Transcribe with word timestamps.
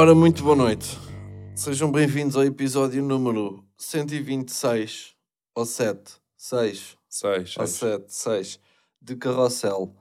Ora, 0.00 0.14
muito 0.14 0.42
boa 0.42 0.56
noite. 0.56 0.96
Sejam 1.54 1.92
bem-vindos 1.92 2.34
ao 2.34 2.42
episódio 2.42 3.02
número 3.02 3.62
126, 3.76 5.14
ou 5.54 5.66
7, 5.66 6.14
6, 6.38 6.96
6, 7.06 7.56
ou 7.58 7.66
7, 7.66 8.04
6, 8.10 8.60
de 8.98 9.16
Carrossel. 9.16 9.94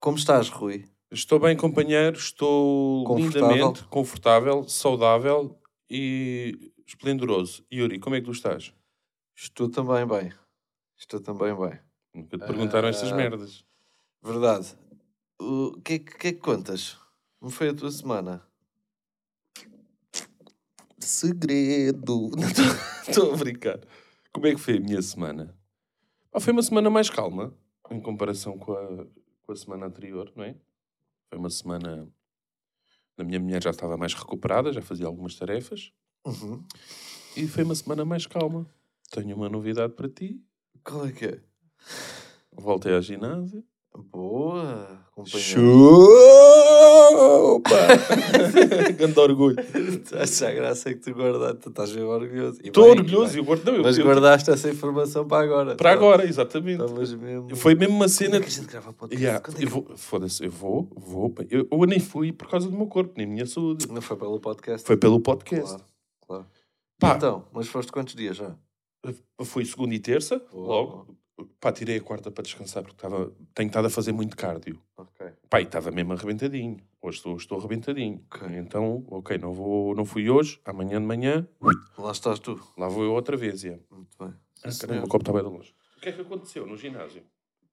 Como 0.00 0.16
estás, 0.16 0.48
Rui? 0.48 0.86
Estou 1.08 1.38
bem, 1.38 1.56
companheiro. 1.56 2.16
Estou 2.16 3.04
Confortável? 3.04 3.48
lindamente 3.52 3.84
confortável, 3.84 4.68
saudável 4.68 5.56
e 5.88 6.72
esplendoroso. 6.84 7.64
Yuri, 7.72 8.00
como 8.00 8.16
é 8.16 8.18
que 8.18 8.24
tu 8.24 8.32
estás? 8.32 8.74
Estou 9.36 9.68
também 9.68 10.04
bem. 10.04 10.32
Estou 10.98 11.20
também 11.20 11.54
bem. 11.54 11.78
Nunca 12.12 12.36
te 12.36 12.44
perguntaram 12.44 12.88
estas 12.88 13.12
Ah. 13.12 13.14
merdas. 13.14 13.64
Verdade. 14.20 14.76
O 15.40 15.80
que, 15.80 15.92
é 15.92 15.98
que 16.00 16.18
que 16.18 16.26
é 16.26 16.32
que 16.32 16.40
contas? 16.40 16.98
Como 17.38 17.52
foi 17.52 17.68
a 17.68 17.72
tua 17.74 17.92
semana? 17.92 18.44
Segredo. 21.02 22.30
Estou 23.06 23.34
a 23.34 23.36
brincar. 23.36 23.80
Como 24.32 24.46
é 24.46 24.52
que 24.54 24.60
foi 24.60 24.76
a 24.76 24.80
minha 24.80 25.02
semana? 25.02 25.54
Ah, 26.32 26.40
foi 26.40 26.52
uma 26.52 26.62
semana 26.62 26.88
mais 26.88 27.10
calma 27.10 27.52
em 27.90 28.00
comparação 28.00 28.56
com 28.56 28.72
a, 28.72 29.06
com 29.42 29.52
a 29.52 29.56
semana 29.56 29.86
anterior, 29.86 30.32
não 30.34 30.44
é? 30.44 30.56
Foi 31.28 31.38
uma 31.38 31.50
semana. 31.50 32.08
A 33.18 33.24
minha 33.24 33.38
mulher 33.38 33.62
já 33.62 33.70
estava 33.70 33.96
mais 33.96 34.14
recuperada, 34.14 34.72
já 34.72 34.80
fazia 34.80 35.06
algumas 35.06 35.34
tarefas. 35.34 35.92
Uhum. 36.24 36.64
E 37.36 37.46
foi 37.46 37.64
uma 37.64 37.74
semana 37.74 38.04
mais 38.04 38.26
calma. 38.26 38.66
Tenho 39.10 39.36
uma 39.36 39.48
novidade 39.48 39.92
para 39.92 40.08
ti. 40.08 40.42
Qual 40.84 41.06
é 41.06 41.12
que 41.12 41.26
é? 41.26 41.40
Voltei 42.52 42.94
ao 42.94 43.02
ginásio. 43.02 43.64
Boa, 43.94 45.04
companheiro. 45.14 45.42
Chupa! 46.42 47.76
Grande 48.96 49.18
orgulho. 49.20 49.56
Acho 50.18 50.46
a 50.46 50.50
graça 50.50 50.88
é 50.90 50.94
que 50.94 51.00
tu 51.00 51.10
guardaste, 51.12 51.58
tu 51.60 51.68
estás 51.68 51.92
bem 51.92 52.02
orgulhoso. 52.02 52.58
Estou 52.64 52.88
orgulhoso. 52.88 53.34
e 53.36 53.38
Eu 53.40 53.44
guardo, 53.44 53.64
não, 53.66 53.74
eu- 53.76 53.82
Mas 53.82 53.98
eu- 53.98 54.04
guardaste 54.06 54.50
essa 54.50 54.70
informação 54.70 55.26
para 55.26 55.44
agora. 55.44 55.76
Para 55.76 55.90
Tá- 55.90 55.94
agora, 55.96 56.24
exatamente. 56.26 56.82
Mesmo... 56.82 57.54
Foi 57.56 57.74
mesmo 57.74 57.94
uma 57.94 58.08
cena. 58.08 58.36
é 58.36 58.40
que 58.40 58.46
a 58.46 58.50
gente 58.50 58.66
grava 58.66 58.92
podcast? 58.94 59.22
Yeah, 59.22 59.46
é 59.46 59.50
eu 59.50 59.54
que- 59.56 59.66
vou, 59.66 59.86
foda-se, 59.96 60.42
eu 60.44 60.50
vou, 60.50 60.88
vou. 60.96 61.34
Eu, 61.50 61.68
eu 61.70 61.84
nem 61.84 62.00
fui 62.00 62.32
por 62.32 62.48
causa 62.48 62.68
do 62.70 62.76
meu 62.76 62.86
corpo, 62.86 63.12
nem 63.16 63.26
minha 63.26 63.44
saúde. 63.46 63.86
Não 63.90 64.00
foi 64.00 64.16
pelo 64.16 64.40
podcast? 64.40 64.86
Foi 64.86 64.96
pelo 64.96 65.20
podcast. 65.20 65.76
Claro, 65.76 65.84
claro. 66.26 66.46
Pá, 66.98 67.14
Então, 67.16 67.44
mas 67.52 67.68
foste 67.68 67.92
quantos 67.92 68.14
dias 68.14 68.36
já? 68.38 68.54
foi 69.44 69.64
segunda 69.64 69.92
e 69.94 69.98
terça, 69.98 70.40
Boa. 70.52 70.66
logo. 70.66 71.16
Pá, 71.60 71.72
tirei 71.72 71.96
a 71.98 72.00
quarta 72.00 72.30
para 72.30 72.42
descansar 72.42 72.82
porque 72.82 72.96
estava, 72.96 73.32
tenho 73.54 73.66
estado 73.68 73.86
a 73.86 73.90
fazer 73.90 74.12
muito 74.12 74.36
cardio. 74.36 74.80
Ok. 74.96 75.26
Pá, 75.48 75.60
e 75.60 75.64
estava 75.64 75.90
mesmo 75.90 76.12
arrebentadinho. 76.12 76.78
Hoje 77.00 77.18
estou, 77.18 77.36
estou 77.36 77.58
arrebentadinho. 77.58 78.24
Ok. 78.30 78.48
Então, 78.56 79.04
ok, 79.10 79.38
não, 79.38 79.52
vou, 79.52 79.94
não 79.94 80.04
fui 80.04 80.28
hoje, 80.30 80.60
amanhã 80.64 81.00
de 81.00 81.06
manhã, 81.06 81.46
Lá 81.98 82.10
estás 82.12 82.38
tu. 82.38 82.60
lá 82.76 82.88
vou 82.88 83.04
eu 83.04 83.12
outra 83.12 83.36
vez. 83.36 83.62
Yeah. 83.62 83.82
Muito 83.90 84.16
bem. 84.18 84.34
Ah, 84.64 84.70
caramba, 84.80 85.04
o 85.06 85.08
copo 85.08 85.22
está 85.22 85.32
bem 85.32 85.42
longe. 85.42 85.74
O 85.96 86.00
que 86.00 86.08
é 86.08 86.12
que 86.12 86.20
aconteceu 86.20 86.66
no 86.66 86.76
ginásio? 86.76 87.22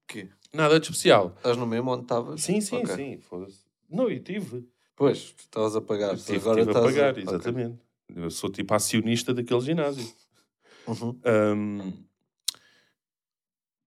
Quê? 0.07 0.27
Nada 0.53 0.79
de 0.79 0.85
especial. 0.87 1.33
Estás 1.37 1.55
no 1.57 1.65
mesmo 1.67 1.91
onde 1.91 2.03
estavas? 2.03 2.41
Sim, 2.41 2.61
sim, 2.61 2.77
Ok. 2.77 2.95
sim. 2.95 3.19
Não, 3.89 4.09
eu 4.09 4.23
tive. 4.23 4.67
Pois, 4.95 5.35
estavas 5.37 5.75
a 5.75 5.81
pagar. 5.81 6.17
Tive, 6.17 6.37
agora 6.39 6.59
tive 6.65 6.69
a 6.69 6.73
estás 6.73 6.85
pagar, 6.85 7.11
Ok. 7.11 7.23
exatamente. 7.23 7.79
Eu 8.15 8.29
sou 8.31 8.51
tipo 8.51 8.73
acionista 8.73 9.33
daquele 9.33 9.61
ginásio. 9.61 10.11
Uhum. 10.87 11.19
Ahm, 11.23 11.93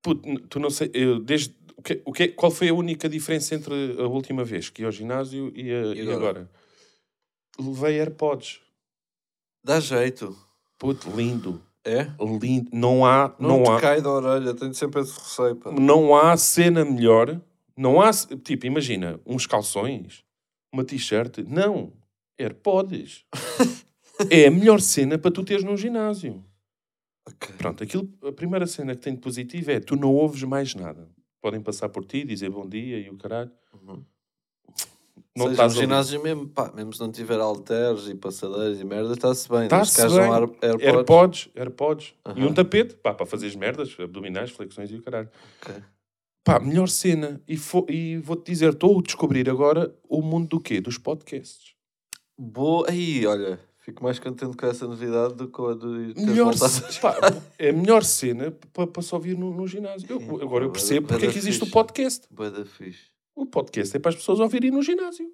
puto, 0.02 0.40
tu 0.48 0.58
não 0.58 0.70
sei, 0.70 0.90
eu, 0.92 1.18
desde, 1.20 1.54
o 1.76 1.82
que, 1.82 2.02
o 2.04 2.12
que, 2.12 2.28
qual 2.28 2.50
foi 2.50 2.68
a 2.68 2.74
única 2.74 3.08
diferença 3.08 3.54
entre 3.54 3.96
a 4.00 4.06
última 4.06 4.44
vez 4.44 4.68
que 4.68 4.82
ia 4.82 4.86
ao 4.88 4.92
ginásio 4.92 5.52
e, 5.54 5.70
a- 5.72 5.94
E 5.94 5.98
e 5.98 6.00
agora? 6.02 6.16
agora? 6.16 6.50
Levei 7.58 8.00
AirPods. 8.00 8.60
Dá 9.64 9.78
jeito. 9.80 10.36
Puto, 10.78 11.10
lindo. 11.10 11.62
É? 11.84 12.08
Lindo. 12.40 12.70
Não 12.72 13.04
há, 13.04 13.34
Não, 13.38 13.62
não, 13.62 13.72
há, 13.74 13.80
cai 13.80 14.00
da 14.00 14.10
orelha, 14.10 14.54
tenho 14.54 14.74
sempre 14.74 15.00
esse 15.02 15.18
receio. 15.18 15.56
pá. 15.56 15.70
não 15.72 16.14
há 16.16 16.36
cena 16.36 16.84
melhor. 16.84 17.40
Não 17.76 18.00
há, 18.00 18.10
tipo, 18.12 18.66
imagina, 18.66 19.18
uns 19.26 19.46
calções, 19.46 20.22
uma 20.72 20.84
t-shirt. 20.84 21.38
Não. 21.48 21.92
AirPods. 22.38 23.24
é 24.30 24.46
a 24.46 24.50
melhor 24.50 24.80
cena 24.80 25.18
para 25.18 25.30
tu 25.30 25.42
teres 25.44 25.64
num 25.64 25.76
ginásio. 25.76 26.44
Ok. 27.26 27.54
Pronto, 27.56 27.82
aquilo, 27.84 28.08
a 28.26 28.32
primeira 28.32 28.66
cena 28.66 28.94
que 28.94 29.00
tem 29.02 29.14
de 29.14 29.20
positivo 29.20 29.70
é 29.70 29.80
tu 29.80 29.96
não 29.96 30.12
ouves 30.14 30.42
mais 30.42 30.74
nada. 30.74 31.08
Podem 31.40 31.60
passar 31.60 31.88
por 31.88 32.04
ti, 32.04 32.24
dizer 32.24 32.50
bom 32.50 32.68
dia 32.68 32.98
e 32.98 33.08
o 33.10 33.16
caralho. 33.16 33.50
Uhum. 33.74 34.04
Não 35.34 35.44
Seja, 35.46 35.52
estás 35.52 35.74
no 35.74 35.80
ginásio 35.80 36.22
mesmo, 36.22 36.46
pá, 36.48 36.70
mesmo 36.74 36.92
se 36.92 37.00
não 37.00 37.10
tiver 37.10 37.40
halteres 37.40 38.06
e 38.06 38.14
passadeiras 38.14 38.78
e 38.78 38.84
merda, 38.84 39.14
está-se 39.14 39.48
bem. 39.48 39.62
Está-se 39.62 40.08
bem. 40.08 40.18
ar- 40.20 40.42
AirPods. 40.42 40.82
AirPods, 40.84 41.48
AirPods. 41.54 42.14
E 42.26 42.30
Aham. 42.30 42.48
um 42.48 42.54
tapete, 42.54 42.94
pá, 42.96 43.14
para 43.14 43.24
fazer 43.24 43.46
as 43.46 43.56
merdas, 43.56 43.96
abdominais, 43.98 44.50
flexões 44.50 44.90
e 44.90 44.96
o 44.96 45.02
caralho. 45.02 45.30
Ok. 45.62 45.74
Pá, 46.44 46.60
melhor 46.60 46.88
cena. 46.88 47.40
E, 47.48 47.56
e 47.88 48.18
vou-te 48.18 48.50
dizer, 48.52 48.72
estou 48.72 48.98
a 48.98 49.02
descobrir 49.02 49.48
agora 49.48 49.94
o 50.08 50.20
mundo 50.20 50.48
do 50.48 50.60
quê? 50.60 50.80
Dos 50.80 50.98
podcasts. 50.98 51.74
Boa. 52.38 52.90
Aí, 52.90 53.26
olha, 53.26 53.58
fico 53.82 54.02
mais 54.02 54.18
contente 54.18 54.56
com 54.56 54.66
essa 54.66 54.86
novidade 54.86 55.34
do 55.34 55.46
que 55.46 55.52
com 55.52 55.66
a 55.66 55.76
teres 55.76 56.14
Melhor, 56.14 56.54
pá, 56.58 57.16
é 57.58 57.68
a 57.70 57.72
melhor 57.72 58.02
cena 58.02 58.50
para, 58.72 59.02
se 59.02 59.14
ouvir 59.14 59.36
no, 59.36 59.52
no 59.54 59.66
ginásio. 59.66 60.06
Eu- 60.08 60.20
Sim, 60.20 60.42
agora 60.42 60.64
eu 60.64 60.70
percebo 60.72 61.08
porque 61.08 61.24
é 61.24 61.28
da 61.28 61.32
que 61.32 61.38
existe 61.38 61.62
o 61.64 61.70
podcast. 61.70 62.26
Boa 62.30 62.50
da 62.50 62.64
fixe. 62.64 63.10
O 63.34 63.44
podcast 63.44 63.96
é 63.96 64.00
para 64.00 64.10
as 64.10 64.16
pessoas 64.16 64.40
ouvirem 64.40 64.70
no 64.70 64.82
ginásio. 64.82 65.26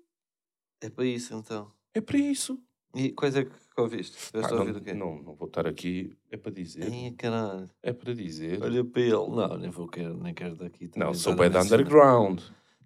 É 0.80 0.88
para 0.88 1.04
isso 1.04 1.34
então. 1.34 1.70
É 1.94 2.00
para 2.00 2.18
isso. 2.18 2.58
E 2.94 3.10
quais 3.12 3.36
é 3.36 3.44
que 3.44 3.50
ouviste? 3.76 4.16
Pá, 4.16 4.22
Estiveste 4.40 4.52
a 4.52 4.56
não, 4.56 4.66
ouvir 4.66 4.94
não, 4.94 5.22
não 5.22 5.34
vou 5.34 5.46
estar 5.46 5.66
aqui, 5.66 6.16
é 6.30 6.36
para 6.36 6.50
dizer. 6.52 6.84
Ai, 6.90 7.14
caralho. 7.18 7.68
É 7.82 7.92
para 7.92 8.14
dizer. 8.14 8.62
Olha 8.62 8.82
para 8.84 9.02
ele. 9.02 9.12
Não, 9.12 9.58
nem 9.58 9.70
vou 9.70 9.86
querer, 9.88 10.14
nem 10.14 10.32
quero 10.32 10.56
daqui. 10.56 10.90
não, 10.96 11.12
sou 11.12 11.32
estar 11.32 11.44
a 11.44 11.48
bem 11.48 11.50
de 11.50 11.58
mencionar. 11.58 11.80
underground. 11.80 12.40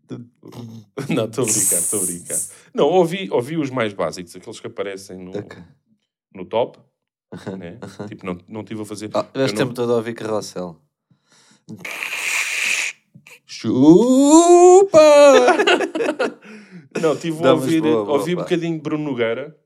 não, 1.08 1.24
estou 1.24 1.44
a 1.44 1.46
brincar, 1.46 1.78
estou 1.78 2.02
a 2.02 2.06
brincar. 2.06 2.38
Não, 2.74 2.86
ouvi, 2.88 3.28
ouvi 3.30 3.56
os 3.56 3.70
mais 3.70 3.92
básicos, 3.92 4.34
aqueles 4.36 4.60
que 4.60 4.66
aparecem 4.66 5.18
no, 5.18 5.38
Ok. 5.38 5.62
no 6.34 6.44
top. 6.44 6.78
Né? 7.58 7.78
tipo, 8.08 8.26
não, 8.26 8.38
não 8.46 8.62
tive 8.64 8.82
a 8.82 8.84
fazer. 8.84 9.10
Ah, 9.14 9.26
eu 9.32 9.44
este 9.46 9.54
não- 9.56 9.64
tempo 9.66 9.74
todo 9.74 9.92
a 9.92 9.96
ouvir 9.96 10.12
carrossel. 10.14 10.78
Chupa! 13.46 14.98
não, 17.00 17.16
tive 17.16 17.46
a 17.46 17.52
ouvir, 17.54 17.80
boa, 17.80 18.04
boa, 18.04 18.18
ouvi 18.18 18.34
um 18.34 18.38
pá. 18.38 18.42
bocadinho 18.44 18.76
de 18.76 18.82
Bruno 18.82 19.04
Nogueira. 19.04 19.58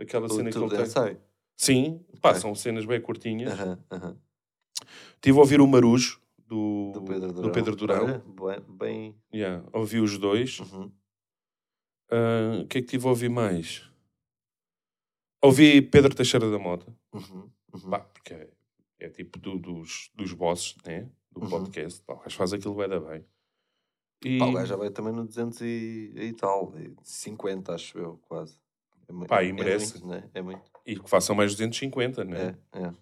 Aquela 0.00 0.26
O 0.26 0.30
cena 0.30 0.50
que 0.50 0.58
ele 0.58 0.68
tem. 0.68 0.86
sai. 0.86 1.18
Sim, 1.56 2.04
pá, 2.20 2.30
Ok. 2.30 2.40
são 2.40 2.54
cenas 2.54 2.84
bem 2.84 3.00
curtinhas. 3.00 3.58
Aham, 3.58 3.78
aham. 3.90 4.16
Tive 5.20 5.36
a 5.38 5.40
ouvir 5.40 5.60
o 5.60 5.66
Marujo 5.66 6.20
do, 6.48 6.92
Do 6.94 7.02
Pedro 7.02 7.32
Durão. 7.32 7.42
do 7.48 7.52
Pedro 7.52 7.76
Durão. 7.76 8.06
Bem, 8.20 8.60
bem... 8.76 9.16
Yeah, 9.32 9.64
ouvi 9.72 10.00
os 10.00 10.16
dois. 10.18 10.58
Uhum. 10.60 10.90
Ah, 12.10 12.60
O 12.62 12.66
que 12.66 12.78
é 12.78 12.80
que 12.80 12.86
tive 12.88 13.06
a 13.06 13.10
ouvir 13.10 13.28
mais? 13.28 13.88
Ouvi 15.42 15.80
Pedro 15.82 16.14
Teixeira 16.14 16.50
da 16.50 16.58
Mota. 16.58 16.86
Uhum. 17.12 17.50
Uhum. 17.74 17.90
Pá, 17.90 18.00
porque 18.00 18.34
é, 18.34 18.50
é 18.98 19.08
tipo 19.10 19.38
do- 19.38 19.58
dos, 19.58 20.10
dos 20.14 20.32
bosses, 20.32 20.74
né? 20.84 21.08
Do 21.30 21.42
Uhum. 21.42 21.50
podcast. 21.50 22.02
Pá, 22.02 22.14
o 22.14 22.18
gajo 22.18 22.36
faz 22.36 22.52
aquilo 22.52 22.74
bem 22.74 22.88
da 22.88 22.98
bem. 22.98 23.24
E, 24.24 24.38
Pá, 24.38 24.46
o 24.46 24.52
gajo 24.52 24.66
já 24.66 24.76
vai 24.76 24.90
também 24.90 25.12
no 25.12 25.24
200 25.24 25.60
e, 25.60 26.12
e 26.16 26.32
tal. 26.32 26.74
e 26.76 26.92
50, 27.04 27.72
acho 27.74 27.98
eu, 27.98 28.16
quase. 28.28 28.58
É, 29.08 29.26
Pá, 29.26 29.44
e 29.44 29.50
é 29.50 29.52
merece. 29.52 30.00
muito, 30.02 30.08
né? 30.08 30.28
É 30.34 30.42
muito. 30.42 30.62
e 30.84 30.98
que 30.98 31.08
façam 31.08 31.36
mais 31.36 31.52
250, 31.52 32.24
né? 32.24 32.56
É, 32.72 32.80
é. 32.86 32.92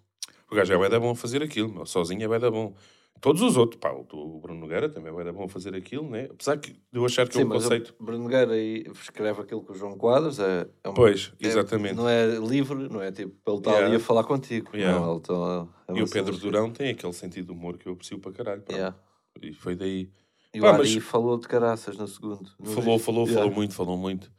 O 0.51 0.55
gajo 0.55 0.71
é 0.73 0.77
bem 0.77 0.89
da 0.89 0.99
bom 0.99 1.11
a 1.11 1.15
fazer 1.15 1.41
aquilo, 1.41 1.73
meu. 1.73 1.85
sozinho 1.85 2.23
é 2.23 2.27
bem 2.27 2.39
da 2.39 2.51
bom. 2.51 2.75
Todos 3.19 3.41
os 3.41 3.57
outros, 3.57 3.79
pá, 3.79 3.91
o 3.91 4.39
Bruno 4.39 4.59
Nogueira 4.59 4.87
também 4.89 5.11
é 5.17 5.23
da 5.23 5.33
bom 5.33 5.47
fazer 5.47 5.75
aquilo, 5.75 6.09
né? 6.09 6.27
Apesar 6.31 6.57
que 6.57 6.71
de 6.71 6.79
eu 6.93 7.05
achar 7.05 7.27
que 7.27 7.33
Sim, 7.33 7.41
é 7.41 7.45
um 7.45 7.49
conceito. 7.49 7.95
o 7.99 8.03
Bruno 8.03 8.23
Nogueira 8.23 8.55
escreve 8.57 9.41
aquilo 9.41 9.61
com 9.63 9.73
o 9.73 9.75
João 9.75 9.97
Quadros. 9.97 10.39
É, 10.39 10.67
é 10.83 10.87
uma- 10.89 10.93
Pois, 10.95 11.33
é- 11.41 11.47
exatamente. 11.47 11.95
não 11.95 12.07
é 12.07 12.25
livre, 12.37 12.87
não 12.89 13.01
é 13.01 13.11
tipo, 13.11 13.35
ele 13.47 13.57
está 13.57 13.71
Yeah. 13.71 13.87
ali 13.87 13.95
a 13.95 13.99
falar 13.99 14.23
contigo. 14.23 14.69
Yeah. 14.75 14.99
Não, 14.99 15.19
tá, 15.19 15.67
é 15.89 15.93
E 15.97 16.01
o 16.03 16.09
Pedro. 16.09 16.37
Durão 16.37 16.69
tem 16.71 16.89
aquele 16.89 17.13
sentido 17.13 17.45
de 17.47 17.51
humor 17.51 17.77
que 17.77 17.87
eu 17.87 17.93
aprecio 17.93 18.19
para 18.19 18.31
caralho. 18.31 18.61
pá. 18.61 18.73
Yeah. 18.73 18.97
E 19.41 19.53
foi 19.53 19.75
daí. 19.75 20.09
E 20.53 20.59
Pá, 20.61 20.67
o 20.71 20.75
Ari 20.81 20.95
mas- 20.95 21.03
falou 21.03 21.37
de 21.37 21.47
caraças 21.47 21.97
no 21.97 22.07
segundo. 22.07 22.49
não 22.59 22.71
Falou, 22.71 22.97
falou, 22.99 23.23
Yeah. 23.25 23.41
falou 23.43 23.55
muito, 23.55 23.73
falou 23.73 23.97
muito. 23.97 24.31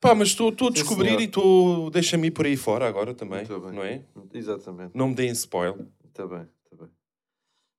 Pá, 0.00 0.14
mas 0.14 0.28
estou 0.28 0.48
a 0.48 0.70
descobrir 0.70 1.08
senhor. 1.08 1.20
e 1.20 1.24
estou. 1.24 1.90
Deixa-me 1.90 2.28
ir 2.28 2.30
por 2.30 2.46
aí 2.46 2.56
fora 2.56 2.86
agora 2.86 3.14
também, 3.14 3.44
não 3.74 3.82
é? 3.82 4.02
Exatamente. 4.32 4.92
Não 4.94 5.08
me 5.08 5.14
deem 5.14 5.30
spoil. 5.32 5.88
Está 6.08 6.24
bem, 6.26 6.38
está 6.38 6.38
bem. 6.38 6.46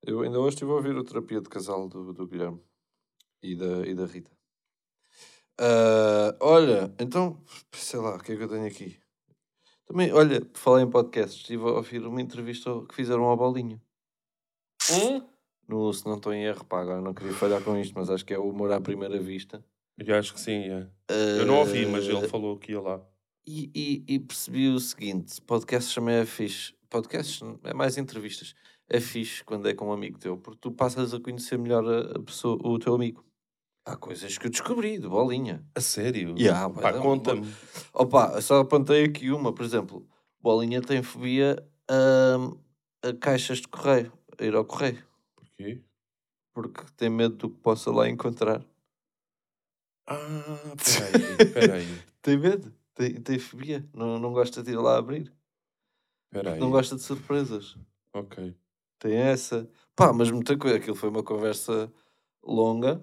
Eu 0.06 0.22
ainda 0.22 0.40
hoje 0.40 0.56
estive 0.56 0.72
a 0.72 0.76
ouvir 0.76 0.96
o 0.96 1.04
terapia 1.04 1.42
de 1.42 1.50
casal 1.50 1.88
do, 1.88 2.14
do 2.14 2.28
Guilherme 2.28 2.62
e 3.44 3.56
da, 3.56 3.86
e 3.88 3.94
da 3.94 4.06
Rita. 4.06 4.32
Ah, 5.60 6.36
olha, 6.40 6.94
então, 7.00 7.44
sei 7.74 8.00
lá, 8.00 8.16
o 8.16 8.20
que 8.20 8.32
é 8.32 8.38
que 8.38 8.44
eu 8.44 8.48
tenho 8.48 8.66
aqui? 8.66 8.98
Também, 9.86 10.12
olha, 10.14 10.48
falar 10.54 10.82
em 10.82 10.90
podcasts, 10.90 11.42
estive 11.42 11.64
a 11.64 11.72
ouvir 11.74 12.06
uma 12.06 12.22
entrevista 12.22 12.70
que 12.88 12.96
fizeram 12.96 13.24
ao 13.26 13.36
Bolinho. 13.36 13.82
Hum? 14.92 15.28
No, 15.68 15.92
se 15.94 16.06
não 16.06 16.16
estou 16.16 16.34
em 16.34 16.46
erro, 16.46 16.64
pá, 16.66 16.82
agora 16.82 17.02
não 17.02 17.14
queria 17.14 17.34
falhar 17.34 17.62
com 17.64 17.78
isto, 17.78 17.94
mas 17.96 18.10
acho 18.10 18.26
que 18.26 18.34
é 18.34 18.40
o 18.40 18.50
humor 18.50 18.72
à 18.72 18.80
primeira 18.80 19.20
vista. 19.20 19.64
Eu 19.98 20.16
acho 20.16 20.34
que 20.34 20.40
sim, 20.40 20.70
é. 20.70 20.88
Eu 21.40 21.46
não 21.46 21.60
ouvi, 21.60 21.86
mas 21.86 22.06
ele 22.06 22.26
Eh, 22.26 22.28
falou 22.28 22.58
que 22.58 22.72
ia 22.72 22.82
lá. 22.82 23.06
E, 23.46 23.70
e- 23.76 24.16
e 24.16 24.20
percebi 24.20 24.70
o 24.70 24.80
seguinte: 24.80 25.42
podcast 25.42 25.94
também 25.94 26.16
é 26.16 26.26
fixe. 26.26 26.74
Podcasts 26.90 27.42
é 27.64 27.74
mais 27.74 27.98
entrevistas. 27.98 28.56
É 28.90 29.00
fixe 29.00 29.44
quando 29.44 29.68
é 29.70 29.74
com 29.74 29.88
um 29.90 29.92
amigo 29.94 30.18
teu, 30.18 30.38
porque 30.38 30.60
tu 30.60 30.72
passas 30.72 31.14
a 31.14 31.20
conhecer 31.20 31.58
melhor 31.60 31.84
a, 32.16 32.20
pessoa, 32.20 32.58
o 32.66 32.80
teu 32.80 32.96
amigo. 32.96 33.24
Há 33.86 33.96
coisas 33.96 34.38
que 34.38 34.48
eu 34.48 34.52
descobri 34.52 34.98
de 35.00 35.08
bolinha. 35.08 35.64
A 35.76 35.82
sério? 35.82 36.36
Yeah, 36.38 36.70
Pá, 36.74 36.92
mas- 36.94 37.02
conta-me. 37.02 37.54
Opa, 37.94 38.42
só 38.42 38.60
apontei 38.62 39.04
aqui 39.06 39.32
uma, 39.32 39.54
por 39.54 39.64
exemplo, 39.64 40.08
bolinha 40.42 40.82
tem 40.82 41.04
fobia 41.04 41.64
a, 41.88 43.08
a 43.10 43.14
caixas 43.14 43.60
de 43.60 43.68
correio, 43.68 44.12
a 44.40 44.44
ir 44.44 44.56
ao 44.56 44.66
correio, 44.66 45.04
Porquê? 45.36 45.82
porque 46.54 46.84
tem 46.98 47.10
medo 47.10 47.36
do 47.36 47.50
que 47.50 47.58
possa 47.62 47.92
lá 47.92 48.10
encontrar. 48.10 48.66
Ah, 50.08 50.74
peraí, 50.84 51.54
peraí, 51.54 52.04
Tem 52.22 52.38
medo, 52.38 52.74
tem, 52.96 53.22
tem 53.22 53.38
fobia, 53.40 53.88
não, 53.94 54.18
não 54.20 54.34
gosta 54.34 54.62
de 54.64 54.72
ir 54.72 54.78
lá 54.78 54.98
abrir, 54.98 55.32
peraí. 56.32 56.60
não 56.60 56.72
gosta 56.72 56.96
de 56.96 57.02
surpresas. 57.04 57.78
Ok. 58.14 58.56
Tem 59.00 59.16
essa. 59.16 59.68
Pá, 59.96 60.12
mas 60.14 60.30
muita 60.30 60.58
coisa. 60.58 60.78
Aquilo 60.78 60.96
foi 60.96 61.10
uma 61.10 61.24
conversa 61.24 61.92
longa 62.44 63.02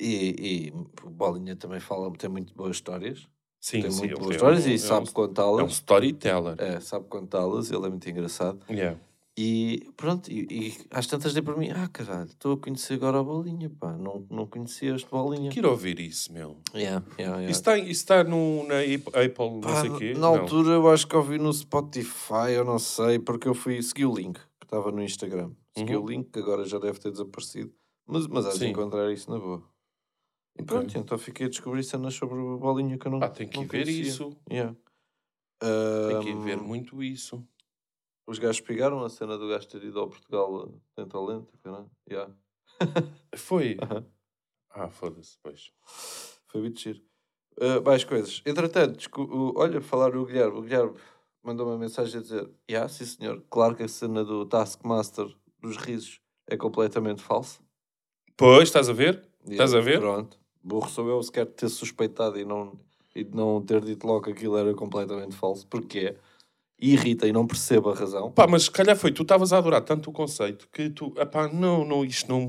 e, 0.00 0.70
e 0.70 0.72
o 1.04 1.10
Bolinha 1.10 1.56
também 1.56 1.80
fala, 1.80 2.10
tem 2.12 2.30
muito 2.30 2.54
boas 2.54 2.76
histórias. 2.76 3.26
Sim, 3.60 3.80
tem 3.82 3.90
sim. 3.90 3.98
muito 4.00 4.18
boas 4.18 4.32
é 4.32 4.34
histórias 4.36 4.66
um- 4.66 4.68
e 4.70 4.74
é 4.74 4.78
sabe 4.78 5.00
um, 5.00 5.06
é 5.06 5.10
um 5.10 5.12
contá-las. 5.12 5.72
storyteller. 5.72 6.54
É, 6.58 6.80
sabe 6.80 7.06
contá-las, 7.08 7.70
ele 7.70 7.86
é 7.86 7.88
muito 7.88 8.08
engraçado. 8.10 8.58
Yeah. 8.68 8.98
E 9.38 9.88
pronto, 9.96 10.30
e, 10.30 10.46
e 10.50 10.76
às 10.90 11.06
tantas 11.06 11.32
dei 11.32 11.42
para 11.42 11.56
mim, 11.56 11.70
ah 11.70 11.88
caralho, 11.90 12.26
estou 12.28 12.52
a 12.52 12.56
conhecer 12.58 12.94
agora 12.94 13.18
a 13.20 13.22
Bolinha, 13.22 13.70
pá, 13.70 13.92
não, 13.96 14.26
não 14.28 14.46
conhecia 14.46 14.94
este 14.94 15.08
Bolinha. 15.08 15.50
Quero 15.50 15.70
ouvir 15.70 15.98
isso, 16.00 16.30
meu. 16.32 16.58
Yeah, 16.74 17.02
yeah, 17.18 17.36
yeah. 17.38 17.50
Isso 17.50 17.60
está, 17.60 17.78
isso 17.78 17.90
está 17.92 18.24
no, 18.24 18.66
na 18.66 18.80
Ap- 18.80 19.16
Apple, 19.16 19.50
não 19.52 19.60
Pá, 19.62 19.80
sei 19.80 19.90
o 19.90 19.96
quê? 19.96 20.12
na 20.12 20.20
Não. 20.20 20.36
altura 20.40 20.72
eu 20.72 20.90
acho 20.90 21.06
que 21.06 21.16
ouvi 21.16 21.38
no 21.38 21.50
Spotify, 21.52 22.52
eu 22.54 22.64
não 22.64 22.78
sei, 22.78 23.18
porque 23.18 23.48
eu 23.48 23.54
fui 23.54 23.80
segui 23.80 24.04
o 24.04 24.14
link 24.14 24.38
estava 24.72 24.90
no 24.90 25.02
Instagram. 25.02 25.52
Segui 25.76 25.94
Uhum. 25.96 26.02
o 26.02 26.08
link 26.08 26.30
que 26.30 26.38
agora 26.38 26.64
já 26.64 26.78
deve 26.78 26.98
ter 26.98 27.10
desaparecido. 27.10 27.74
Mas, 28.06 28.26
mas 28.26 28.46
há 28.46 28.52
de 28.52 28.66
encontrar 28.66 29.12
isso 29.12 29.30
na 29.30 29.38
boa. 29.38 29.62
E 30.58 30.62
pronto, 30.62 30.96
então 30.96 31.18
fiquei 31.18 31.46
a 31.46 31.48
descobrir 31.50 31.82
cenas 31.82 32.14
sobre 32.14 32.38
o 32.38 32.58
bolinha 32.58 32.98
que 32.98 33.06
eu 33.06 33.10
não. 33.12 33.22
Ah, 33.22 33.28
tem 33.28 33.48
que 33.48 33.56
não 33.56 33.64
ir 33.64 33.68
ver 33.68 33.84
conhecia. 33.84 34.02
isso. 34.02 34.36
Yeah. 34.50 34.76
Tem 36.08 36.20
que 36.20 36.34
ver 36.34 36.56
muito 36.56 37.02
isso. 37.02 37.46
Os 38.26 38.38
gajos 38.38 38.60
pegaram 38.60 39.02
a 39.04 39.10
cena 39.10 39.36
do 39.36 39.48
gajo 39.48 39.68
ter 39.68 39.82
ido 39.84 39.98
ao 39.98 40.08
Portugal 40.08 40.68
eh, 40.68 40.80
tem 40.94 41.06
talento, 41.06 41.58
caralho. 41.62 41.90
Yeah. 42.08 42.34
Foi. 43.36 43.76
Aham. 43.82 44.06
Ah, 44.70 44.88
foda-se, 44.88 45.38
pois. 45.42 45.70
Foi 46.46 46.60
muito 46.60 46.80
giro. 46.80 47.00
Uh, 47.58 47.82
mais 47.84 48.04
coisas. 48.04 48.42
Entretanto, 48.46 49.10
olha, 49.56 49.80
falar 49.80 50.10
Guilherme. 50.10 50.58
O 50.58 50.62
Guilherme 50.62 50.96
mandou 51.42 51.66
uma 51.66 51.78
mensagem 51.78 52.18
a 52.18 52.22
dizer: 52.22 52.50
Ya, 52.70 52.88
sim 52.88 53.04
senhor, 53.04 53.42
claro 53.50 53.74
que 53.74 53.82
a 53.82 53.88
cena 53.88 54.24
do 54.24 54.46
Taskmaster 54.46 55.26
dos 55.60 55.76
risos 55.76 56.20
é 56.48 56.56
completamente 56.56 57.22
falsa. 57.22 57.60
Pois, 58.36 58.64
estás 58.64 58.88
a 58.88 58.92
ver? 58.92 59.22
E 59.46 59.52
Estás 59.52 59.74
a 59.74 59.80
ver? 59.80 60.00
Pronto. 60.00 60.38
Burro 60.62 60.88
sou 60.88 61.08
eu 61.08 61.22
sequer 61.22 61.46
de 61.46 61.52
ter 61.52 61.68
suspeitado 61.68 62.38
e 62.38 62.44
não, 62.44 62.78
e 63.14 63.24
de 63.24 63.34
não 63.34 63.60
ter 63.60 63.80
dito 63.80 64.06
logo 64.06 64.22
que 64.22 64.30
aquilo 64.30 64.56
era 64.56 64.72
completamente 64.74 65.34
falso. 65.36 65.66
Porque 65.66 65.98
é. 65.98 66.16
Irrita 66.84 67.28
e 67.28 67.32
não 67.32 67.46
percebo 67.46 67.90
a 67.90 67.94
razão. 67.94 68.32
Pá, 68.32 68.44
mas 68.48 68.64
se 68.64 68.70
calhar 68.70 68.96
foi, 68.96 69.12
tu 69.12 69.22
estavas 69.22 69.52
a 69.52 69.58
adorar 69.58 69.82
tanto 69.82 70.10
o 70.10 70.12
conceito 70.12 70.68
que 70.72 70.90
tu, 70.90 71.12
pá, 71.12 71.46
não, 71.46 71.84
não, 71.84 72.04
isto 72.04 72.28
não, 72.28 72.48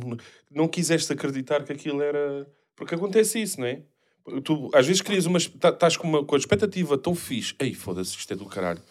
não 0.50 0.68
quiseste 0.68 1.14
acreditar 1.14 1.64
que 1.64 1.72
aquilo 1.72 2.02
era. 2.02 2.52
Porque 2.76 2.96
acontece 2.96 3.40
isso, 3.40 3.60
não 3.60 3.68
é? 3.68 3.84
Tu 4.44 4.70
às 4.74 4.86
vezes 4.88 5.02
querias 5.02 5.26
uma. 5.26 5.38
Estás 5.38 5.98
com, 5.98 6.08
uma, 6.08 6.24
com 6.24 6.36
a 6.36 6.38
expectativa 6.38 6.98
tão 6.98 7.14
fixe, 7.14 7.54
ei, 7.60 7.74
foda-se, 7.74 8.16
isto 8.18 8.32
é 8.32 8.36
do 8.36 8.46
caralho. 8.46 8.82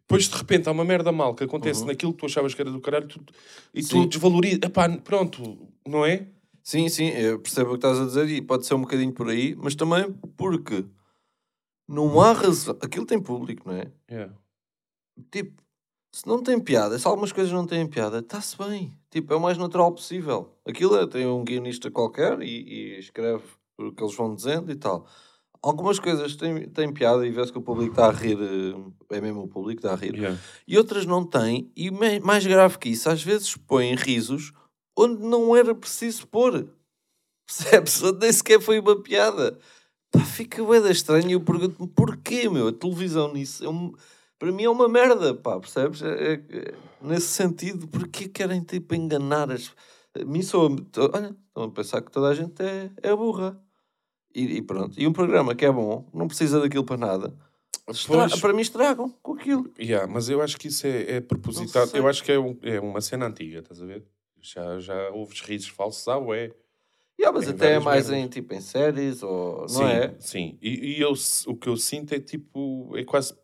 Depois 0.00 0.28
de 0.28 0.36
repente 0.36 0.68
há 0.68 0.72
uma 0.72 0.84
merda 0.84 1.10
mal 1.10 1.34
que 1.34 1.44
acontece 1.44 1.84
naquilo 1.86 2.12
que 2.12 2.18
tu 2.18 2.26
achavas 2.26 2.52
que 2.54 2.60
era 2.60 2.70
do 2.70 2.80
caralho 2.80 3.06
tu- 3.08 3.24
e 3.72 3.82
tu 3.82 3.96
Uhum. 3.96 4.02
Sim. 4.02 4.08
desvalorizas. 4.08 4.60
Epá, 4.62 4.88
pronto, 4.98 5.56
não 5.86 6.04
é? 6.04 6.26
Sim, 6.62 6.88
sim, 6.90 7.08
eu 7.08 7.38
percebo 7.38 7.70
o 7.70 7.72
que 7.72 7.78
estás 7.78 7.98
a 7.98 8.04
dizer 8.04 8.28
e 8.28 8.42
pode 8.42 8.66
ser 8.66 8.74
um 8.74 8.82
bocadinho 8.82 9.12
por 9.12 9.28
aí, 9.30 9.54
mas 9.56 9.74
também 9.74 10.12
porque 10.36 10.84
não 11.88 12.20
há 12.20 12.32
razão. 12.32 12.76
Aquilo 12.82 13.06
tem 13.06 13.20
público, 13.20 13.68
não 13.70 13.76
é? 13.78 13.90
Yeah. 14.10 14.34
Tipo, 15.30 15.62
se 16.14 16.26
não 16.26 16.42
tem 16.42 16.60
piada, 16.60 16.98
se 16.98 17.06
algumas 17.06 17.32
coisas 17.32 17.52
não 17.52 17.66
têm 17.66 17.86
piada, 17.86 18.18
está-se 18.18 18.56
bem. 18.58 18.92
Tipo, 19.10 19.32
é 19.32 19.36
o 19.36 19.40
mais 19.40 19.56
natural 19.56 19.90
possível. 19.92 20.54
Aquilo 20.66 20.96
é, 20.96 21.06
tem 21.06 21.26
um 21.26 21.42
guionista 21.44 21.90
qualquer 21.90 22.40
e, 22.42 22.46
e 22.94 22.98
escreve 22.98 23.42
o 23.78 23.92
que 23.92 24.02
eles 24.02 24.14
vão 24.14 24.34
dizendo 24.34 24.70
e 24.70 24.76
tal. 24.76 25.06
Algumas 25.62 25.98
coisas 26.00 26.34
têm, 26.34 26.68
têm 26.68 26.92
piada 26.92 27.24
e 27.26 27.30
vê-se 27.30 27.52
que 27.52 27.58
o 27.58 27.62
público 27.62 27.92
está 27.92 28.06
a 28.08 28.10
rir, 28.12 28.36
eh, 28.40 29.16
é 29.16 29.20
mesmo 29.20 29.42
o 29.44 29.48
público 29.48 29.80
que 29.80 29.86
está 29.86 29.92
a 29.96 30.00
rir. 30.00 30.16
Yeah. 30.16 30.38
E 30.66 30.76
outras 30.76 31.06
não 31.06 31.24
têm, 31.24 31.70
e 31.76 31.90
mais 32.20 32.44
grave 32.44 32.78
que 32.78 32.88
isso, 32.88 33.08
às 33.08 33.22
vezes 33.22 33.56
põem 33.56 33.94
risos 33.94 34.52
onde 34.96 35.22
não 35.22 35.54
era 35.56 35.74
preciso 35.74 36.26
pôr. 36.26 36.66
Percebes? 37.46 38.02
Onde 38.02 38.18
nem 38.20 38.32
sequer 38.32 38.60
foi 38.60 38.80
uma 38.80 39.00
piada. 39.00 39.58
Pá, 40.10 40.20
fica 40.20 40.62
bué 40.62 40.78
estranho 40.90 41.30
e 41.30 41.32
eu 41.32 41.40
pergunto-me 41.40 41.88
porquê, 41.88 42.48
meu? 42.48 42.68
A 42.68 42.72
televisão 42.72 43.32
nisso 43.32 43.64
é 43.64 43.68
um- 43.68 43.92
para 44.38 44.50
mim 44.50 44.64
é 44.64 44.70
uma 44.70 44.88
merda, 44.88 45.32
pá, 45.34 45.58
percebes? 45.60 46.02
É- 46.02 46.32
é- 46.34 46.42
é- 46.50 46.74
nesse 47.00 47.28
sentido, 47.28 47.86
porquê 47.86 48.28
querem 48.28 48.60
tipo 48.62 48.94
enganar 48.94 49.50
as. 49.50 49.68
A 49.68 49.72
mim 50.24 50.42
sou. 50.42 50.70
Olha, 51.14 51.36
estão 51.48 51.64
a 51.64 51.70
pensar 51.70 52.02
que 52.02 52.10
toda 52.10 52.28
a 52.28 52.34
gente 52.34 52.60
é, 52.62 52.90
é 53.02 53.14
burra. 53.14 53.60
E, 54.34 54.44
e 54.58 54.62
pronto. 54.62 54.98
E 54.98 55.06
um 55.06 55.12
programa 55.12 55.54
que 55.54 55.64
é 55.64 55.70
bom, 55.70 56.08
não 56.12 56.26
precisa 56.26 56.60
daquilo 56.60 56.84
para 56.84 56.96
nada. 56.96 57.34
Estra-. 57.88 58.28
Para 58.40 58.52
mim 58.52 58.62
estragam 58.62 59.10
com 59.22 59.34
aquilo. 59.34 59.70
Yeah, 59.78 60.06
mas 60.10 60.28
eu 60.28 60.40
acho 60.40 60.56
que 60.56 60.68
isso 60.68 60.86
é, 60.86 61.16
é 61.16 61.20
propositado. 61.20 61.94
Eu 61.96 62.06
acho 62.08 62.22
que 62.24 62.32
é, 62.32 62.38
um- 62.38 62.56
é 62.62 62.80
uma 62.80 63.00
cena 63.00 63.26
antiga, 63.26 63.58
estás 63.58 63.82
a 63.82 63.84
ver? 63.86 64.04
Já, 64.40 64.78
já 64.80 65.10
houve 65.10 65.34
risos 65.44 65.68
falsos, 65.68 66.06
ah, 66.08 66.18
ué. 66.18 66.52
Yeah, 67.20 67.36
mas 67.36 67.44
Tem 67.46 67.54
até 67.54 67.72
é 67.74 67.78
mais 67.78 68.08
merdas. 68.08 68.24
em, 68.24 68.28
tipo, 68.28 68.54
em 68.54 68.60
séries, 68.60 69.22
ou, 69.22 69.60
não 69.60 69.68
sim, 69.68 69.84
é? 69.84 70.16
Sim, 70.18 70.58
e, 70.62 70.96
e 70.96 71.00
eu, 71.00 71.12
o 71.46 71.54
que 71.56 71.68
eu 71.68 71.76
sinto 71.76 72.14
é 72.14 72.18
tipo, 72.20 72.90
é 72.96 73.04
quase, 73.04 73.34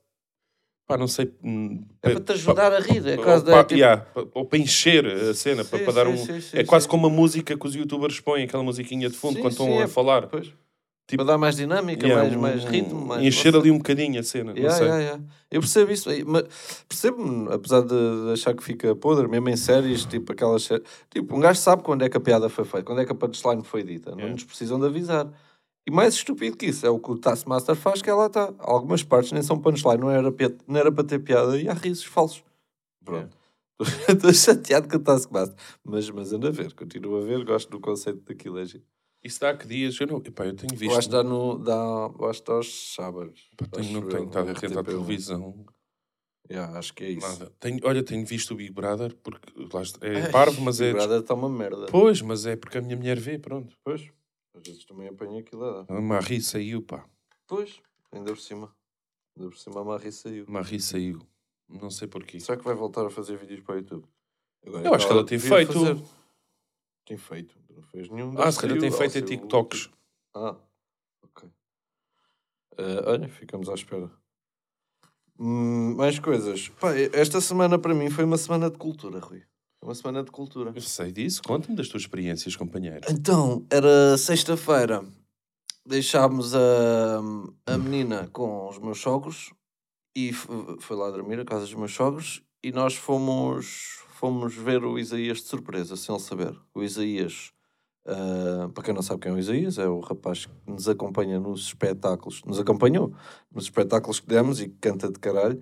pá, 0.88 0.96
não 0.96 1.06
sei... 1.06 1.30
hum, 1.44 1.84
É 2.02 2.08
pa- 2.08 2.14
para 2.14 2.24
te 2.24 2.32
ajudar 2.32 2.72
a 2.72 2.80
rir. 2.80 3.06
É 3.06 3.16
quase 3.16 3.42
ou, 3.42 3.50
da, 3.50 3.52
pá, 3.52 3.62
tipo, 3.64 3.78
yeah, 3.78 4.06
ou 4.34 4.44
para 4.46 4.58
encher 4.58 5.06
a 5.06 5.34
cena, 5.34 5.62
para, 5.64 5.78
Sim, 5.78 5.84
para 5.84 5.92
dar 5.92 6.06
sim, 6.06 6.12
um... 6.12 6.16
sim, 6.16 6.40
sim, 6.40 6.56
é 6.58 6.64
quase 6.64 6.88
como 6.88 7.06
a 7.06 7.10
música 7.10 7.56
que 7.56 7.66
os 7.66 7.74
youtubers 7.74 8.18
põem, 8.20 8.44
aquela 8.44 8.62
musiquinha 8.62 9.08
de 9.10 9.16
fundo 9.16 9.38
quando 9.38 9.52
estão 9.52 9.68
é- 9.68 9.82
a 9.84 9.88
falar. 9.88 10.26
Pois. 10.26 10.50
Tipo, 11.06 11.24
para 11.24 11.32
dar 11.32 11.38
mais 11.38 11.56
dinâmica, 11.56 12.06
Yeah, 12.06 12.22
mais, 12.28 12.36
mais 12.38 12.64
um- 12.64 12.68
ritmo. 12.68 13.06
Mais, 13.06 13.22
encher 13.22 13.56
ali 13.56 13.70
um 13.70 13.78
bocadinho 13.78 14.20
a 14.20 14.22
cena, 14.22 14.52
Yeah, 14.52 14.68
não 14.68 14.76
sei. 14.76 14.86
yeah. 15.04 15.22
Eu 15.50 15.60
percebo 15.60 15.90
isso, 15.92 16.10
mas 16.26 16.44
percebo, 16.86 17.48
apesar 17.50 17.80
de, 17.80 17.94
achar 18.34 18.52
que 18.54 18.62
fica 18.62 18.94
podre, 18.94 19.26
mesmo 19.26 19.48
em 19.48 19.56
séries, 19.56 20.04
tipo 20.04 20.32
aquelas 20.32 20.64
sé- 20.64 20.82
Tipo, 21.10 21.34
um 21.34 21.40
gajo 21.40 21.58
sabe 21.60 21.82
quando 21.82 22.02
é 22.04 22.10
que 22.10 22.16
a 22.18 22.20
piada 22.20 22.50
foi 22.50 22.64
feita, 22.66 22.84
quando 22.84 23.00
é 23.00 23.06
que 23.06 23.12
a 23.12 23.14
punchline 23.14 23.62
foi 23.64 23.82
dita. 23.82 24.14
Não 24.14 24.28
nos 24.28 24.44
precisam 24.44 24.78
de 24.78 24.84
avisar. 24.86 25.26
E 25.88 25.90
mais 25.90 26.12
estúpido 26.12 26.54
que 26.54 26.66
isso 26.66 26.84
é 26.84 26.90
o 26.90 26.98
que 26.98 27.10
o 27.10 27.16
Taskmaster 27.16 27.74
faz, 27.74 28.02
que 28.02 28.10
ela 28.10 28.26
está. 28.26 28.52
Algumas 28.58 29.02
partes 29.02 29.32
nem 29.32 29.42
são 29.42 29.58
punchline, 29.58 29.96
não 29.96 30.10
era, 30.10 30.30
não 30.66 30.78
era 30.78 30.92
para 30.92 31.02
ter 31.02 31.18
piada 31.18 31.58
e 31.58 31.66
há 31.66 31.72
risos 31.72 32.04
falsos. 32.04 32.44
Pronto. 33.02 33.34
Estou 34.06 34.34
chateado 34.34 34.86
com 34.86 34.96
o 34.96 35.00
Taskmaster. 35.00 35.56
Mas, 35.82 36.10
mas 36.10 36.30
anda 36.30 36.48
a 36.48 36.50
ver, 36.50 36.74
continuo 36.74 37.16
a 37.16 37.22
ver, 37.22 37.42
gosto 37.42 37.70
do 37.70 37.80
conceito 37.80 38.20
daquilo. 38.20 38.58
É 38.58 38.66
giro. 38.66 38.84
Isso 39.24 39.40
dá 39.40 39.56
que 39.56 39.66
dias, 39.66 39.98
eu 39.98 40.06
não... 40.06 40.18
Epá, 40.18 40.44
eu 40.44 40.54
tenho 40.54 40.76
visto... 40.76 40.92
Eu 40.92 40.98
acho 40.98 41.08
que 41.08 41.12
dá, 41.14 41.22
no, 41.22 41.56
dá, 41.58 41.72
eu 42.20 42.26
acho 42.28 42.42
que 42.42 42.48
dá 42.48 42.52
aos 42.52 42.92
sábados. 42.94 43.48
Pá, 43.56 43.66
tenho, 43.72 43.92
não 43.94 44.08
tenho 44.08 44.24
estado 44.26 44.44
no 44.44 44.50
atento 44.52 44.78
à 44.78 44.82
RTP1. 44.82 44.84
televisão. 44.84 45.66
Yeah, 46.50 46.78
acho 46.78 46.92
que 46.92 47.04
é 47.04 47.10
isso. 47.12 47.26
Nada. 47.26 47.50
Tenho, 47.58 47.78
olha, 47.84 48.02
tenho 48.02 48.26
visto 48.26 48.52
o 48.52 48.56
Big 48.56 48.72
Brother, 48.72 49.16
porque 49.22 49.50
lá 49.72 49.80
está- 49.80 50.06
é 50.06 50.24
Ai, 50.24 50.30
parvo, 50.30 50.60
mas 50.60 50.80
Big 50.80 50.90
é... 50.90 50.92
Brother 50.92 51.20
está 51.20 51.32
uma 51.32 51.48
merda. 51.48 51.86
Pois, 51.86 52.20
mas 52.20 52.44
é 52.44 52.56
porque 52.56 52.76
a 52.76 52.82
minha 52.82 52.96
mulher 52.96 53.18
vê, 53.18 53.38
pronto. 53.38 53.74
Pois. 53.82 54.06
Às 54.58 54.66
vezes 54.66 54.84
também 54.84 55.08
apanho 55.08 55.38
aquilo 55.38 55.64
a 55.64 55.82
dar. 55.82 55.96
A 55.96 56.00
Marie 56.00 56.40
saiu, 56.40 56.82
pá. 56.82 57.04
Pois. 57.46 57.80
Ainda 58.12 58.32
por 58.32 58.40
cima. 58.40 58.74
Ainda 59.36 59.50
por 59.50 59.58
cima 59.58 59.80
a 59.80 59.84
Marie 59.84 60.12
saiu. 60.12 60.44
Marie 60.48 60.80
saiu. 60.80 61.20
Não 61.68 61.90
sei 61.90 62.08
porquê. 62.08 62.40
Será 62.40 62.56
que 62.58 62.64
vai 62.64 62.74
voltar 62.74 63.06
a 63.06 63.10
fazer 63.10 63.36
vídeos 63.36 63.60
para 63.60 63.74
o 63.74 63.78
YouTube? 63.78 64.04
Agora 64.66 64.84
Eu 64.86 64.94
acho 64.94 65.06
que 65.06 65.12
ela 65.12 65.24
tem 65.24 65.38
devia 65.38 65.56
feito. 65.56 65.72
fazer. 65.72 66.02
Tem 67.06 67.16
feito. 67.16 67.54
Não 67.70 67.82
fez 67.82 68.08
nenhum. 68.08 68.34
Ah, 68.38 68.50
se 68.50 68.60
calhar 68.60 68.78
tem 68.78 68.90
feito 68.90 69.18
em 69.18 69.22
TikToks. 69.24 69.90
Ah, 70.34 70.56
ok. 71.22 71.48
Eh, 72.78 73.02
olha, 73.06 73.28
ficamos 73.28 73.68
à 73.68 73.74
espera. 73.74 74.10
Hum, 75.38 75.94
mais 75.94 76.18
coisas. 76.18 76.68
Pá, 76.70 76.94
esta 77.12 77.40
semana 77.40 77.78
para 77.78 77.94
mim 77.94 78.10
foi 78.10 78.24
uma 78.24 78.36
semana 78.36 78.68
de 78.70 78.76
cultura, 78.76 79.20
Rui. 79.20 79.42
Uma 79.82 79.94
semana 79.94 80.22
de 80.22 80.30
cultura. 80.30 80.72
Eu 80.74 80.80
sei 80.82 81.12
disso. 81.12 81.42
Conta-me 81.42 81.76
das 81.76 81.88
tuas 81.88 82.02
experiências, 82.02 82.56
companheiro. 82.56 83.00
Então, 83.08 83.64
era 83.70 84.16
sexta-feira. 84.18 85.04
Deixámos 85.86 86.54
a, 86.54 87.20
a 87.66 87.78
menina 87.78 88.28
com 88.32 88.68
os 88.68 88.78
meus 88.78 89.00
sogros 89.00 89.52
e 90.16 90.32
foi 90.32 90.96
lá 90.96 91.10
dormir 91.10 91.40
a 91.40 91.44
casa 91.44 91.62
dos 91.62 91.74
meus 91.74 91.94
sogros 91.94 92.42
e 92.62 92.72
nós 92.72 92.94
fomos, 92.94 94.02
fomos 94.10 94.54
ver 94.54 94.84
o 94.84 94.98
Isaías 94.98 95.38
de 95.38 95.44
surpresa, 95.44 95.96
sem 95.96 96.14
ele 96.14 96.22
saber. 96.22 96.54
O 96.74 96.82
Isaías 96.82 97.52
Uh, 98.08 98.70
para 98.72 98.84
quem 98.84 98.94
não 98.94 99.02
sabe 99.02 99.20
quem 99.20 99.32
é 99.32 99.34
o 99.34 99.38
Isaías, 99.38 99.76
é 99.76 99.86
o 99.86 100.00
rapaz 100.00 100.46
que 100.46 100.52
nos 100.66 100.88
acompanha 100.88 101.38
nos 101.38 101.66
espetáculos, 101.66 102.42
nos 102.42 102.58
acompanhou 102.58 103.12
nos 103.52 103.64
espetáculos 103.64 104.18
que 104.18 104.26
demos 104.26 104.62
e 104.62 104.68
que 104.70 104.76
canta 104.80 105.12
de 105.12 105.18
caralho. 105.18 105.60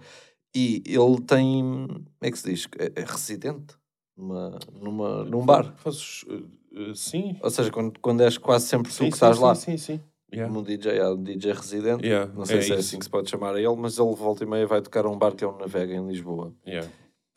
E 0.55 0.81
ele 0.87 1.21
tem, 1.27 1.61
como 1.89 2.07
é 2.21 2.31
que 2.31 2.39
se 2.39 2.49
diz? 2.49 2.69
É, 2.79 3.01
é 3.01 3.05
residente 3.05 3.77
numa, 4.17 4.59
numa, 4.81 5.25
num 5.25 5.45
bar. 5.45 5.75
Fazes, 5.77 6.25
uh, 6.73 6.95
sim. 6.95 7.37
Ou 7.43 7.51
seja, 7.51 7.71
quando, 7.71 7.99
quando 8.01 8.23
és 8.23 8.39
quase 8.39 8.67
sempre 8.67 8.91
Sim, 8.91 8.99
tu 8.99 9.05
que 9.05 9.11
sim, 9.11 9.15
estás 9.15 9.37
sim, 9.37 9.43
lá. 9.43 9.55
Sim, 9.55 9.77
sim. 9.77 10.01
Yeah. 10.33 10.53
Como 10.53 10.67
DJ, 10.67 11.01
há 11.01 11.13
um 11.13 11.23
DJ 11.23 11.53
residente. 11.53 12.05
Yeah, 12.05 12.33
Não 12.35 12.45
sei 12.45 12.59
é 12.59 12.63
se 12.63 12.73
é 12.73 12.75
isso. 12.75 12.87
assim 12.87 12.99
que 12.99 13.05
se 13.05 13.11
pode 13.11 13.31
chamar 13.31 13.55
a 13.55 13.61
ele, 13.61 13.77
mas 13.77 13.99
ele 13.99 14.15
volta 14.15 14.43
e 14.43 14.47
meia 14.47 14.67
vai 14.67 14.83
tocar 14.83 15.05
a 15.07 15.11
um 15.11 15.17
bar 15.17 15.35
que 15.35 15.45
é 15.45 15.47
o 15.47 15.57
Navega 15.57 15.95
em 15.95 16.07
Lisboa. 16.07 16.53
Yeah. 16.67 16.89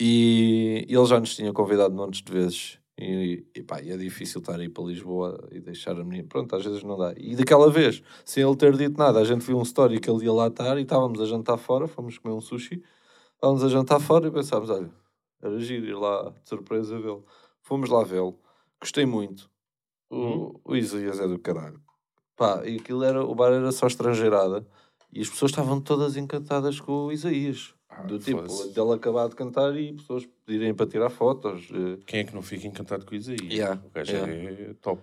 E 0.02 0.86
ele 0.90 1.06
já 1.06 1.20
nos 1.20 1.36
tinha 1.36 1.54
convidado 1.54 1.94
montes 1.94 2.22
de 2.22 2.32
vezes. 2.32 2.80
E, 3.00 3.46
e 3.56 3.64
pá, 3.64 3.80
é 3.80 3.96
difícil 3.96 4.42
estar 4.42 4.60
aí 4.60 4.68
para 4.68 4.84
Lisboa 4.84 5.48
e 5.52 5.62
deixar 5.62 5.92
a 5.92 6.04
menina. 6.04 6.28
Pronto, 6.28 6.54
às 6.54 6.66
vezes 6.66 6.84
não 6.84 6.98
dá. 6.98 7.14
E 7.16 7.36
daquela 7.36 7.70
vez, 7.72 8.02
sem 8.26 8.44
ele 8.44 8.56
ter 8.58 8.76
dito 8.76 8.98
nada, 8.98 9.20
a 9.20 9.24
gente 9.24 9.46
viu 9.46 9.58
um 9.58 9.62
story 9.62 10.00
que 10.00 10.10
ele 10.10 10.26
ia 10.26 10.34
lá 10.34 10.48
estar 10.48 10.78
e 10.78 10.82
estávamos 10.82 11.22
a 11.22 11.26
jantar 11.26 11.58
fora, 11.58 11.88
fomos 11.88 12.18
comer 12.18 12.36
um 12.36 12.42
sushi, 12.42 12.84
estávamos 13.36 13.64
a 13.64 13.70
jantar 13.70 14.00
fora 14.02 14.28
e 14.28 14.32
pensámos: 14.32 14.70
olha, 14.70 14.90
era 15.42 15.60
giro 15.60 15.86
ir 15.86 15.96
lá 15.96 16.30
de 16.42 16.48
surpresa 16.50 17.00
vê-lo. 17.00 17.26
Fomos 17.62 17.90
lá 17.90 18.04
vê-lo, 18.04 18.38
gostei 18.80 19.06
muito. 19.06 19.50
O, 20.10 20.16
Uhum. 20.18 20.60
o 20.66 20.76
Isaías 20.76 21.20
é 21.20 21.28
do 21.28 21.38
caralho. 21.38 21.80
Pá, 22.36 22.64
e 22.66 22.78
aquilo 22.78 23.04
era, 23.04 23.24
o 23.24 23.36
bar 23.36 23.52
era 23.52 23.72
só 23.72 23.86
estrangeirada 23.88 24.66
e 25.14 25.22
as 25.22 25.30
pessoas 25.30 25.52
estavam 25.52 25.80
todas 25.82 26.16
encantadas 26.18 26.80
com 26.80 27.06
o 27.08 27.12
Isaías. 27.12 27.74
Ah, 27.90 28.04
Do 28.04 28.18
tipo, 28.18 28.38
foda-se. 28.48 28.74
dele 28.74 28.94
acabar 28.94 29.28
de 29.28 29.36
cantar 29.36 29.76
e 29.76 29.94
pessoas 29.94 30.26
pedirem 30.46 30.74
para 30.74 30.86
tirar 30.88 31.10
fotos. 31.10 31.68
eh, 31.74 32.00
Quem 32.06 32.22
é 32.22 32.24
que 32.24 32.34
não 32.34 32.42
fica 32.42 32.66
encantado 32.68 33.06
com 33.06 33.14
isso 33.16 33.32
aí? 33.32 33.38
Yeah, 33.52 33.82
O 33.86 33.90
gajo 33.90 34.12
yeah. 34.12 34.34
é 34.34 34.74
top. 34.82 35.02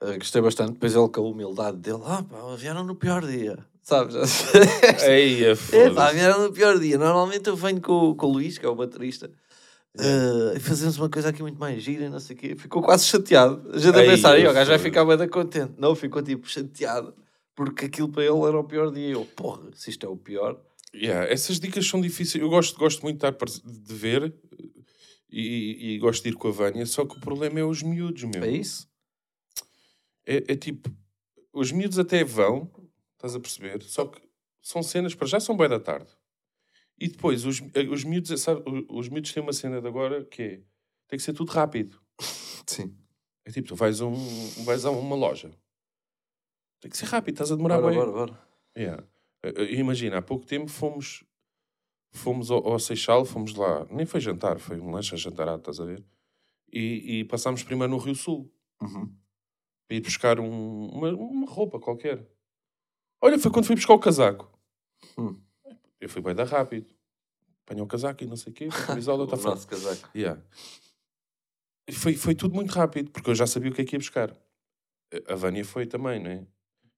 eh, 0.00 0.16
gostei 0.18 0.40
bastante. 0.40 0.72
Depois 0.72 0.94
ele 0.94 1.08
com 1.08 1.20
a 1.20 1.24
humildade 1.24 1.76
dele, 1.78 2.00
ah 2.04 2.22
pá, 2.22 2.54
vieram 2.56 2.84
no 2.84 2.94
pior 2.94 3.24
dia. 3.26 3.58
Sabes? 3.82 4.14
Ei, 5.06 5.44
é 5.44 5.54
pá, 5.94 6.10
vieram 6.12 6.42
no 6.44 6.52
pior 6.52 6.78
dia. 6.78 6.96
Normalmente 6.98 7.48
eu 7.48 7.56
venho 7.56 7.80
com, 7.80 8.14
com 8.14 8.26
o 8.26 8.32
Luís, 8.32 8.56
que 8.58 8.64
é 8.66 8.68
o 8.68 8.74
baterista. 8.74 9.30
Eh, 9.98 10.56
e 10.56 10.60
fazemos 10.60 10.96
uma 10.98 11.08
coisa 11.08 11.28
aqui 11.30 11.42
muito 11.42 11.58
mais 11.58 11.82
gira 11.82 12.04
e 12.04 12.08
não 12.08 12.20
sei 12.20 12.36
o 12.36 12.38
quê. 12.38 12.56
Ficou 12.56 12.82
quase 12.82 13.04
chateado. 13.06 13.70
A 13.72 13.78
gente 13.78 13.96
a 13.96 14.02
Ei, 14.04 14.10
pensar, 14.10 14.38
"Ih, 14.38 14.42
o 14.46 14.52
gajo 14.52 14.54
vai 14.70 14.78
foda-se. 14.78 14.84
ficar 14.84 15.04
bem 15.04 15.28
contente. 15.28 15.72
Não, 15.76 15.94
ficou 15.94 16.22
tipo 16.22 16.48
chateado. 16.48 17.14
Porque 17.54 17.86
aquilo 17.86 18.08
para 18.08 18.22
ele 18.24 18.40
era 18.42 18.58
o 18.58 18.64
pior 18.64 18.92
dia. 18.92 19.08
Eu, 19.10 19.24
porra, 19.24 19.62
se 19.74 19.90
isto 19.90 20.06
é 20.06 20.08
o 20.08 20.16
pior. 20.16 20.60
Yeah, 20.94 21.30
essas 21.30 21.58
dicas 21.58 21.86
são 21.86 22.00
difíceis. 22.00 22.40
Eu 22.40 22.48
gosto, 22.48 22.78
gosto 22.78 23.02
muito 23.02 23.24
de, 23.26 23.94
ver 23.94 24.32
e, 25.30 25.94
e 25.94 25.98
gosto 25.98 26.22
de 26.22 26.30
ir 26.30 26.34
com 26.34 26.48
a 26.48 26.50
Vânia, 26.50 26.86
só 26.86 27.04
que 27.04 27.16
o 27.16 27.20
problema 27.20 27.60
é 27.60 27.64
os 27.64 27.82
miúdos, 27.82 28.22
meu. 28.24 28.42
É 28.42 28.50
isso? 28.50 28.88
É, 30.26 30.52
é 30.52 30.56
tipo, 30.56 30.90
os 31.52 31.72
miúdos 31.72 31.98
até 31.98 32.24
vão, 32.24 32.70
estás 33.14 33.34
a 33.34 33.40
perceber? 33.40 33.82
Só 33.82 34.06
que 34.06 34.20
são 34.62 34.82
cenas, 34.82 35.14
para 35.14 35.26
já 35.26 35.40
são 35.40 35.56
bem 35.56 35.68
da 35.68 35.80
tarde. 35.80 36.08
E 37.00 37.08
depois, 37.08 37.44
os, 37.44 37.60
os, 37.90 38.04
miúdos, 38.04 38.40
sabe, 38.40 38.62
os 38.88 39.08
miúdos 39.08 39.32
têm 39.32 39.42
uma 39.42 39.52
cena 39.52 39.80
de 39.80 39.86
agora 39.86 40.24
que 40.24 40.42
é, 40.42 40.56
tem 41.06 41.16
que 41.16 41.22
ser 41.22 41.32
tudo 41.32 41.52
rápido. 41.52 42.00
Sim. 42.66 42.96
É 43.44 43.50
tipo, 43.50 43.68
tu 43.68 43.74
vais 43.76 44.00
a, 44.00 44.06
um, 44.06 44.64
vais 44.64 44.84
a 44.84 44.90
uma 44.90 45.14
loja. 45.16 45.50
Tem 46.80 46.90
que 46.90 46.96
ser 46.96 47.06
rápido, 47.06 47.34
estás 47.34 47.50
a 47.52 47.56
demorar 47.56 47.80
Bora, 47.80 47.88
bem. 47.94 47.98
bora, 47.98 48.12
bora. 48.12 48.48
Yeah. 48.76 49.04
Eh, 49.42 49.52
eh, 49.56 49.74
Imagina, 49.74 50.18
há 50.18 50.22
pouco 50.22 50.44
tempo 50.46 50.70
fomos, 50.70 51.24
fomos 52.12 52.50
ao, 52.50 52.66
ao 52.66 52.78
Seixal, 52.78 53.24
fomos 53.24 53.54
lá, 53.54 53.84
nem 53.90 54.04
foi 54.06 54.20
jantar, 54.20 54.58
foi 54.58 54.78
um 54.80 54.90
lanche 54.90 55.14
a 55.14 55.18
jantarado, 55.18 55.58
estás 55.60 55.80
a 55.80 55.84
ver? 55.84 56.04
E, 56.72 57.20
e 57.20 57.24
passámos 57.24 57.62
primeiro 57.62 57.92
no 57.92 57.98
Rio 57.98 58.14
Sul, 58.14 58.52
Uhum. 58.80 59.12
para 59.88 59.96
ir 59.96 60.00
buscar 60.00 60.38
um- 60.38 60.88
uma, 60.90 61.08
uma 61.12 61.46
roupa 61.50 61.80
qualquer. 61.80 62.24
Olha, 63.20 63.38
foi 63.38 63.50
quando 63.50 63.64
fui 63.66 63.74
buscar 63.74 63.94
o 63.94 63.98
casaco. 63.98 64.48
Hum. 65.16 65.40
Eu 66.00 66.08
fui 66.08 66.22
bem 66.22 66.34
dar 66.34 66.44
rápido. 66.46 66.94
Apanhei 67.64 67.82
o 67.82 67.86
casaco 67.86 68.24
e 68.24 68.26
não 68.26 68.36
sei 68.36 68.52
o 68.52 68.54
quê, 68.54 68.68
a 68.72 68.86
camisola 68.86 69.24
está 69.24 69.36
fora. 69.36 69.50
nosso 69.54 69.66
casaco. 69.68 70.08
Yeah. 70.16 70.40
E 71.88 71.92
Foi, 71.92 72.14
foi 72.14 72.34
tudo 72.34 72.54
muito 72.54 72.70
rápido, 72.72 73.10
porque 73.10 73.30
eu 73.30 73.34
já 73.34 73.46
sabia 73.46 73.70
o 73.70 73.74
que 73.74 73.82
é 73.82 73.84
que 73.84 73.94
ia 73.94 73.98
buscar. 73.98 74.34
A 75.26 75.34
Vânia 75.34 75.64
foi 75.64 75.86
também, 75.86 76.22
não 76.22 76.30
é? 76.30 76.46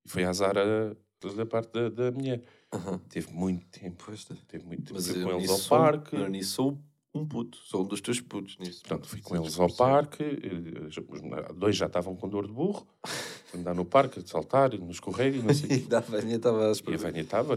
E 0.04 0.08
foi 0.08 0.24
a 0.24 0.32
Zara 0.32 0.96
da 1.36 1.46
parte 1.46 1.70
da, 1.72 1.88
da 1.90 2.10
mulher. 2.12 2.42
Aham. 2.72 2.98
Teve 3.08 3.32
muito 3.32 3.66
tempo. 3.68 4.02
Pois. 4.04 4.24
Teve 4.24 4.64
muito 4.64 4.82
tempo. 4.84 4.94
Mas 4.94 5.06
Fui 5.08 5.22
com 5.22 5.30
eles 5.32 5.50
ao 5.50 5.58
sou- 5.58 5.78
parque. 5.78 6.16
Eu 6.16 6.28
nisso 6.28 6.54
sou 6.54 6.82
um 7.14 7.26
puto. 7.26 7.58
Sou 7.64 7.82
um 7.82 7.86
dos 7.86 8.00
teus 8.00 8.20
putos 8.20 8.56
nisso. 8.58 8.80
Portanto, 8.82 9.08
fui 9.08 9.20
com 9.20 9.36
eles 9.36 9.58
ao 9.58 9.68
100%. 9.68 9.76
parque. 9.76 10.22
eh, 10.22 10.86
os- 10.86 11.56
Dois 11.56 11.76
já 11.76 11.86
estavam 11.86 12.14
com 12.16 12.28
dor 12.28 12.46
de 12.46 12.52
burro. 12.52 12.86
Andar 13.54 13.74
no 13.74 13.84
parque, 13.84 14.20
saltar, 14.28 14.72
no 14.78 14.90
escorrego 14.90 15.38
e 15.38 15.42
não 15.42 15.52
sei 15.52 15.64
o 15.64 15.68
quê. 15.68 15.74
E 15.74 15.78
da 15.88 16.00
Vânia 16.00 16.36
estava 16.36 16.58
a 16.70 16.72
E 16.72 16.94
a. 16.94 16.96
Vânia 16.96 17.20
estava 17.22 17.56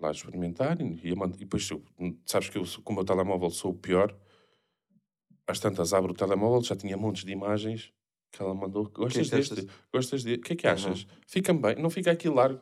lá 0.00 0.08
a 0.08 0.10
experimentar 0.12 0.80
e, 0.80 1.14
mand- 1.14 1.34
e 1.36 1.38
depois, 1.40 1.68
sabes 2.24 2.48
que 2.48 2.56
eu, 2.56 2.64
com 2.82 2.92
o 2.92 2.96
meu 2.96 3.04
telemóvel 3.04 3.50
sou 3.50 3.72
o 3.72 3.74
pior. 3.74 4.16
Às 5.46 5.58
tantas 5.60 5.92
abro 5.92 6.12
o 6.12 6.14
telemóvel, 6.14 6.62
já 6.62 6.76
tinha 6.76 6.96
montes 6.96 7.24
de 7.24 7.32
imagens 7.32 7.92
que 8.32 8.40
ela 8.40 8.54
mandou. 8.54 8.84
Gostas 8.88 9.28
que 9.28 9.36
deste? 9.36 9.52
achas? 9.54 9.66
Gostas 9.92 10.22
de... 10.24 10.34
O 10.34 10.40
que 10.40 10.52
é 10.52 10.56
que 10.56 10.66
achas? 10.66 11.06
Fica-me 11.26 11.60
bem, 11.60 11.74
não 11.76 11.90
fica 11.90 12.12
aqui 12.12 12.28
largo. 12.28 12.60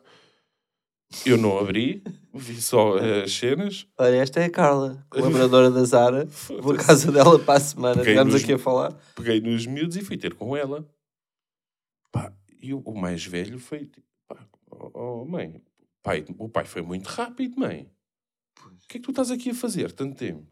Eu 1.25 1.37
não 1.37 1.57
abri, 1.57 2.03
vi 2.33 2.61
só 2.61 2.97
eh, 2.99 3.23
as 3.23 3.31
cenas. 3.33 3.87
Olha, 3.97 4.17
esta 4.17 4.39
é 4.39 4.45
a 4.45 4.49
Carla, 4.49 5.05
colaboradora 5.09 5.71
da 5.71 5.83
Zara. 5.83 6.25
Vou 6.61 6.73
à 6.73 6.77
casa 6.77 7.11
dela 7.11 7.39
para 7.39 7.55
a 7.57 7.59
semana. 7.59 7.95
Peguei 7.95 8.13
Estivemos 8.13 8.33
nos- 8.33 8.43
aqui 8.43 8.53
a 8.53 8.59
falar. 8.59 8.93
Peguei 9.15 9.41
nos 9.41 9.65
miúdos 9.65 9.97
e 9.97 10.01
fui 10.01 10.17
ter 10.17 10.35
com 10.35 10.55
ela. 10.55 10.87
Pá, 12.11 12.31
e 12.61 12.73
o, 12.73 12.79
o 12.81 12.95
mais 12.99 13.25
velho 13.25 13.59
foi 13.59 13.85
tipo, 13.87 14.05
pá, 14.27 14.47
oh, 14.69 14.91
oh, 15.21 15.25
mãe, 15.25 15.61
pai, 16.03 16.23
o 16.37 16.47
pai 16.47 16.65
foi 16.65 16.81
muito 16.83 17.07
rápido, 17.07 17.59
mãe. 17.59 17.91
O 18.63 18.87
que 18.87 18.97
é 18.97 18.99
que 18.99 19.01
tu 19.01 19.09
estás 19.11 19.31
aqui 19.31 19.49
a 19.49 19.55
fazer 19.55 19.91
tanto 19.91 20.15
tempo? 20.15 20.45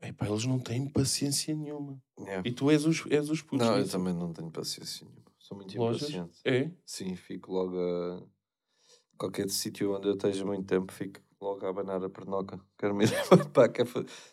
É 0.00 0.12
pá, 0.12 0.26
eles 0.26 0.46
não 0.46 0.58
têm 0.58 0.88
paciência 0.88 1.54
nenhuma. 1.54 2.00
E 2.44 2.50
tu 2.50 2.70
és 2.70 2.84
os, 2.84 3.04
és 3.08 3.30
os 3.30 3.40
putos 3.42 3.66
Não, 3.66 3.78
eu 3.78 3.88
também 3.88 4.14
não 4.14 4.32
tenho 4.32 4.50
paciência 4.50 5.06
nenhuma. 5.06 5.30
Sou 5.38 5.56
muito 5.56 5.76
Lojas? 5.78 6.02
impaciente. 6.10 6.40
É? 6.44 6.70
Sim, 6.84 7.14
fico 7.14 7.52
logo 7.52 7.78
a... 7.78 8.22
Qualquer 9.20 9.50
sítio 9.50 9.94
onde 9.94 10.08
eu 10.08 10.14
esteja 10.14 10.46
muito 10.46 10.64
tempo, 10.64 10.90
fico 10.90 11.20
logo 11.38 11.66
a 11.66 11.68
abanar 11.68 12.02
a 12.02 12.08
pernoca. 12.08 12.58
Quero 12.78 12.94
me 12.94 13.04
para 13.52 13.68
cá. 13.68 13.84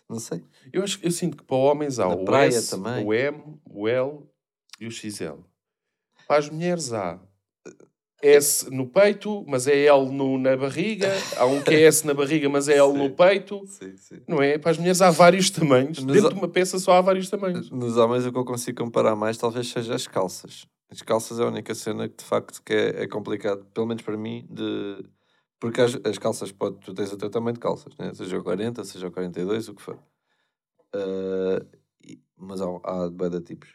Não 0.10 0.18
sei. 0.18 0.42
Eu 0.72 0.82
acho 0.82 0.98
eu 1.04 1.12
sinto 1.12 1.36
que 1.36 1.44
para 1.44 1.58
homens 1.58 2.00
há 2.00 2.08
Na 2.08 2.16
o 2.16 2.24
praia 2.24 2.48
S, 2.48 2.70
também. 2.70 3.06
o 3.06 3.14
M, 3.14 3.60
o 3.66 3.86
L 3.86 4.20
e 4.80 4.88
o 4.88 4.92
XL. 4.92 5.40
Para 6.26 6.38
as 6.38 6.50
mulheres 6.50 6.94
há 6.94 7.20
S 8.22 8.70
no 8.72 8.88
peito, 8.88 9.44
mas 9.46 9.68
é 9.68 9.78
L 9.88 10.10
no, 10.10 10.38
na 10.38 10.56
barriga. 10.56 11.12
Há 11.36 11.46
um 11.46 11.62
que 11.62 11.74
é 11.76 11.82
S 11.82 12.08
na 12.08 12.14
barriga, 12.14 12.48
mas 12.48 12.70
é 12.70 12.78
L 12.78 12.94
no 12.94 13.10
Sim. 13.10 13.16
peito. 13.16 13.68
Sim, 13.68 13.98
sim. 13.98 14.22
Não 14.26 14.42
é? 14.42 14.58
Para 14.58 14.72
as 14.72 14.78
mulheres 14.78 15.02
há 15.02 15.12
vários 15.12 15.50
tamanhos. 15.50 16.02
Nos 16.02 16.14
Dentro 16.14 16.30
ho- 16.30 16.34
de 16.34 16.40
uma 16.40 16.48
peça 16.48 16.80
só 16.80 16.94
há 16.94 17.02
vários 17.02 17.30
tamanhos. 17.30 17.70
Nos 17.70 17.98
homens 17.98 18.26
o 18.26 18.32
que 18.32 18.38
eu 18.40 18.46
consigo 18.46 18.82
comparar 18.84 19.18
mais 19.18 19.38
talvez 19.38 19.68
seja 19.68 19.94
as 19.96 20.08
calças. 20.08 20.66
As 20.90 21.02
calças 21.02 21.40
é 21.40 21.44
a 21.44 21.48
única 21.48 21.76
cena 21.76 22.08
que 22.08 22.18
de 22.18 22.24
facto 22.24 22.62
que 22.64 22.74
é, 22.74 23.04
é 23.04 23.08
complicado, 23.08 23.66
pelo 23.74 23.88
menos 23.88 24.04
para 24.04 24.16
mim, 24.18 24.48
de... 24.50 25.04
porque 25.60 25.82
as, 25.82 25.96
as 26.06 26.18
calças, 26.18 26.52
pode, 26.52 26.80
tu 26.80 26.94
tens 26.94 27.12
o 27.12 27.18
teu 27.18 27.30
tamanho 27.30 27.54
de 27.56 27.60
calças, 27.60 27.96
né? 27.98 28.14
seja 28.14 28.38
o 28.38 28.44
40, 28.44 28.84
seja 28.84 29.08
o 29.08 29.12
42, 29.12 29.68
o 29.70 29.76
que 29.76 29.82
for. 29.82 30.00
Ah, 30.94 31.66
e- 32.02 32.22
mas 32.36 32.62
há, 32.62 32.66
há 32.84 33.10
de 33.30 33.42
tipos. 33.42 33.70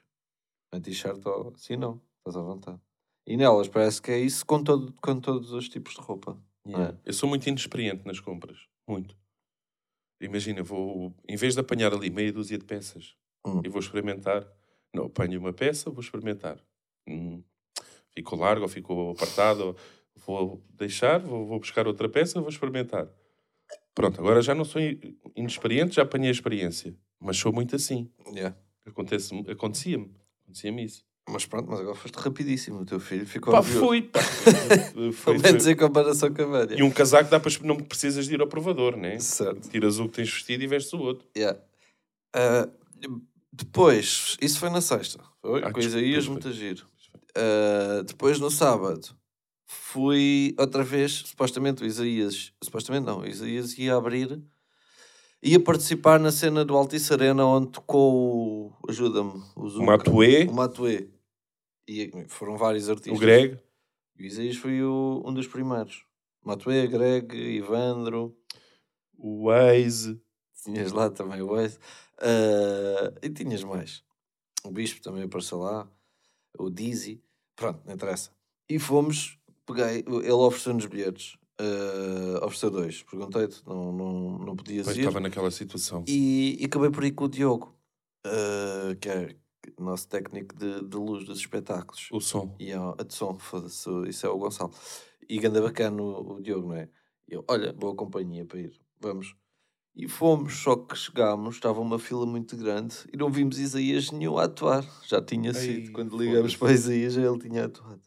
A 0.73 0.81
t-shirt 0.81 1.25
ou... 1.27 1.55
Sim, 1.57 1.77
não. 1.77 2.01
Estás 2.19 2.37
à 2.37 2.43
vontade. 2.43 2.81
E 3.27 3.37
nelas 3.37 3.69
parece 3.69 4.01
que 4.01 4.11
é 4.11 4.19
isso 4.19 4.45
com, 4.47 4.63
todo, 4.65 4.93
com 5.03 5.21
todos 5.21 5.53
os 5.53 5.69
tipos 5.69 5.95
de 5.95 6.01
roupa. 6.01 6.43
Yeah. 6.67 6.99
Eu 7.05 7.13
sou 7.13 7.29
muito 7.29 7.47
inexperiente 7.47 8.07
nas 8.07 8.21
compras. 8.21 8.67
Muito. 8.89 9.17
Imagina, 10.21 10.63
vou, 10.63 11.15
em 11.29 11.37
vez 11.37 11.55
de 11.55 11.61
apanhar 11.61 11.93
ali 11.93 12.09
meia 12.09 12.33
dúzia 12.33 12.59
de 12.59 12.65
peças 12.65 13.17
Hum. 13.45 13.61
e 13.65 13.69
vou 13.69 13.81
experimentar, 13.81 14.47
não, 14.95 15.07
apanho 15.07 15.41
uma 15.41 15.53
peça, 15.53 15.91
vou 15.91 16.01
experimentar. 16.01 16.65
Hum, 17.09 17.43
ficou 18.15 18.39
largo 18.39 18.63
ou 18.63 18.69
ficou 18.69 19.11
apertado, 19.13 19.65
ou 19.65 19.77
vou 20.27 20.63
deixar, 20.75 21.19
vou, 21.19 21.47
vou 21.47 21.59
buscar 21.59 21.87
outra 21.87 22.09
peça, 22.09 22.41
vou 22.41 22.51
experimentar. 22.51 23.09
Pronto, 23.95 24.21
agora 24.21 24.41
já 24.43 24.55
não 24.55 24.65
sou 24.65 24.81
in- 24.81 24.99
inexperiente, 25.37 25.97
já 25.97 26.03
apanhei 26.03 26.29
a 26.29 26.33
experiência. 26.33 26.95
Mas 27.21 27.37
sou 27.37 27.53
muito 27.53 27.77
assim. 27.77 28.11
Yeah. 28.35 28.57
Acontece, 28.87 29.35
acontecia-me. 29.49 30.11
Acontecia-me 30.45 30.85
isso. 30.85 31.05
Mas 31.29 31.47
pronto, 31.47 31.71
mas 31.71 31.79
agora 31.79 31.95
foste 31.95 32.17
rapidíssimo. 32.17 32.81
O 32.81 32.85
teu 32.85 32.99
filho 32.99 33.25
ficou 33.25 33.53
Pá, 33.53 33.63
fui, 33.63 34.03
pá. 34.03 34.19
Foi- 35.15 35.39
menos 35.39 35.67
em 35.69 35.77
comparação 35.77 36.35
com 36.35 36.43
a 36.43 36.47
Vânia. 36.47 36.77
E 36.77 36.83
um 36.83 36.91
casaco 36.91 37.31
dá 37.31 37.39
para... 37.39 37.53
Não 37.63 37.77
precisas 37.77 38.27
de 38.27 38.35
ir 38.35 38.41
ao 38.41 38.49
provador, 38.49 38.97
né? 38.97 39.19
Certo. 39.21 39.69
Tiras 39.69 40.01
o 40.01 40.09
que 40.09 40.17
tens 40.17 40.31
vestido 40.33 40.65
e 40.65 40.67
vestes 40.67 40.93
o 40.95 40.99
outro. 40.99 41.25
Yeah. 41.37 41.61
Ah, 42.35 42.69
depois, 43.53 44.37
isso 44.41 44.59
foi 44.59 44.71
na 44.71 44.81
sexta. 44.81 45.23
Foi? 45.41 45.63
Ah, 45.63 45.71
Isaías, 45.79 46.25
desculpa. 46.25 46.43
muito 46.49 46.53
giro. 46.59 46.87
Ah, 47.37 48.03
depois, 48.07 48.39
no 48.39 48.51
sábado, 48.51 49.09
fui 49.67 50.55
outra 50.59 50.83
vez, 50.85 51.13
supostamente 51.27 51.83
o 51.83 51.87
Isaías, 51.87 52.53
supostamente 52.63 53.07
não, 53.07 53.21
o 53.21 53.27
Isaías 53.27 53.77
ia 53.79 53.95
abrir, 53.97 54.43
ia 55.43 55.59
participar 55.61 56.21
na 56.21 56.31
cena 56.31 56.65
do 56.65 56.77
Altice 56.77 57.13
Arena 57.13 57.45
onde 57.47 57.69
tocou 57.73 58.15
o, 58.15 58.73
ajuda-me, 58.89 59.43
o 59.57 59.63
O 59.65 59.69
Zuka. 59.69 59.85
Matuê. 59.87 60.45
O 60.45 60.53
Matuê. 60.53 61.09
E 61.89 62.11
foram 62.29 62.57
vários 62.57 62.89
artistas. 62.89 63.17
O 63.17 63.21
Greg, 63.21 63.59
O 64.19 64.23
Isaías 64.23 64.57
foi 64.57 64.83
o- 64.83 65.23
um 65.27 65.33
dos 65.35 65.47
primeiros. 65.49 66.05
Matuê, 66.45 66.87
Greg, 66.87 67.35
Ivandro. 67.35 68.37
o 69.19 69.45
Waze. 69.47 70.21
Tinhas 70.65 70.93
lá 70.93 71.09
também 71.11 71.41
o 71.43 71.49
Waze. 71.49 71.79
Ah, 72.21 73.13
e 73.23 73.31
tinhas 73.31 73.65
mais. 73.65 74.03
O 74.65 74.71
Bispo 74.71 75.01
também 75.01 75.25
apareceu 75.25 75.59
lá. 75.59 75.89
O 76.59 76.71
Dizzy. 76.71 77.23
Pronto, 77.57 77.81
não 77.87 77.95
interessa. 77.95 78.31
E 78.69 78.79
fomos, 78.79 79.39
peguei, 79.67 79.99
ele 80.07 80.31
ofereceu-nos 80.33 80.87
bilhetes. 80.87 81.37
ah, 81.59 82.45
ofereceu 82.45 82.71
dois. 82.71 83.03
Perguntei-te, 83.03 83.63
não, 83.67 83.93
não, 83.93 84.39
não 84.39 84.57
podias 84.57 84.85
Pois 84.87 84.97
ir. 84.97 85.01
estava 85.01 85.21
naquela 85.21 85.51
situação. 85.51 86.05
E, 86.09 86.57
e 86.61 86.65
acabei 86.65 86.91
por 86.91 87.05
ir 87.05 87.13
com 87.13 87.25
o 87.25 87.29
Diogo, 87.29 87.75
ah, 88.27 88.95
que 89.01 89.09
é 89.09 89.37
nosso 89.79 90.09
técnico 90.09 90.55
de, 90.57 90.83
de 90.89 90.97
luz 90.97 91.25
dos 91.25 91.39
espetáculos. 91.39 92.09
O 92.11 92.21
som. 92.21 92.55
E 92.59 92.73
a, 92.73 92.91
a 92.99 93.03
de 93.05 93.15
som, 93.15 93.39
foda-se, 93.39 93.89
isso 94.09 94.27
é 94.27 94.29
o 94.31 94.39
Gonçalo. 94.39 94.73
E 95.29 95.39
ganda 95.39 95.61
bacana 95.63 96.03
o, 96.03 96.35
o 96.37 96.43
Diogo, 96.43 96.69
não 96.69 96.77
é? 96.77 96.89
Eu, 97.29 97.45
olha, 97.49 97.73
boa 97.73 97.95
companhia 97.95 98.45
para 98.45 98.61
ir, 98.61 98.81
vamos. 99.01 99.35
E 99.95 100.09
fomos, 100.09 100.55
só 100.57 100.75
que 100.75 100.97
chegámos, 100.97 101.57
estava 101.57 101.79
uma 101.81 101.99
fila 101.99 102.25
muito 102.25 102.57
grande 102.57 102.95
e 103.13 103.17
não 103.17 103.31
vimos 103.31 103.59
Isaías 103.59 104.11
nenhum 104.11 104.39
a 104.39 104.45
atuar. 104.45 104.85
Já 105.07 105.21
tinha 105.21 105.51
Ei, 105.51 105.55
sido, 105.55 105.93
quando 105.93 106.17
ligamos 106.17 106.57
para 106.57 106.73
Isaías, 106.73 107.17
ele 107.17 107.39
tinha 107.39 107.67
atuado. 107.67 108.01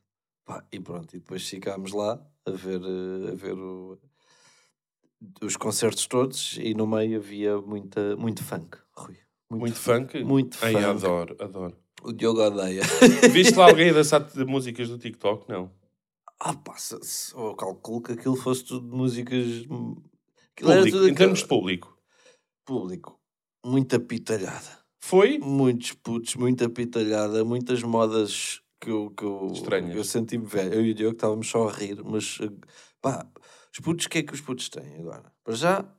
Pá, 0.46 0.63
e 0.72 0.80
pronto, 0.80 1.15
e 1.15 1.20
depois 1.20 1.48
ficámos 1.48 1.92
lá 1.92 2.20
a 2.46 2.51
ver, 2.51 2.82
eh, 2.82 3.32
a 3.32 3.36
ver 3.36 3.54
o- 3.54 4.00
os 5.42 5.56
concertos 5.58 6.06
todos 6.08 6.58
e 6.60 6.74
no 6.74 6.88
meio 6.88 7.18
havia 7.20 7.60
muita, 7.62 8.15
muito 8.18 8.44
funk, 8.44 8.77
Rui. 8.96 9.18
Muito 9.50 9.75
funk? 9.80 10.24
Muito 10.24 10.58
Ai, 10.62 10.74
funk. 10.74 10.86
adoro, 10.86 11.36
adoro. 11.39 11.77
O 12.04 12.12
Diogo 12.12 12.42
odeia. 12.42 12.82
Viste 13.32 13.56
lá 13.56 13.65
alguém 13.70 13.94
dançar 13.94 14.24
de 14.24 14.44
músicas 14.46 14.89
do 14.89 14.98
TikTok? 14.98 15.48
Não. 15.50 15.72
Ah, 16.39 16.56
se, 16.77 17.34
eu 17.36 17.56
calculo 17.56 18.01
que 18.01 18.12
aquilo 18.12 18.36
fosse 18.36 18.63
tudo 18.65 18.89
de 18.89 18.96
músicas. 18.96 19.65
Público, 20.63 20.97
em 20.97 21.13
termos 21.13 21.39
de 21.39 21.47
público. 21.47 21.97
público. 22.65 23.19
Muita 23.65 24.00
pitalhada. 24.00 24.85
Foi? 25.00 25.38
Muitos 25.39 25.93
putos, 25.93 26.35
muita 26.35 26.69
pitalhada, 26.69 27.43
muitas 27.43 27.83
modas 27.83 28.62
que 28.79 28.89
eu, 28.89 29.12
que 29.12 29.24
eu, 29.24 29.51
Estranhas. 29.53 29.95
eu 29.95 30.03
senti-me 30.03 30.45
velho. 30.45 30.74
Eu 30.74 30.85
e 30.85 30.91
o 30.91 30.93
Diogo 30.93 31.15
estávamos 31.15 31.47
só 31.47 31.67
a 31.67 31.71
rir, 31.71 32.01
mas 32.03 32.38
eh, 32.41 32.50
pá, 33.01 33.27
os 33.74 33.79
putos, 33.79 34.05
o 34.05 34.09
que 34.09 34.19
é 34.19 34.24
que 34.24 34.33
os 34.33 34.41
putos 34.41 34.69
têm 34.69 34.95
agora? 34.95 35.31
Para 35.43 35.55
já, 35.55 35.95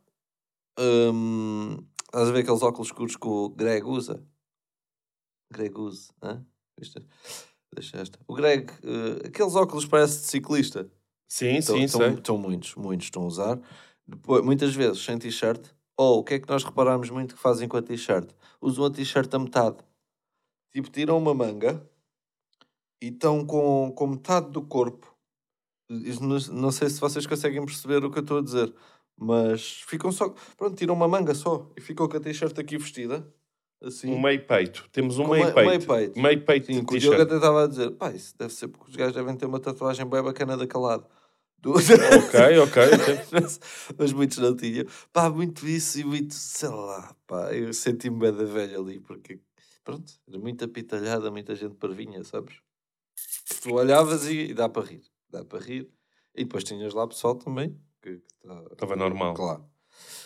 hum, 0.78 1.76
estás 2.04 2.28
a 2.28 2.32
ver 2.32 2.40
aqueles 2.40 2.62
óculos 2.62 2.88
escuros 2.88 3.16
que 3.16 3.26
o 3.26 3.48
Greg 3.50 3.84
usa? 3.86 4.25
Greg 5.52 5.78
usa, 5.78 6.12
hã? 6.22 6.44
Viste? 6.78 7.00
Deixa 7.75 7.98
esta. 7.98 8.18
O 8.26 8.34
Greg, 8.34 8.70
eh, 8.82 9.26
aqueles 9.28 9.54
óculos 9.54 9.86
parece 9.86 10.20
de 10.20 10.26
ciclista. 10.26 10.90
Sim, 11.28 11.56
Estão, 11.56 11.76
sim, 11.76 11.84
estão, 11.84 12.00
sei. 12.00 12.14
estão 12.14 12.38
muitos, 12.38 12.75
muitos 12.76 13.06
estão 13.06 13.22
a 13.22 13.26
usar. 13.26 13.60
Depois, 14.06 14.44
muitas 14.44 14.75
vezes 14.75 15.02
sem 15.02 15.18
t-shirt. 15.18 15.68
Ou 15.96 16.18
o 16.18 16.25
que 16.25 16.34
é 16.34 16.38
que 16.38 16.48
nós 16.48 16.62
reparamos 16.62 17.08
muito 17.10 17.34
que 17.34 17.40
fazem 17.40 17.66
com 17.66 17.76
a 17.76 17.82
t-shirt? 17.82 18.30
Usam 18.60 18.84
a 18.84 18.90
t-shirt 18.90 19.32
a 19.32 19.38
metade. 19.38 19.78
Tipo, 20.70 20.90
tiram 20.90 21.16
uma 21.16 21.34
manga 21.34 21.88
e 23.00 23.08
estão 23.08 23.44
com, 23.46 23.92
com 23.92 24.06
metade 24.06 24.50
do 24.50 24.62
corpo. 24.62 25.14
Não, 26.52 26.70
sei 26.70 26.90
se 26.90 27.00
vocês 27.00 27.26
conseguem 27.26 27.64
perceber 27.64 28.04
o 28.04 28.10
que 28.10 28.18
eu 28.18 28.22
estou 28.22 28.38
a 28.38 28.42
dizer, 28.42 28.75
mas 29.16 29.82
ficam 29.86 30.12
só. 30.12 30.34
Pronto, 30.56 30.76
tiram 30.76 30.94
uma 30.94 31.08
manga 31.08 31.34
só 31.34 31.70
e 31.76 31.80
ficam 31.80 32.08
com 32.08 32.16
a 32.16 32.20
t-shirt 32.20 32.58
aqui 32.58 32.76
vestida. 32.76 33.26
Assim. 33.82 34.10
Um 34.12 34.20
meio 34.20 34.44
peito. 34.46 34.88
Temos 34.90 35.18
um 35.18 35.28
meio 35.28 35.52
peito. 35.52 35.68
meio 35.68 35.87
peito. 35.87 36.18
Meio 36.20 36.44
peito 36.44 36.66
Sim, 36.66 36.81
o 36.81 36.98
Diogo 36.98 37.22
até 37.22 37.37
estava 37.37 37.64
a 37.64 37.66
dizer, 37.66 37.90
pá, 37.92 38.11
isso 38.11 38.35
deve 38.37 38.52
ser 38.52 38.68
porque 38.68 38.90
os 38.90 38.96
gajos 38.96 39.14
devem 39.14 39.37
ter 39.37 39.46
uma 39.46 39.61
tatuagem 39.61 40.07
bem 40.07 40.22
bacana 40.22 40.57
daquele 40.57 40.83
lado. 40.83 41.07
Ok, 41.64 42.59
ok, 42.61 42.77
ok. 42.95 43.19
mas, 43.33 43.61
mas 43.99 44.12
muitos 44.12 44.38
não 44.38 44.55
tinham. 44.57 44.87
Pá, 45.12 45.29
muito 45.31 45.66
isso 45.66 45.99
e 45.99 46.05
muito, 46.05 46.35
sei 46.35 46.69
lá, 46.69 47.14
pá, 47.27 47.53
eu 47.53 47.73
senti-me 47.73 48.19
bem 48.19 48.33
da 48.33 48.45
velha 48.45 48.79
ali, 48.79 49.01
porque, 49.01 49.40
pronto, 49.83 50.12
era 50.29 50.38
muita 50.38 50.69
pitalhada, 50.69 51.31
muita 51.31 51.55
gente 51.55 51.75
parvinha, 51.75 52.23
sabes? 52.23 52.57
Tu 53.62 53.73
olhavas 53.75 54.27
e, 54.27 54.51
e 54.51 54.55
dá 54.55 54.69
para 54.69 54.87
rir, 54.87 55.03
dá 55.31 55.45
para 55.45 55.59
rir. 55.59 55.90
E 56.35 56.45
depois 56.45 56.64
tinhas 56.64 56.92
lá 56.92 57.07
pessoal 57.09 57.35
também, 57.35 57.77
que 58.03 58.21
Estava 58.73 58.95
normal. 58.95 59.35
Claro. 59.35 59.64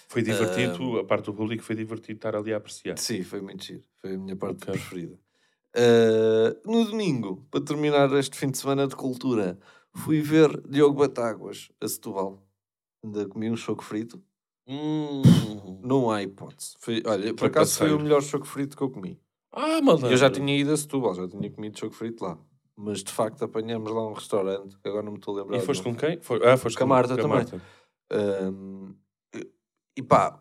Foi 0.08 0.22
divertido, 0.22 0.98
a 0.98 1.04
parte 1.04 1.26
do 1.26 1.34
público 1.34 1.62
foi 1.62 1.76
divertido 1.76 2.18
estar 2.18 2.34
ali 2.34 2.52
a 2.52 2.56
apreciar. 2.56 2.98
Sim, 2.98 3.22
foi 3.22 3.40
muito 3.40 3.64
giro. 3.64 3.84
Foi 4.00 4.14
a 4.14 4.18
minha 4.18 4.36
parte 4.36 4.56
Ok. 4.64 4.72
preferida. 4.72 5.18
Ah, 5.74 6.56
no 6.66 6.84
domingo, 6.84 7.46
para 7.50 7.64
terminar 7.64 8.12
este 8.14 8.36
fim 8.36 8.50
de 8.50 8.58
semana 8.58 8.88
de 8.88 8.96
cultura, 8.96 9.58
fui 9.94 10.20
ver 10.20 10.60
Diogo 10.68 10.98
Batáguas 10.98 11.70
a 11.80 11.88
Setúbal. 11.88 12.42
Ainda 13.04 13.26
comi 13.26 13.50
um 13.50 13.56
choco 13.56 13.82
frito. 13.82 14.22
Hum. 14.66 15.22
Não 15.82 16.10
há 16.10 16.22
hipótese. 16.22 16.76
Foi, 16.78 17.02
olha, 17.06 17.34
por 17.34 17.46
acaso 17.46 17.78
foi 17.78 17.92
o 17.92 17.98
melhor 17.98 18.22
choco 18.22 18.46
frito 18.46 18.76
que 18.76 18.82
eu 18.82 18.90
comi. 18.90 19.20
Ah, 19.52 19.80
malandro. 19.82 20.10
Eu 20.10 20.16
já 20.16 20.30
tinha 20.30 20.56
ido 20.56 20.72
a 20.72 20.76
Setúbal, 20.76 21.14
já 21.14 21.26
tinha 21.26 21.50
comido 21.50 21.78
choco 21.78 21.94
frito 21.94 22.24
lá. 22.24 22.38
Mas 22.76 23.02
de 23.02 23.12
facto 23.12 23.44
apanhamos 23.44 23.90
lá 23.90 24.06
um 24.08 24.12
restaurante, 24.12 24.78
que 24.78 24.88
agora 24.88 25.02
não 25.02 25.12
me 25.12 25.18
estou 25.18 25.36
a 25.36 25.42
lembrar. 25.42 25.58
E 25.58 25.60
foste 25.60 25.82
com 25.82 25.94
quem? 25.94 26.20
Foi... 26.20 26.40
Ah, 26.46 26.56
foste 26.56 26.78
Com 26.78 26.84
a 26.84 26.86
Marta 26.86 27.16
com 27.16 27.22
também. 27.22 27.38
Marta. 27.38 27.62
Ahm, 28.12 28.94
e 29.96 30.02
pá, 30.02 30.38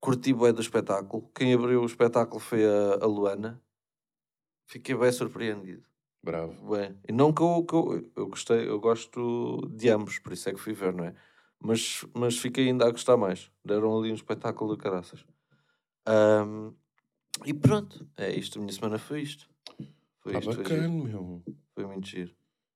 curti 0.00 0.32
bem 0.32 0.52
do 0.52 0.60
espetáculo. 0.60 1.30
Quem 1.34 1.52
abriu 1.52 1.82
o 1.82 1.86
espetáculo 1.86 2.40
foi 2.40 2.64
a, 2.64 2.94
a 3.02 3.06
Luana. 3.06 3.60
Fiquei 4.68 4.94
bem 4.94 5.12
surpreendido. 5.12 5.86
Bravo. 6.22 6.76
Bem, 6.76 6.96
e 7.08 7.12
não 7.12 7.32
que 7.32 7.40
eu, 7.42 7.64
que 7.64 7.74
eu, 7.74 8.10
eu 8.16 8.26
gostei, 8.28 8.68
eu 8.68 8.80
gosto 8.80 9.60
de 9.70 9.88
ambos, 9.90 10.18
por 10.18 10.32
isso 10.32 10.48
é 10.48 10.52
que 10.52 10.58
fui 10.60 10.72
ver, 10.72 10.92
não 10.92 11.04
é? 11.04 11.14
Mas, 11.60 12.04
mas 12.14 12.36
fiquei 12.38 12.66
ainda 12.68 12.86
a 12.86 12.90
gostar 12.90 13.16
mais. 13.16 13.50
Deram 13.64 13.96
ali 13.98 14.10
um 14.10 14.14
espetáculo 14.14 14.76
de 14.76 14.82
caraças. 14.82 15.24
Ahm, 16.06 16.72
e 17.44 17.54
pronto, 17.54 18.06
é 18.16 18.30
isto. 18.34 18.58
A 18.58 18.60
minha 18.60 18.72
semana 18.72 18.98
foi 18.98 19.22
isto. 19.22 19.48
Foi 20.20 20.32
Tá 20.32 20.38
isto, 20.40 20.52
foi, 20.52 20.62
bacana, 20.64 20.82
giro. 20.82 20.92
meu. 21.04 21.42
foi 21.74 21.86
muito 21.86 22.06
giro. 22.08 22.34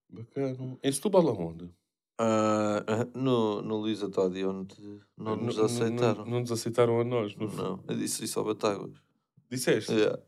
Bacana. 0.08 0.78
Em 0.82 0.92
Setúbal 0.92 1.28
aonde? 1.28 1.70
Ah, 2.18 2.84
ah, 2.86 3.18
no, 3.18 3.62
no 3.62 3.76
Luísa 3.78 4.08
Todi, 4.10 4.44
onde 4.44 4.76
não 5.16 5.36
nos 5.36 5.56
Não- 5.56 5.62
não- 5.62 5.64
aceitaram. 5.66 6.24
Não, 6.26 6.40
nos 6.40 6.52
aceitaram 6.52 7.00
a 7.00 7.04
nós. 7.04 7.34
No... 7.36 7.48
Não, 7.54 7.84
eu 7.88 7.96
disse 7.96 8.24
isso 8.24 8.38
ao 8.38 8.44
Batáguas. 8.44 8.92
Disseste? 9.50 9.92
Yeah. 9.92 10.18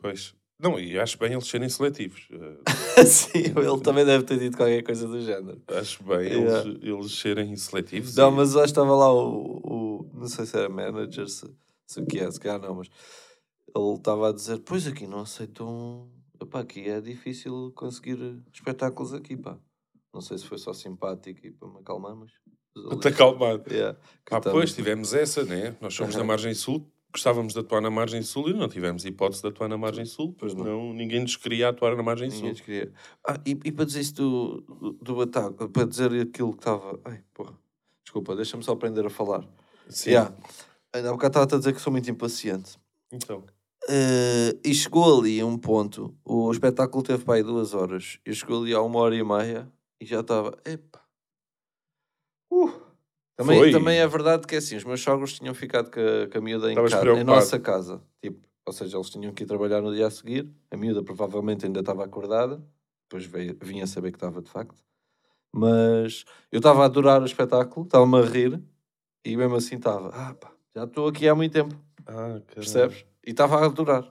Pois. 0.00 0.34
Não, 0.62 0.78
e 0.78 0.96
acho 0.98 1.18
bem 1.18 1.32
eles 1.32 1.46
serem 1.48 1.68
seletivos. 1.68 2.28
Eh, 2.30 2.56
Sim, 3.04 3.38
ele 3.38 3.80
também 3.82 4.04
deve 4.04 4.24
ter 4.24 4.38
dito 4.38 4.56
qualquer 4.56 4.82
coisa 4.82 5.08
do 5.08 5.20
género. 5.20 5.60
acho 5.68 6.02
bem 6.04 6.20
Yeah. 6.32 6.68
eles, 6.68 6.78
eles 6.82 7.12
serem 7.18 7.56
seletivos. 7.56 8.14
Não, 8.14 8.30
e- 8.32 8.36
mas 8.36 8.52
lá 8.54 8.64
estava 8.64 8.94
lá 8.94 9.12
o, 9.12 9.56
o- 9.64 10.10
Não 10.14 10.28
sei 10.28 10.46
se 10.46 10.56
era 10.56 10.68
manager, 10.68 11.28
se, 11.28 11.50
se 11.86 12.00
o 12.00 12.06
que 12.06 12.20
é, 12.20 12.30
se 12.30 12.38
calhar 12.38 12.60
não, 12.60 12.76
mas 12.76 12.88
ele 13.74 13.94
estava 13.94 14.28
a 14.28 14.32
dizer: 14.32 14.58
Pois 14.60 14.86
aqui 14.86 15.06
não 15.06 15.20
aceitam. 15.20 16.08
Epá, 16.40 16.60
aqui 16.60 16.88
é 16.88 17.00
difícil 17.00 17.72
conseguir 17.74 18.18
espetáculos 18.52 19.12
aqui, 19.14 19.36
pá. 19.36 19.58
Não 20.14 20.20
sei 20.20 20.36
se 20.38 20.44
foi 20.46 20.58
só 20.58 20.72
simpático 20.72 21.44
e 21.46 21.50
para 21.52 21.68
me 21.68 21.78
acalmar, 21.78 22.14
mas. 22.14 22.30
ele- 22.76 22.94
Está 22.94 23.10
calmado. 23.10 23.64
Yeah, 23.72 23.98
Ah, 24.30 24.40
pois, 24.40 24.74
tivemos 24.74 25.12
essa, 25.14 25.44
né? 25.44 25.74
Nós 25.80 25.94
somos 25.94 26.14
da. 26.14 26.22
Margem 26.22 26.52
Sul, 26.54 26.86
gostávamos 27.12 27.52
de 27.52 27.58
atuar 27.60 27.80
na 27.80 27.90
Margem 27.90 28.22
Sul 28.22 28.48
e 28.50 28.54
não 28.54 28.68
tivemos 28.68 29.04
hipótese 29.04 29.42
de 29.42 29.48
atuar 29.48 29.68
na 29.68 29.76
Margem 29.76 30.04
Sul, 30.04 30.34
Pois 30.38 30.54
não. 30.54 30.64
não, 30.64 30.92
ninguém 30.94 31.20
nos 31.20 31.36
queria 31.36 31.68
atuar 31.68 31.94
na 31.96 32.02
Margem 32.02 32.28
Ninguém 32.28 32.54
Sul. 32.54 32.64
queria. 32.64 32.92
Ah, 33.26 33.38
e, 33.46 33.50
e 33.64 33.72
para 33.72 33.84
dizer 33.84 34.00
isso 34.00 34.14
do, 34.14 34.96
do, 35.00 35.16
Batago, 35.16 35.68
para 35.68 35.84
dizer 35.86 36.10
aquilo 36.20 36.52
que 36.52 36.58
estava. 36.60 36.98
Ai, 37.04 37.20
porra. 37.34 37.52
Desculpa, 38.04 38.34
deixa-me 38.34 38.62
só 38.64 38.72
aprender 38.72 39.04
a 39.06 39.10
falar. 39.10 39.46
Sim. 39.88 40.10
Yeah. 40.10 40.34
Ainda 40.94 41.08
há 41.10 41.12
bocado 41.12 41.38
estava 41.38 41.56
a 41.56 41.58
dizer 41.58 41.72
que 41.74 41.80
sou 41.80 41.92
muito 41.92 42.10
impaciente. 42.10 42.78
Então, 43.12 43.44
Eh, 43.88 44.56
e 44.64 44.72
chegou 44.72 45.18
ali 45.18 45.40
a 45.40 45.44
um 45.46 45.58
ponto, 45.58 46.14
o 46.24 46.52
espetáculo 46.52 47.02
teve 47.02 47.24
para 47.24 47.34
aí 47.34 47.42
duas 47.42 47.74
horas. 47.74 48.18
Eu 48.24 48.32
chegou 48.32 48.62
ali 48.62 48.72
a 48.72 48.80
uma 48.80 49.00
hora 49.00 49.16
e 49.16 49.24
meia 49.24 49.68
e 50.00 50.06
já 50.06 50.20
estava. 50.20 50.56
Epá. 50.64 51.01
Também, 53.36 53.58
Foi? 53.58 53.70
também 53.70 53.98
é 53.98 54.06
verdade 54.06 54.46
que 54.46 54.54
é 54.54 54.58
assim, 54.58 54.76
os 54.76 54.84
meus 54.84 55.00
sogros 55.00 55.32
tinham 55.38 55.54
ficado 55.54 55.90
com 55.90 56.00
a, 56.00 56.28
com 56.30 56.38
a 56.38 56.40
miúda 56.40 56.66
em, 56.68 56.70
Estavas 56.70 56.90
casa, 56.92 57.02
em 57.02 57.06
preocupado. 57.06 57.36
nossa 57.36 57.58
casa. 57.58 58.02
Tipo, 58.22 58.46
ou 58.66 58.72
seja, 58.72 58.96
eles 58.96 59.10
tinham 59.10 59.32
que 59.32 59.42
ir 59.42 59.46
trabalhar 59.46 59.80
no 59.80 59.92
dia 59.94 60.06
a 60.06 60.10
seguir. 60.10 60.48
A 60.70 60.76
miúda 60.76 61.02
provavelmente 61.02 61.64
ainda 61.66 61.80
estava 61.80 62.04
acordada. 62.04 62.62
Depois 63.08 63.24
veio, 63.26 63.56
vinha 63.60 63.86
saber 63.86 64.10
que 64.12 64.16
estava 64.16 64.40
de 64.42 64.50
facto. 64.50 64.80
Mas 65.54 66.24
eu 66.50 66.58
estava 66.58 66.82
a 66.82 66.86
adorar 66.86 67.20
o 67.22 67.26
espetáculo, 67.26 67.84
estava-me 67.84 68.16
a 68.18 68.22
rir 68.24 68.62
e 69.24 69.36
mesmo 69.36 69.56
assim 69.56 69.76
estava. 69.76 70.08
Ah, 70.14 70.34
pá, 70.34 70.52
já 70.74 70.84
estou 70.84 71.08
aqui 71.08 71.28
há 71.28 71.34
muito 71.34 71.52
tempo. 71.52 71.74
ah, 72.06 72.12
caralho. 72.12 72.44
Percebes? 72.54 73.04
E 73.26 73.30
estava 73.30 73.56
a 73.60 73.66
adorar. 73.66 74.10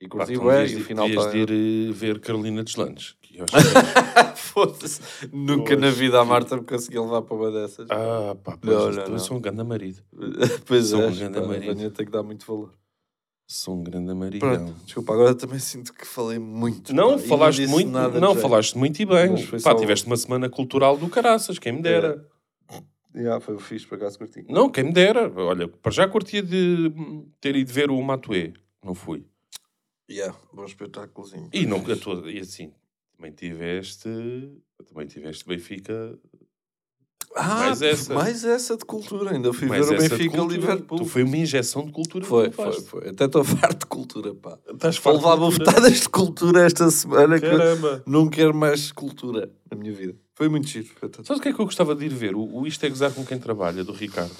E 0.00 0.08
Pá, 0.08 0.16
curti 0.18 0.32
então 0.32 0.44
bué, 0.44 0.62
devias 0.62 0.78
e 0.78 0.82
o 0.82 0.84
final 0.86 1.10
tá- 1.10 1.30
de 1.30 1.38
ir 1.38 1.50
eh, 1.50 1.92
ver 1.92 2.20
Carolina 2.20 2.62
acho 2.62 3.16
que- 3.20 3.38
Foda-se. 4.34 5.00
Nunca 5.32 5.76
na 5.76 5.90
vida 5.90 6.18
a 6.20 6.24
Marta 6.24 6.56
me 6.56 6.64
conseguiu 6.64 7.04
levar 7.04 7.22
para 7.22 7.36
uma 7.36 7.50
dessas. 7.50 7.86
ah, 7.90 8.34
pá, 8.42 8.56
pois, 8.56 8.74
Não, 8.76 8.90
não, 8.90 9.02
eu 9.02 9.08
não. 9.10 9.18
sou 9.18 9.36
um 9.36 9.40
grande 9.40 9.62
marido. 9.62 10.02
pois 10.66 10.86
sou 10.86 11.02
é, 11.02 11.06
um 11.06 11.14
grande 11.14 11.40
pá, 11.40 11.46
marido. 11.46 11.90
Tem 11.90 12.06
que 12.06 12.12
dar 12.12 12.22
muito 12.22 12.46
valor. 12.46 12.74
Sou 13.46 13.78
um 13.78 13.82
grande 13.82 14.10
amarigão. 14.10 14.48
Pronto, 14.66 14.84
desculpa, 14.84 15.12
agora 15.12 15.34
também 15.34 15.58
sinto 15.58 15.92
que 15.92 16.06
falei 16.06 16.38
muito. 16.38 16.94
Não, 16.94 17.18
pá, 17.18 17.26
falaste 17.26 17.58
disse 17.58 17.70
muito, 17.72 17.90
não, 17.90 18.34
falaste 18.36 18.78
muito 18.78 19.00
e 19.02 19.04
bem. 19.04 19.34
Pá, 19.62 19.74
tiveste 19.74 20.06
uma 20.06 20.16
semana 20.16 20.48
cultural 20.48 20.96
do 20.96 21.08
caraças, 21.08 21.58
quem 21.58 21.72
me 21.72 21.82
dera. 21.82 22.24
Já, 23.14 23.40
foi 23.40 23.58
fixe, 23.58 23.86
por 23.86 23.96
acaso 23.96 24.18
curti. 24.18 24.44
Não, 24.48 24.70
quem 24.70 24.84
me 24.84 24.92
dera. 24.92 25.30
Olha, 25.36 25.66
para 25.66 25.90
já 25.90 26.06
curtia 26.08 26.40
de 26.42 26.92
ter 27.40 27.56
ido 27.56 27.72
ver 27.72 27.90
o 27.90 28.00
Matuê. 28.00 28.52
Não 28.84 28.94
fui. 28.94 29.26
Yeah, 30.10 30.36
bom 30.52 30.64
espetáculozinho. 30.64 31.48
E, 31.52 31.64
não, 31.66 31.78
a 31.78 31.96
tua, 31.96 32.30
e 32.30 32.40
assim, 32.40 32.72
também 33.16 33.32
tiveste, 33.32 34.08
também 34.88 35.06
tiveste 35.06 35.46
Benfica. 35.46 36.18
Ah, 37.36 37.60
mais 37.60 37.80
essa. 37.80 38.12
mais 38.12 38.44
essa 38.44 38.76
de 38.76 38.84
cultura. 38.84 39.30
Ainda 39.30 39.52
fui 39.52 39.68
mais 39.68 39.88
ver 39.88 39.94
o 39.94 39.98
Benfica. 39.98 40.42
Liverpool. 40.42 40.98
Tu 40.98 41.04
foi 41.04 41.22
uma 41.22 41.36
injeção 41.36 41.86
de 41.86 41.92
cultura. 41.92 42.24
que 42.24 42.28
Foi, 42.28 42.50
foi, 42.50 42.80
foi. 42.80 43.08
Até 43.10 43.26
estou 43.26 43.44
farto 43.44 43.78
de 43.78 43.86
cultura, 43.86 44.34
pá. 44.34 44.58
Estás 44.68 44.96
farto 44.96 45.20
cultura? 45.20 45.36
bofetadas 45.36 46.00
de 46.00 46.08
cultura 46.08 46.66
esta 46.66 46.90
semana 46.90 47.38
que 47.38 47.48
Caramba. 47.48 48.02
não 48.04 48.28
quero 48.28 48.52
mais 48.52 48.90
cultura 48.90 49.48
na 49.70 49.76
minha 49.76 49.92
vida. 49.92 50.16
Foi 50.34 50.48
muito 50.48 50.66
giro. 50.66 50.88
Sabes 51.22 51.38
o 51.38 51.40
que 51.40 51.50
é 51.50 51.52
que 51.52 51.60
eu 51.60 51.66
gostava 51.66 51.94
de 51.94 52.06
ir 52.06 52.12
ver? 52.12 52.34
O, 52.34 52.40
o 52.40 52.66
Isto 52.66 52.84
é 52.84 52.88
Gozar 52.88 53.12
com 53.12 53.24
quem 53.24 53.38
trabalha, 53.38 53.84
do 53.84 53.92
Ricardo. 53.92 54.34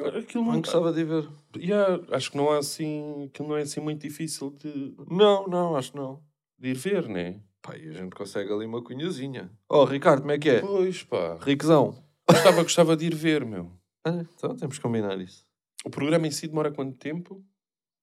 Aquilo 0.00 0.44
Não 0.44 0.60
gostava 0.60 0.92
de 0.92 1.00
ir 1.00 1.04
ver. 1.04 1.28
Yeah, 1.56 2.02
acho 2.12 2.30
que 2.30 2.36
não 2.36 2.50
há 2.50 2.58
assim. 2.58 3.24
Aquilo 3.26 3.48
não 3.48 3.56
é 3.56 3.62
assim 3.62 3.80
muito 3.80 4.00
difícil 4.00 4.50
de, 4.50 4.94
Não, 5.10 5.46
não, 5.46 5.76
acho 5.76 5.92
que 5.92 5.98
não. 5.98 6.22
de 6.58 6.70
ir 6.70 6.74
ver, 6.76 7.08
né? 7.08 7.40
Pá, 7.60 7.76
e 7.76 7.88
a 7.88 7.92
gente 7.92 8.14
consegue 8.14 8.50
ali 8.52 8.64
uma 8.66 8.82
cunhazinha. 8.82 9.50
Oh, 9.68 9.84
Ricardo, 9.84 10.20
como 10.22 10.32
é 10.32 10.38
que 10.38 10.48
é? 10.48 10.60
Pois 10.60 11.02
pá. 11.04 11.36
Riquezão. 11.40 11.94
Gostava, 12.28 12.62
gostava 12.62 12.96
de 12.96 13.06
ir 13.06 13.14
ver, 13.14 13.44
meu. 13.44 13.70
Ah, 14.04 14.10
então 14.36 14.56
temos 14.56 14.78
que 14.78 14.82
combinar 14.82 15.16
isso. 15.20 15.46
O 15.84 15.90
programa 15.90 16.26
em 16.26 16.30
si 16.32 16.48
demora 16.48 16.72
quanto 16.72 16.96
tempo? 16.98 17.40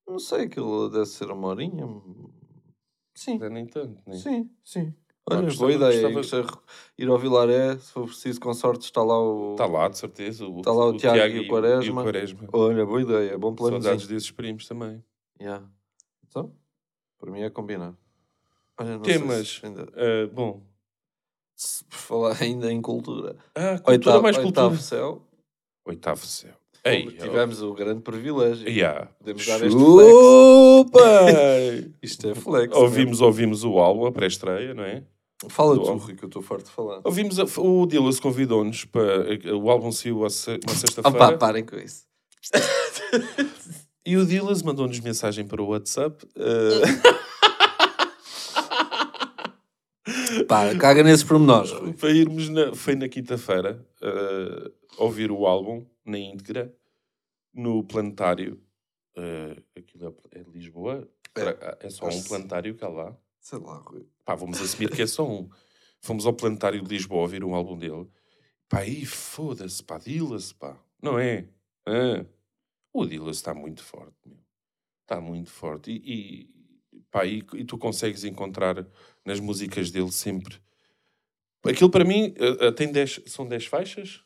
Não 0.08 0.17
sei, 0.17 0.45
aquilo 0.45 0.89
deve 0.89 1.08
ser 1.08 1.30
uma 1.30 1.49
horinha. 1.49 1.86
Sim, 3.13 3.38
Não 3.38 3.47
é 3.47 3.49
nem 3.49 3.65
tanto, 3.65 4.02
né? 4.10 4.15
sim, 4.15 4.49
sim. 4.63 4.93
Olha, 5.30 5.42
gostava- 5.44 5.78
boa 5.78 5.92
ideia. 5.92 6.10
gostava-. 6.12 6.60
Ir 6.98 7.08
ao 7.10 7.18
Vilaré, 7.18 7.78
se 7.78 7.92
for 7.92 8.06
preciso, 8.06 8.39
com 8.39 8.54
sorte, 8.54 8.84
está 8.86 9.02
lá 9.02 9.18
o... 9.20 9.54
Está 9.54 9.65
lá, 9.65 9.88
de 9.88 9.98
certeza. 9.98 10.46
O, 10.46 10.62
Tá 10.62 10.72
lá 10.72 10.86
o 10.88 10.98
Tiago 10.98 11.18
e 11.36 11.39
o 11.42 11.48
Quaresma. 11.48 11.84
E 11.86 11.89
o 11.89 11.94
Quaresma. 11.96 12.39
Olha, 12.52 12.86
boa 12.86 13.02
ideia, 13.02 13.38
bom 13.38 13.54
planozinho. 13.56 13.84
Saudades 13.84 14.08
desses 14.08 14.32
primos 14.32 14.68
também. 14.68 15.02
Yeah. 15.42 15.65
Então, 16.28 16.54
para 17.18 17.32
mim 17.32 17.42
é 17.42 17.50
combinar. 17.50 17.94
Olha, 18.78 18.98
não 18.98 19.04
sei 19.06 19.13
Temas. 19.13 19.48
se 19.48 19.65
ainda... 19.65 19.88
Ah, 19.96 20.28
bom. 20.34 20.62
se 21.56 21.84
por 21.86 21.98
falar 21.98 22.38
ainda 22.44 22.72
em 22.72 22.82
cultura. 22.82 23.38
Ah, 23.56 23.78
cultura 23.78 23.92
Oitavo, 23.92 24.24
mais 24.24 24.38
cultura. 24.38 24.65
oitavo 24.68 24.82
céu. 24.82 25.22
Oitavo 25.86 26.26
céu. 26.26 26.54
Ei, 26.86 27.08
tivemos 27.12 27.62
o 27.62 27.74
grande 27.74 28.02
privilégio. 28.02 28.68
Yeah. 28.70 29.08
Podemos 29.20 29.46
dar 29.46 29.62
este 29.65 29.78
flex. 29.78 31.92
Isto 32.02 32.30
é 32.30 32.36
flex. 32.36 32.74
ouvimos, 32.76 33.22
ouvimos 33.22 33.63
o 33.65 33.80
álbum, 33.80 34.06
a 34.06 34.12
pré-estreia, 34.12 34.74
não 34.74 34.84
é? 34.84 35.04
Fala 35.47 35.73
do 35.75 35.82
tu, 35.84 35.89
álbum. 35.89 36.04
Rui, 36.04 36.15
que 36.15 36.23
eu 36.23 36.28
estou 36.28 36.41
farto 36.41 36.65
de 36.65 36.71
falar. 36.71 37.02
Ouvimos, 37.06 37.39
a, 37.39 37.45
o 37.62 37.86
Dillas 37.86 38.19
convidou-nos 38.19 38.84
para. 38.86 39.25
O 39.56 39.69
álbum 39.69 39.91
saiu 39.91 40.25
a 40.25 40.30
se- 40.30 40.49
na 40.52 40.56
Opa, 40.58 40.75
sexta-feira. 40.75 41.38
parem 41.38 41.65
com 41.65 41.78
isso. 41.78 42.06
E 44.06 44.17
o 44.17 44.25
Dillas 44.25 44.62
mandou-nos 44.63 44.99
mensagem 44.99 45.47
para 45.47 45.62
o 45.62 45.67
WhatsApp. 45.67 46.28
eh, 46.36 46.82
Pá, 50.47 50.73
caga 50.75 51.04
nesses 51.04 51.23
pormenores, 51.23 51.71
para 51.99 52.10
irmos 52.12 52.49
na, 52.49 52.73
foi 52.73 52.95
na 52.95 53.08
quinta-feira 53.08 53.86
eh, 54.02 54.71
ouvir 54.97 55.32
o 55.32 55.45
álbum 55.45 55.86
na 56.06 56.17
íntegra 56.17 56.73
no 57.54 57.84
planetário. 57.84 58.60
eh, 59.15 59.56
aquilo 59.78 60.15
é, 60.34 60.39
é 60.39 60.43
Lisboa. 60.52 61.08
É. 61.36 61.86
É, 61.86 61.89
só 61.89 62.08
um 62.08 62.23
planetário 62.23 62.73
que 62.75 62.84
há 62.84 62.89
lá. 62.89 63.15
Sei 63.39 63.60
lá, 63.60 63.78
Rui. 63.86 64.06
Pá, 64.30 64.36
vamos 64.36 64.62
assumir 64.62 64.92
que 64.92 65.02
é 65.02 65.08
só 65.08 65.28
um. 65.28 65.50
Fomos 66.02 66.28
ao 66.28 66.34
planetário 66.36 66.84
de 66.84 66.88
Lisboa 66.88 67.24
ouvir 67.24 67.44
um 67.44 67.56
álbum 67.56 67.76
dele. 67.76 68.08
Pá, 68.70 68.82
aí 68.82 69.04
foda-se, 69.04 69.82
pá, 69.82 69.98
Dillas, 69.98 70.54
pá. 70.54 70.80
Não 71.02 71.18
é? 71.18 71.50
Ah. 71.84 72.24
O 72.94 73.08
Dillas 73.08 73.38
está 73.38 73.56
muito 73.56 73.82
forte, 73.82 74.15
meu. 74.28 74.38
Está 75.02 75.20
muito 75.20 75.50
forte. 75.50 75.89
E, 75.89 76.48
e, 76.94 77.02
pá, 77.10 77.26
e, 77.26 77.39
e 77.56 77.65
tu 77.65 77.76
consegues 77.76 78.24
encontrar 78.24 78.86
nas 79.26 79.39
músicas 79.39 79.89
dele 79.89 80.12
sempre. 80.12 80.62
Aquilo 81.65 81.89
para 81.89 82.06
mim 82.06 82.32
eh, 82.38 82.68
eh, 82.68 82.72
tem 82.72 82.92
10, 82.92 83.24
são 83.26 83.48
10 83.48 83.65
faixas? 83.65 84.24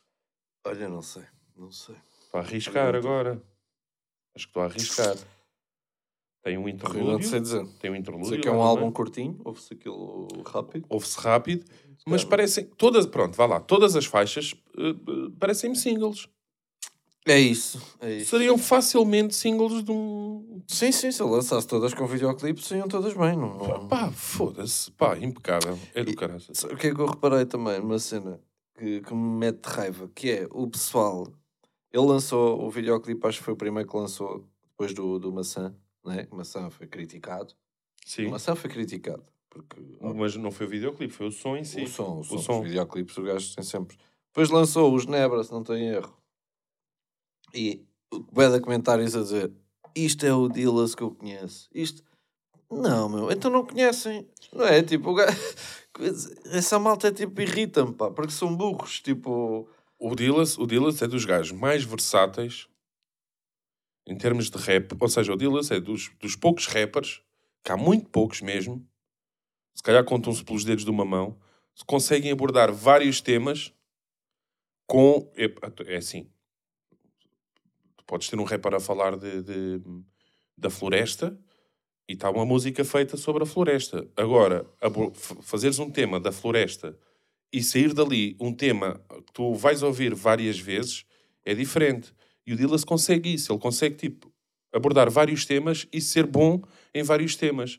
Olha, 0.66 0.86
não 0.86 1.00
sei. 1.00 1.24
Não 1.56 1.70
sei. 1.70 1.96
Estou 2.24 2.40
a 2.40 2.44
arriscar 2.44 2.94
agora. 2.94 3.42
Acho 4.34 4.44
que 4.44 4.50
estou 4.50 4.62
a 4.64 4.66
arriscar. 4.66 5.16
Tem 6.44 6.58
um 6.58 6.62
não 6.62 6.68
interlúdio. 6.68 7.26
sei 7.28 7.40
dizer. 7.40 7.66
Tem 7.80 7.90
um 7.90 7.96
interlúdio. 7.96 8.28
Sei 8.28 8.38
que 8.38 8.46
é 8.46 8.50
um 8.52 8.56
no 8.56 8.62
álbum 8.62 8.92
curtinho, 8.92 9.40
ouve-se 9.44 9.72
aquilo 9.72 10.28
rápido. 10.46 10.84
Ouve-se 10.90 11.18
rápido. 11.18 11.64
Mas 12.06 12.22
parecem 12.22 12.64
todas, 12.76 13.06
pronto, 13.06 13.34
vá 13.34 13.46
lá, 13.46 13.60
todas 13.60 13.96
as 13.96 14.04
faixas 14.04 14.54
eh, 14.76 14.90
eh, 14.90 15.30
parecem-me 15.40 15.74
singles. 15.74 16.28
É 17.26 17.38
isso, 17.40 17.80
é 18.02 18.16
isso. 18.16 18.28
Seriam 18.36 18.58
facilmente 18.58 19.34
singles 19.34 19.82
de 19.82 19.90
um. 19.90 20.62
Sim, 20.68 20.92
sim, 20.92 21.10
se 21.10 21.22
eu 21.22 21.28
lançasse 21.30 21.66
todas 21.66 21.94
com 21.94 22.06
videoclipe, 22.06 22.62
seriam 22.62 22.86
todas 22.86 23.14
bem. 23.14 23.34
Não, 23.34 23.56
não- 23.56 23.88
Pá, 23.88 24.10
foda-se, 24.12 24.90
pá, 24.92 25.16
impecável. 25.18 25.78
É 25.94 26.04
do 26.04 26.14
caralho. 26.14 26.42
O 26.70 26.76
que 26.76 26.88
é 26.88 26.94
que 26.94 27.00
eu 27.00 27.06
reparei 27.06 27.46
também 27.46 27.80
numa 27.80 27.98
cena 27.98 28.38
que, 28.78 29.00
que 29.00 29.14
me 29.14 29.38
mete 29.38 29.64
raiva? 29.64 30.10
Que 30.14 30.30
é 30.30 30.48
o 30.50 30.66
pessoal. 30.68 31.26
Ele 31.90 32.04
lançou 32.04 32.62
o 32.62 32.68
videoclipe, 32.68 33.26
acho 33.26 33.38
que 33.38 33.44
foi 33.44 33.54
o 33.54 33.56
primeiro 33.56 33.88
que 33.88 33.96
lançou 33.96 34.46
depois 34.68 34.92
do, 34.92 35.18
do 35.18 35.32
Maçã, 35.32 35.74
né? 36.04 36.26
O 36.30 36.36
Maçã 36.36 36.68
foi 36.70 36.86
criticado. 36.86 37.54
Sim, 38.04 38.26
O 38.26 38.30
Maçã 38.30 38.54
foi 38.54 38.70
criticado. 38.70 39.24
Porque 39.48 39.80
mas 40.00 40.34
não 40.36 40.50
foi 40.50 40.66
o 40.66 40.68
videoclipe, 40.68 41.12
foi 41.12 41.28
o 41.28 41.32
som 41.32 41.56
em 41.56 41.64
si. 41.64 41.82
o 41.82 41.88
som, 41.88 42.18
o 42.18 42.24
som, 42.24 42.38
som. 42.38 42.60
Os 42.60 42.64
videoclipes, 42.66 43.16
o 43.16 43.22
gajo 43.22 43.54
tem 43.54 43.64
sempre. 43.64 43.96
Depois 44.28 44.50
lançou 44.50 44.92
os 44.92 45.06
Nebra, 45.06 45.44
se 45.44 45.52
não 45.52 45.62
tem 45.62 45.90
erro. 45.90 46.12
E 47.54 47.84
o 48.10 48.50
de 48.50 48.60
comentários 48.60 49.14
a 49.14 49.20
dizer: 49.20 49.52
Isto 49.94 50.26
é 50.26 50.34
o 50.34 50.48
Dillas 50.48 50.94
que 50.94 51.02
eu 51.04 51.12
conheço. 51.12 51.68
Isto. 51.72 52.02
Não, 52.68 53.08
meu, 53.08 53.30
então 53.30 53.48
não 53.50 53.64
conhecem. 53.64 54.28
Não 54.52 54.66
é? 54.66 54.82
Tipo, 54.82 55.10
o 55.10 55.14
gajo. 55.14 55.38
Essa 56.50 56.76
malta 56.80 57.06
é 57.06 57.12
tipo, 57.12 57.40
irrita-me, 57.40 57.92
pá, 57.92 58.10
porque 58.10 58.32
são 58.32 58.54
burros. 58.56 59.00
Tipo, 59.00 59.68
O 59.96 60.16
Dillas, 60.16 60.58
o 60.58 60.66
Dillas 60.66 61.00
é 61.00 61.06
dos 61.06 61.24
gajos 61.24 61.56
mais 61.56 61.84
versáteis 61.84 62.66
em 64.06 64.16
termos 64.16 64.50
de 64.50 64.58
rap. 64.58 64.92
Ou 64.98 65.08
seja, 65.08 65.32
o 65.32 65.36
Dillas 65.36 65.70
é 65.70 65.80
dos, 65.80 66.10
dos 66.20 66.36
poucos 66.36 66.66
rappers, 66.66 67.22
que 67.62 67.72
há 67.72 67.76
muito 67.76 68.08
poucos 68.10 68.40
mesmo, 68.40 68.86
se 69.74 69.82
calhar 69.82 70.04
contam-se 70.04 70.44
pelos 70.44 70.64
dedos 70.64 70.84
de 70.84 70.90
uma 70.90 71.04
mão, 71.04 71.38
conseguem 71.86 72.30
abordar 72.30 72.72
vários 72.72 73.20
temas 73.20 73.72
com. 74.86 75.30
É, 75.36 75.96
assim. 75.96 76.30
Tu 77.96 78.04
podes 78.06 78.28
ter 78.28 78.38
um 78.38 78.44
rapper 78.44 78.74
a 78.74 78.80
falar 78.80 79.16
de, 79.16 79.42
de- 79.42 79.82
da 80.56 80.70
floresta 80.70 81.38
e 82.08 82.12
está 82.12 82.30
uma 82.30 82.44
música 82.44 82.84
feita 82.84 83.16
sobre 83.16 83.42
a 83.42 83.46
floresta. 83.46 84.08
Agora, 84.16 84.66
fazeres 85.42 85.78
um 85.78 85.90
tema 85.90 86.20
da 86.20 86.30
floresta 86.30 86.96
e 87.52 87.62
sair 87.62 87.92
dali 87.94 88.36
um 88.40 88.54
tema 88.54 89.00
que 89.26 89.32
tu 89.32 89.54
vais 89.54 89.82
ouvir 89.82 90.14
várias 90.14 90.58
vezes 90.58 91.04
é 91.44 91.54
diferente. 91.54 92.12
E 92.46 92.52
o 92.52 92.56
Dillas 92.56 92.84
consegue 92.84 93.32
isso. 93.32 93.52
Ele 93.52 93.60
consegue, 93.60 93.96
tipo, 93.96 94.32
abordar 94.72 95.10
vários 95.10 95.46
temas 95.46 95.86
e 95.92 96.00
ser 96.00 96.26
bom 96.26 96.60
em 96.92 97.02
vários 97.02 97.36
temas. 97.36 97.78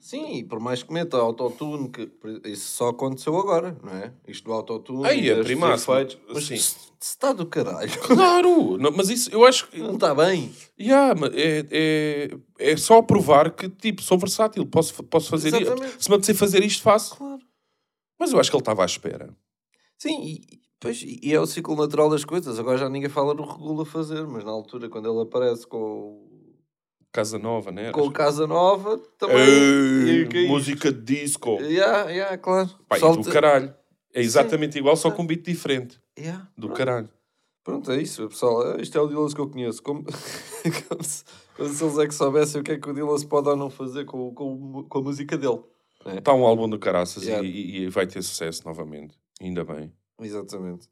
sim, 0.00 0.38
e 0.38 0.44
por 0.44 0.58
mais 0.58 0.82
que 0.82 0.92
meta 0.92 1.18
autotune, 1.18 1.90
que 1.90 2.10
isso 2.46 2.70
só 2.76 2.88
aconteceu 2.88 3.36
agora, 3.36 3.76
não 3.82 3.92
é? 3.92 4.12
Isto 4.26 4.44
do 4.44 4.52
autotune, 4.52 5.06
Aí, 5.06 5.28
é 5.28 5.42
primaço. 5.42 5.90
Mas 6.32 6.44
sim. 6.46 6.56
se 6.56 6.76
está 7.00 7.32
do 7.32 7.44
caralho. 7.46 7.90
Claro! 8.00 8.78
Não, 8.78 8.90
mas 8.90 9.10
isso, 9.10 9.30
eu 9.30 9.44
acho 9.44 9.68
que... 9.68 9.78
Não 9.78 9.94
está 9.94 10.14
bem. 10.14 10.52
Yeah, 10.80 11.20
é, 11.34 11.66
é, 11.70 12.70
é 12.72 12.76
só 12.76 13.02
provar 13.02 13.50
que, 13.50 13.68
tipo, 13.68 14.02
sou 14.02 14.18
versátil. 14.18 14.64
Posso, 14.66 15.02
posso 15.04 15.28
fazer 15.28 15.48
isto. 15.48 15.74
Se 15.98 16.08
me 16.08 16.16
apetecer 16.16 16.34
fazer 16.34 16.64
isto, 16.64 16.82
faço. 16.82 17.16
Claro. 17.16 17.42
Mas 18.18 18.32
eu 18.32 18.40
acho 18.40 18.50
que 18.50 18.56
ele 18.56 18.62
estava 18.62 18.82
à 18.82 18.86
espera. 18.86 19.34
Sim, 19.98 20.22
e, 20.22 20.60
pois, 20.80 21.02
e 21.04 21.32
é 21.32 21.38
o 21.38 21.46
ciclo 21.46 21.76
natural 21.76 22.08
das 22.10 22.24
coisas. 22.24 22.58
Agora 22.58 22.78
já 22.78 22.88
ninguém 22.88 23.08
fala 23.08 23.34
no 23.34 23.44
Regula 23.44 23.84
fazer, 23.84 24.26
mas 24.26 24.42
na 24.44 24.50
altura, 24.50 24.88
quando 24.88 25.08
ele 25.08 25.22
aparece 25.22 25.66
com, 25.66 26.26
Casa 27.12 27.38
Nova, 27.38 27.70
né? 27.70 27.90
com 27.92 28.10
Casa 28.10 28.46
Nova, 28.46 28.98
também. 29.18 29.36
Ei, 29.38 30.44
é 30.44 30.48
música 30.48 30.92
de 30.92 31.00
disco. 31.22 31.58
Yeah, 31.60 32.08
yeah, 32.10 32.38
claro. 32.38 32.68
Pá, 32.88 32.94
Pessoal 32.96 33.16
do 33.16 33.30
caralho. 33.30 33.74
É 34.12 34.20
exatamente 34.20 34.78
igual, 34.78 34.96
só 34.96 35.10
com 35.10 35.22
um 35.22 35.26
beat 35.26 35.44
diferente. 35.44 36.00
Yeah, 36.18 36.48
Do 36.56 36.66
pronto. 36.68 36.78
caralho. 36.78 37.08
Pronto, 37.62 37.92
é 37.92 38.00
isso, 38.00 38.26
pessoal. 38.28 38.62
Ah, 38.62 38.76
Isto 38.80 38.96
é 38.98 39.00
o 39.00 39.06
Dillas 39.06 39.34
que 39.34 39.40
eu 39.40 39.48
conheço. 39.48 39.82
Como, 39.82 40.02
como, 40.88 41.04
se, 41.04 41.24
como 41.56 41.68
se 41.68 41.84
eles 41.84 41.98
é 41.98 42.06
que 42.08 42.14
soubessem 42.14 42.60
o 42.60 42.64
que 42.64 42.72
é 42.72 42.78
que 42.78 42.88
o 42.88 42.94
Dillas 42.94 43.22
pode 43.24 43.48
ou 43.48 43.56
não 43.56 43.70
fazer 43.70 44.04
com, 44.06 44.32
com, 44.34 44.84
com 44.88 44.98
a 44.98 45.02
música 45.02 45.36
dele. 45.36 45.60
Está 46.16 46.32
um 46.32 46.46
álbum 46.46 46.68
do 46.68 46.78
caraças 46.78 47.22
Yeah. 47.24 47.46
e, 47.46 47.82
e 47.82 47.88
vai 47.88 48.06
ter 48.06 48.22
sucesso 48.22 48.62
novamente. 48.64 49.14
Ainda 49.40 49.62
bem. 49.64 49.92
Exatamente. 50.20 50.88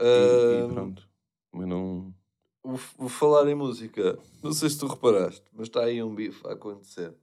E, 0.00 0.64
e 0.64 0.72
pronto. 0.72 1.08
Mas 1.52 1.66
não. 1.66 2.14
o, 2.62 2.74
o 2.98 3.08
falar 3.08 3.48
em 3.48 3.54
música, 3.54 4.18
não 4.42 4.52
sei 4.52 4.68
se 4.70 4.78
tu 4.78 4.86
reparaste, 4.86 5.44
mas 5.52 5.68
está 5.68 5.84
aí 5.84 6.02
um 6.02 6.14
bife 6.14 6.46
a 6.46 6.52
acontecer. 6.52 7.14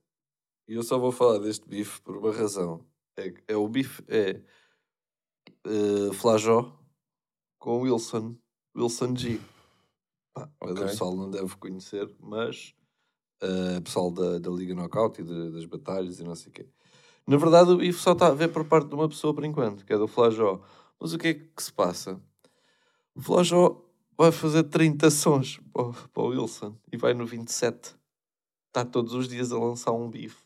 E 0.67 0.73
eu 0.73 0.83
só 0.83 0.97
vou 0.97 1.11
falar 1.11 1.39
deste 1.39 1.67
bife 1.67 2.01
por 2.01 2.17
uma 2.17 2.33
razão. 2.33 2.85
É, 3.17 3.33
é 3.49 3.55
o 3.55 3.67
bife 3.67 4.03
é 4.07 4.41
uh, 5.65 6.13
Flajó 6.13 6.77
com 7.59 7.81
Wilson, 7.81 8.35
Wilson 8.75 9.15
G. 9.15 9.39
Pá, 10.33 10.49
O 10.61 10.73
pessoal 10.73 11.15
não 11.15 11.29
deve 11.29 11.55
conhecer, 11.55 12.13
mas 12.19 12.75
uh, 13.43 13.81
pessoal 13.81 14.11
da, 14.11 14.39
da 14.39 14.49
Liga 14.49 14.73
Knockout 14.73 15.21
e 15.21 15.23
de- 15.23 15.51
das 15.51 15.65
batalhas 15.65 16.19
e 16.19 16.23
não 16.23 16.35
sei 16.35 16.49
o 16.49 16.51
quê. 16.51 16.67
Na 17.27 17.37
verdade, 17.37 17.71
o 17.71 17.77
bife 17.77 17.99
só 17.99 18.11
está 18.13 18.27
a 18.27 18.33
ver 18.33 18.49
por 18.51 18.65
parte 18.65 18.87
de 18.89 18.95
uma 18.95 19.07
pessoa 19.09 19.33
por 19.33 19.43
enquanto, 19.45 19.85
que 19.85 19.93
é 19.93 19.97
do 19.97 20.07
Flajó. 20.07 20.61
Mas 20.99 21.13
o 21.13 21.17
que 21.17 21.27
é 21.27 21.33
que 21.33 21.61
se 21.63 21.71
passa? 21.71 22.19
O 23.15 23.21
Flajó 23.21 23.81
vai 24.17 24.31
fazer 24.31 24.63
30 24.63 25.09
sons 25.09 25.59
para 25.73 26.23
o, 26.23 26.27
Wilson 26.29 26.77
e 26.91 26.97
vai 26.97 27.13
no 27.13 27.25
27. 27.25 27.95
Está 28.67 28.83
todos 28.85 29.13
os 29.13 29.27
dias 29.27 29.51
a 29.51 29.57
lançar 29.59 29.91
um 29.91 30.09
bife. 30.09 30.43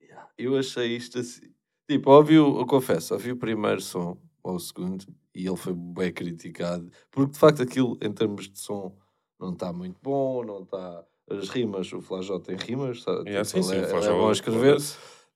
Yeah, 0.00 0.28
Eu 0.36 0.56
achei 0.56 0.96
isto 0.96 1.18
assim. 1.18 1.52
Tipo, 1.88 2.10
ouvi, 2.10 2.38
o- 2.38 2.60
eu 2.60 2.66
confesso, 2.66 3.14
ouvi 3.14 3.32
o 3.32 3.36
primeiro 3.36 3.80
som 3.80 4.18
ou 4.42 4.56
o 4.56 4.60
segundo 4.60 5.04
e 5.34 5.46
ele 5.46 5.56
foi 5.56 5.74
bem 5.74 6.12
criticado. 6.12 6.90
Porque 7.10 7.32
de 7.32 7.38
facto 7.38 7.62
aquilo, 7.62 7.98
em 8.02 8.12
termos 8.12 8.48
de 8.48 8.58
som, 8.58 8.96
não 9.38 9.52
está 9.52 9.72
muito 9.72 9.98
bom, 10.02 10.44
não 10.44 10.62
está. 10.62 11.04
As 11.28 11.48
rimas, 11.48 11.90
o 11.92 12.02
Flajó 12.02 12.38
tem 12.38 12.56
rimas, 12.56 13.02
sabe? 13.02 13.30
Sim, 13.30 13.42
Tipo, 13.60 13.62
sim, 13.62 13.76
ele 13.76 13.86
é, 13.86 14.08
é 14.08 14.12
bom 14.12 14.30
escrever. 14.30 14.76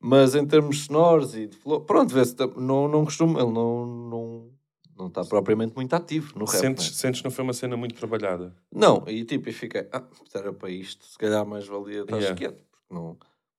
Mas 0.00 0.34
em 0.34 0.46
termos 0.46 0.84
sonoros 0.84 1.34
e 1.34 1.46
de 1.46 1.56
flow, 1.56 1.80
pronto, 1.80 2.14
tam- 2.34 2.54
não, 2.56 2.88
não 2.88 3.04
costuma, 3.04 3.40
ele 3.40 3.50
não, 3.52 3.86
não, 3.86 4.50
não 4.96 5.06
está 5.08 5.24
propriamente 5.24 5.74
muito 5.74 5.92
ativo 5.94 6.38
no 6.38 6.44
rap. 6.44 6.60
Sentes, 6.60 6.86
né? 6.86 6.92
sentes 6.94 7.20
que 7.20 7.24
não 7.24 7.30
foi 7.32 7.44
uma 7.44 7.52
cena 7.52 7.76
muito 7.76 7.94
trabalhada. 7.94 8.54
Não, 8.72 9.04
e 9.08 9.24
tipo, 9.24 9.48
e 9.48 9.52
fiquei, 9.52 9.88
ah, 9.92 10.04
era 10.34 10.52
para 10.52 10.70
isto, 10.70 11.04
se 11.04 11.18
calhar 11.18 11.44
mais 11.46 11.66
valia 11.66 12.02
estar 12.02 12.16
Yeah. 12.16 12.36
quieto, 12.36 12.64
porque 12.70 12.94
não. 12.94 13.16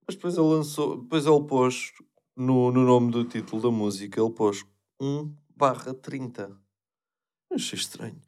Mas 0.08 0.16
depois 0.16 0.38
ele 0.38 0.48
lançou, 0.48 0.98
depois 1.02 1.26
ele 1.26 1.44
pôs 1.44 1.94
no, 2.36 2.72
no 2.72 2.84
nome 2.86 3.12
do 3.12 3.24
título 3.26 3.62
da 3.62 3.70
música, 3.72 4.20
ele 4.22 4.32
pôs 4.32 4.66
1 5.00 5.32
barra 5.56 5.94
30. 5.94 6.58
Eu 7.52 7.56
achei 7.56 7.78
estranho. 7.78 8.20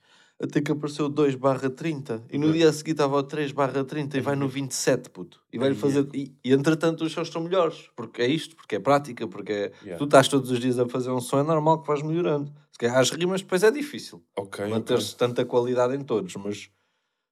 Até 0.44 0.60
que 0.60 0.72
apareceu 0.72 1.08
2 1.08 1.36
barra 1.36 1.70
30 1.70 2.24
e 2.32 2.38
no 2.38 2.48
Ok. 2.48 2.58
dia 2.58 2.70
a 2.70 2.74
seguir 2.74 2.92
estava 2.92 3.16
o 3.16 3.22
3 3.22 3.52
barra 3.52 3.84
30 3.84 4.18
e 4.18 4.22
vai 4.22 4.36
no 4.36 4.48
27, 4.48 5.10
puto. 5.12 5.40
E 5.54 5.60
vai-lhe 5.60 5.76
Ai, 5.76 5.80
fazer. 5.80 6.08
E, 6.16 6.34
e 6.44 6.52
entretanto 6.52 7.04
os 7.04 7.12
sons 7.12 7.28
estão 7.28 7.44
melhores, 7.44 7.90
porque 7.96 8.24
é 8.24 8.28
isto, 8.28 8.56
porque 8.56 8.76
é 8.78 8.80
prática, 8.80 9.28
porque 9.28 9.52
é. 9.52 9.72
Yeah. 9.84 9.98
Tu 9.98 10.06
estás 10.06 10.28
todos 10.28 10.50
os 10.50 10.60
dias 10.60 10.80
a 10.80 10.90
fazer 10.90 11.12
um 11.12 11.22
som, 11.22 11.40
é 11.40 11.44
normal 11.44 11.82
que 11.82 11.88
vais 11.88 12.02
melhorando. 12.02 12.52
Se 12.72 12.80
calhar 12.80 12.98
as 12.98 13.12
rimas 13.12 13.42
depois 13.42 13.62
é 13.62 13.70
difícil 13.70 14.24
Ok. 14.36 14.66
manter-se 14.68 15.16
tanta 15.16 15.46
qualidade 15.46 15.96
em 15.96 16.02
todos, 16.04 16.36
mas 16.38 16.72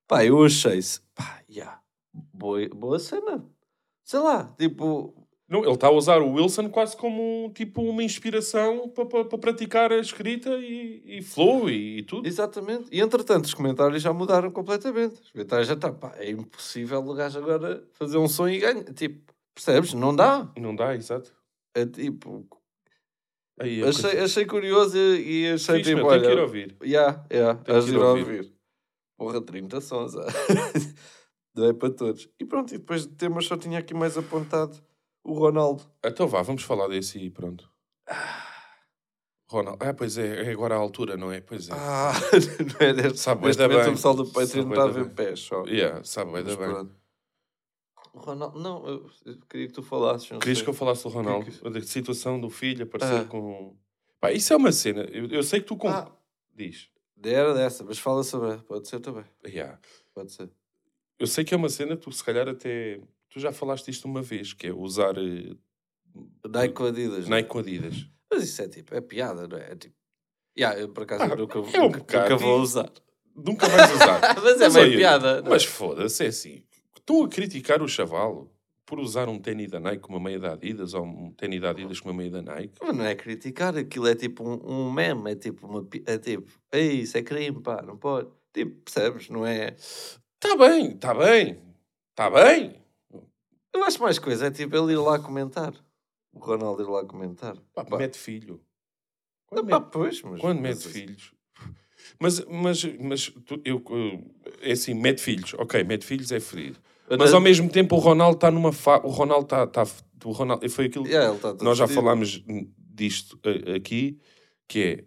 pá, 0.07 0.23
eu 0.23 0.43
achei-se, 0.43 1.01
pá, 1.15 1.41
yeah, 1.49 1.79
boa, 2.13 2.69
boa 2.69 2.99
cena. 2.99 3.43
Sei 4.03 4.19
lá, 4.19 4.43
tipo, 4.57 5.18
Não, 5.49 5.63
ele 5.63 5.73
está 5.73 5.87
a 5.87 5.91
usar 5.91 6.21
o 6.21 6.33
Wilson 6.33 6.69
quase 6.69 6.95
como 6.95 7.51
tipo 7.55 7.81
uma 7.81 8.03
inspiração 8.03 8.87
para 8.89 9.37
praticar 9.37 9.91
a 9.91 9.97
escrita 9.97 10.49
e, 10.57 11.01
e 11.17 11.21
flow 11.23 11.67
e, 11.69 11.97
e 11.97 12.03
tudo. 12.03 12.27
exatamente. 12.27 12.87
E 12.91 13.01
entretanto, 13.01 13.45
os 13.45 13.53
comentários 13.55 14.01
já 14.03 14.13
mudaram 14.13 14.51
completamente. 14.51 15.19
Os 15.21 15.31
comentários 15.31 15.67
já 15.67 15.73
estão, 15.73 15.93
pá, 15.93 16.13
é 16.17 16.29
impossível 16.29 16.99
o 16.99 17.13
gajo 17.15 17.39
agora 17.39 17.83
fazer 17.93 18.17
um 18.19 18.27
som 18.27 18.47
e 18.47 18.59
ganhar. 18.59 18.83
Tipo, 18.93 19.33
percebes? 19.55 19.93
Não 19.95 20.15
dá. 20.15 20.51
Não 20.55 20.75
dá, 20.75 20.93
exato. 20.95 21.33
É 21.73 21.83
tipo, 21.85 22.47
Aí, 23.59 23.81
é 23.81 23.87
achei, 23.87 24.19
achei 24.19 24.45
curioso 24.45 24.95
e 24.97 25.45
e 25.45 25.51
achei 25.53 25.77
Fixe, 25.77 25.95
tipo, 25.95 26.07
tenho 26.07 26.21
que 26.21 26.27
ir 26.27 26.31
olha, 26.31 26.41
ouvir. 26.43 26.77
Yeah, 26.83 27.23
Tenho 27.27 27.77
has 27.77 27.85
que 27.85 27.91
de 27.91 27.97
ir 27.97 27.99
ouvir. 27.99 28.21
ouvir. 28.21 28.53
Porra, 29.17 29.41
30 29.41 29.81
sons. 29.81 30.13
Não 31.55 31.65
é 31.65 31.73
para 31.73 31.89
todos. 31.89 32.29
E 32.39 32.45
pronto, 32.45 32.73
e 32.73 32.77
depois 32.77 33.05
de 33.07 33.15
temas 33.15 33.45
só 33.45 33.57
tinha 33.57 33.79
aqui 33.79 33.93
mais 33.93 34.17
apontado 34.17 34.77
o 35.23 35.33
Ronaldo. 35.33 35.83
Então 36.03 36.27
vá, 36.27 36.41
vamos 36.41 36.63
falar 36.63 36.87
desse 36.87 37.17
e 37.19 37.29
pronto. 37.29 37.69
Ronald. 39.47 39.77
Ah, 39.81 39.93
pois 39.93 40.17
é, 40.17 40.47
é 40.47 40.51
agora 40.51 40.75
a 40.75 40.77
altura, 40.77 41.17
não 41.17 41.31
é? 41.31 41.41
Pois 41.41 41.69
é. 41.69 41.73
Ah, 41.73 42.13
não 42.79 42.87
é 42.87 42.93
deste 42.93 43.19
Sabe 43.19 43.41
da 43.57 43.67
momento 43.67 43.83
bem. 43.85 43.89
o 43.93 43.95
pessoal 43.95 44.13
do 44.13 44.25
Patreon 44.31 44.69
está 44.69 44.83
a 44.83 44.87
ver 44.87 45.05
bem. 45.05 45.15
pés 45.15 45.39
só. 45.39 45.63
Yeah, 45.65 46.03
sabe, 46.03 46.31
bem. 46.33 46.89
O 48.13 48.19
Ronaldo, 48.19 48.59
não, 48.59 48.87
eu, 48.87 49.09
eu 49.25 49.39
queria 49.49 49.67
que 49.67 49.73
tu 49.73 49.81
falasses. 49.81 50.27
Querias 50.27 50.57
sei. 50.57 50.63
que 50.63 50.69
eu 50.69 50.73
falasse 50.73 51.03
do 51.03 51.09
Ronaldo? 51.09 51.49
Que- 51.51 51.69
Da 51.69 51.81
situação 51.81 52.39
do 52.39 52.49
filho 52.49 52.83
aparecer 52.83 53.21
Ah. 53.21 53.25
com. 53.25 53.75
Pá, 54.19 54.31
isso 54.31 54.53
é 54.53 54.55
uma 54.57 54.71
cena. 54.71 55.01
Eu, 55.11 55.27
eu 55.27 55.43
sei 55.43 55.59
que 55.61 55.65
tu. 55.67 55.75
Com... 55.77 55.87
Ah. 55.89 56.11
Diz. 56.53 56.89
Era 57.23 57.53
dessa, 57.53 57.83
mas 57.83 57.97
fala 57.97 58.23
sobre. 58.23 58.57
Pode 58.63 58.87
ser 58.87 58.99
também. 58.99 59.25
Yeah. 59.45 59.79
Pode 60.13 60.31
ser. 60.31 60.49
Eu 61.17 61.27
sei 61.27 61.43
que 61.43 61.53
é 61.53 61.57
uma 61.57 61.69
cena, 61.69 61.97
tu 61.97 62.11
se 62.11 62.23
calhar 62.23 62.47
até. 62.47 62.99
Tu 63.29 63.39
já 63.39 63.51
falaste 63.51 63.89
isto 63.89 64.05
uma 64.07 64.21
vez, 64.21 64.53
que 64.53 64.67
é 64.67 64.73
usar 64.73 65.17
eh, 65.17 65.55
Nike 66.47 66.73
com 66.73 66.85
Adidas. 66.85 67.27
né? 67.27 67.37
Nike 67.37 67.49
com 67.49 67.59
Adidas. 67.59 68.05
Mas 68.31 68.43
isso 68.43 68.61
é 68.61 68.67
tipo, 68.67 68.95
é 68.95 69.01
piada, 69.01 69.47
não 69.47 69.57
é? 69.57 69.71
É 69.71 69.75
tipo. 69.75 69.95
Yeah, 70.57 70.79
eu 70.79 70.89
por 70.89 71.03
acaso 71.03 71.23
Ah, 71.23 71.35
nunca, 71.35 71.57
é 71.59 71.61
um 71.61 71.83
nunca, 71.83 71.99
bocado 71.99 72.23
nunca 72.23 72.37
vou 72.37 72.59
usar. 72.59 72.91
Nunca 73.35 73.67
vais 73.69 73.91
usar. 73.93 74.35
Mas 74.43 74.61
é 74.61 74.69
bem 74.69 74.97
piada. 74.97 75.39
é? 75.45 75.49
Mas 75.49 75.63
foda-se, 75.63 76.25
é 76.25 76.27
assim. 76.27 76.63
Estão 76.97 77.23
a 77.23 77.29
criticar 77.29 77.81
o 77.81 77.87
chavalo 77.87 78.51
por 78.85 78.99
usar 78.99 79.29
um 79.29 79.39
tênis 79.39 79.69
da 79.69 79.79
Nike 79.79 79.99
com 79.99 80.13
uma 80.13 80.19
meia 80.19 80.39
da 80.39 80.53
Adidas 80.53 80.93
ou 80.95 81.05
um 81.05 81.31
tênis 81.31 81.61
da 81.61 81.69
Adidas 81.69 81.99
com 81.99 82.09
uma 82.09 82.17
meia 82.17 82.31
da 82.31 82.41
Nike. 82.41 82.73
Mas 82.81 82.95
não 82.97 83.05
é 83.05 83.15
criticar, 83.15 83.77
aquilo 83.77 84.07
é 84.07 84.15
tipo 84.15 84.43
um, 84.43 84.87
um 84.87 84.91
meme, 84.91 85.31
é 85.31 85.35
tipo 85.35 85.67
uma. 85.67 85.87
É 86.05 86.17
tipo, 86.17 86.51
ei, 86.73 87.01
isso 87.01 87.17
é 87.17 87.21
crime, 87.21 87.61
pá, 87.61 87.81
não 87.83 87.97
pode. 87.97 88.29
Tipo, 88.51 88.75
percebes? 88.81 89.29
Não 89.29 89.45
é. 89.45 89.75
Está 89.77 90.55
bem, 90.57 90.93
está 90.93 91.13
bem. 91.13 91.61
Está 92.11 92.29
bem. 92.31 92.78
Eu 93.73 93.83
acho 93.83 94.01
mais 94.01 94.17
coisa, 94.19 94.47
é 94.47 94.51
tipo 94.51 94.75
ele 94.75 94.93
ir 94.93 94.97
lá 94.97 95.19
comentar. 95.19 95.73
O 96.33 96.39
Ronaldo 96.39 96.83
ir 96.83 96.87
lá 96.89 97.05
comentar. 97.05 97.55
Pá, 97.73 97.83
Pá. 97.85 97.97
mete 97.97 98.17
filho. 98.17 98.61
Ah, 98.61 99.55
Quando 99.55 99.67
pá, 99.67 99.79
mete, 99.79 99.91
pois, 99.91 100.21
mas. 100.21 100.41
quando 100.41 100.59
mete 100.61 100.77
assim- 100.77 100.89
filhos. 100.89 101.33
Mas, 102.19 102.43
mas, 102.45 102.83
mas 102.99 103.25
tu- 103.45 103.61
eu, 103.65 103.83
é 104.61 104.71
assim, 104.71 104.93
mete 104.93 105.21
filhos. 105.21 105.53
Ok, 105.55 105.83
mete 105.83 106.05
filhos 106.05 106.31
é 106.31 106.39
ferido. 106.39 106.79
Mas 107.17 107.33
ao 107.33 107.41
mesmo 107.41 107.69
tempo 107.69 107.95
o 107.95 107.99
Ronaldo 107.99 108.35
está 108.37 108.49
numa 108.51 108.71
fa... 108.71 108.97
O 109.05 109.09
Ronaldo 109.09 109.45
está... 109.45 109.67
Tá, 109.67 109.83
o 110.25 110.31
Ronaldo... 110.31 110.69
Foi 110.69 110.85
aquilo 110.85 111.05
Yeah, 111.07 111.37
tá 111.39 111.53
nós 111.61 111.77
já 111.77 111.87
fedido. 111.87 112.01
falámos 112.03 112.43
disto 112.77 113.39
eh, 113.43 113.75
aqui, 113.75 114.19
que 114.67 114.83
é, 114.83 115.05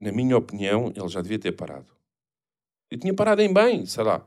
na 0.00 0.12
minha 0.12 0.36
opinião, 0.36 0.92
ele 0.94 1.08
já 1.08 1.20
devia 1.20 1.38
ter 1.38 1.52
parado. 1.52 1.92
E 2.90 2.96
tinha 2.96 3.12
parado 3.14 3.42
em 3.42 3.52
bem, 3.52 3.84
sei 3.86 4.04
lá. 4.04 4.26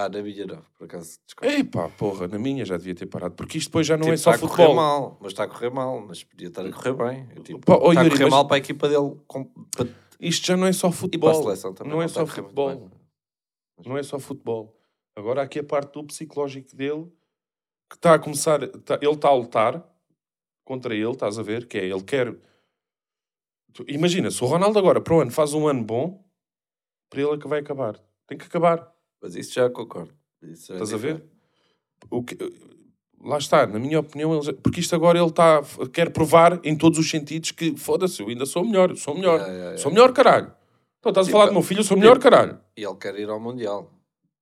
Ah, 0.00 0.08
na 0.08 0.22
minha 0.22 0.46
não, 0.46 0.62
por 0.76 0.84
acaso. 0.84 1.18
desculpa. 1.26 1.52
Epá, 1.52 1.88
porra, 1.88 2.28
na 2.28 2.38
minha 2.38 2.64
já 2.64 2.76
devia 2.76 2.94
ter 2.94 3.06
parado. 3.06 3.34
Porque 3.34 3.58
isto 3.58 3.68
depois 3.68 3.86
já 3.86 3.96
não 3.96 4.02
Tipo, 4.02 4.14
é 4.14 4.16
só 4.16 4.30
está 4.32 4.46
a 4.46 4.48
correr 4.48 4.62
futebol. 4.62 4.76
mal, 4.76 5.18
mas 5.20 5.32
está 5.32 5.44
a 5.44 5.48
correr 5.48 5.70
mal, 5.70 6.00
mas 6.06 6.22
podia 6.22 6.48
estar 6.48 6.64
a 6.64 6.70
correr 6.72 6.92
bem. 6.92 7.28
Eu, 7.34 7.42
tipo, 7.42 7.58
Pá, 7.66 7.74
está 7.74 7.86
Yuri, 7.88 8.06
a 8.06 8.10
correr 8.10 8.24
mas- 8.24 8.30
mal 8.30 8.46
para 8.46 8.56
a 8.56 8.58
equipa 8.58 8.88
dele 8.88 9.16
com- 9.26 9.44
para- 9.76 9.88
Isto 10.20 10.46
já 10.46 10.56
não 10.56 10.66
é 10.66 10.72
só 10.72 10.86
e 10.86 10.90
para 10.90 10.96
a 10.96 11.00
futebol. 11.00 11.42
seleção 11.42 11.74
também. 11.74 11.92
Não 11.92 12.02
é 12.02 12.06
está 12.06 12.20
só 12.20 12.22
a 12.24 12.26
correr 12.28 12.42
muito 12.42 12.54
futebol. 12.54 12.90
Não 13.86 13.96
é 13.98 14.02
só 14.04 14.18
futebol. 14.20 14.76
Agora 15.16 15.40
há 15.40 15.44
aqui 15.44 15.58
a 15.58 15.64
parte 15.64 15.92
do 15.94 16.04
psicológico 16.04 16.76
dele, 16.76 17.10
que 17.90 17.96
está 17.96 18.14
a 18.14 18.18
começar... 18.20 18.60
tá- 18.82 18.98
ele 19.02 19.12
está 19.12 19.28
a 19.28 19.34
lutar 19.34 19.84
contra 20.64 20.94
ele, 20.94 21.10
estás 21.10 21.38
a 21.38 21.42
ver? 21.42 21.66
Que 21.66 21.78
é, 21.78 21.84
ele 21.86 22.02
quer... 22.04 22.36
Imagina, 23.86 24.30
se 24.30 24.42
o 24.42 24.46
Ronaldo 24.46 24.78
agora, 24.78 25.00
para 25.00 25.14
o 25.14 25.20
ano, 25.20 25.30
faz 25.30 25.54
um 25.54 25.66
ano 25.68 25.82
bom, 25.84 26.24
para 27.10 27.20
ele 27.22 27.32
é 27.32 27.38
que 27.38 27.48
vai 27.48 27.60
acabar. 27.60 27.98
Tem 28.26 28.36
que 28.38 28.44
acabar. 28.46 28.92
Mas 29.20 29.34
isso 29.34 29.52
já 29.54 29.68
concordo. 29.70 30.12
Isso 30.42 30.72
é 30.72 30.76
Estás 30.76 30.94
a 30.94 30.96
ver? 30.96 31.24
O 32.10 32.22
que, 32.22 32.36
lá 33.20 33.38
está, 33.38 33.66
na 33.66 33.78
minha 33.78 33.98
opinião, 34.00 34.32
ele 34.34 34.42
já- 34.42 34.52
porque 34.52 34.80
isto 34.80 34.94
agora 34.94 35.18
ele 35.18 35.28
está, 35.28 35.60
quer 35.92 36.10
provar 36.12 36.60
em 36.64 36.76
todos 36.76 36.98
os 36.98 37.10
sentidos 37.10 37.50
que 37.50 37.76
foda-se, 37.76 38.22
eu 38.22 38.28
ainda 38.28 38.46
sou 38.46 38.64
melhor, 38.64 38.94
sou 38.96 39.14
melhor, 39.14 39.38
Yeah, 39.40 39.52
yeah, 39.52 39.76
sou 39.78 39.90
yeah. 39.90 40.02
melhor, 40.02 40.12
caralho. 40.14 40.52
Então 41.00 41.10
estás 41.10 41.26
a 41.26 41.28
Sim, 41.28 41.32
falar 41.32 41.44
pá. 41.44 41.50
do 41.50 41.54
meu 41.54 41.62
filho, 41.62 41.80
eu 41.80 41.84
sou 41.84 41.96
melhor, 41.96 42.18
caralho. 42.18 42.60
E 42.76 42.84
ele 42.84 42.94
quer 42.96 43.18
ir 43.18 43.28
ao 43.28 43.40
Mundial. 43.40 43.92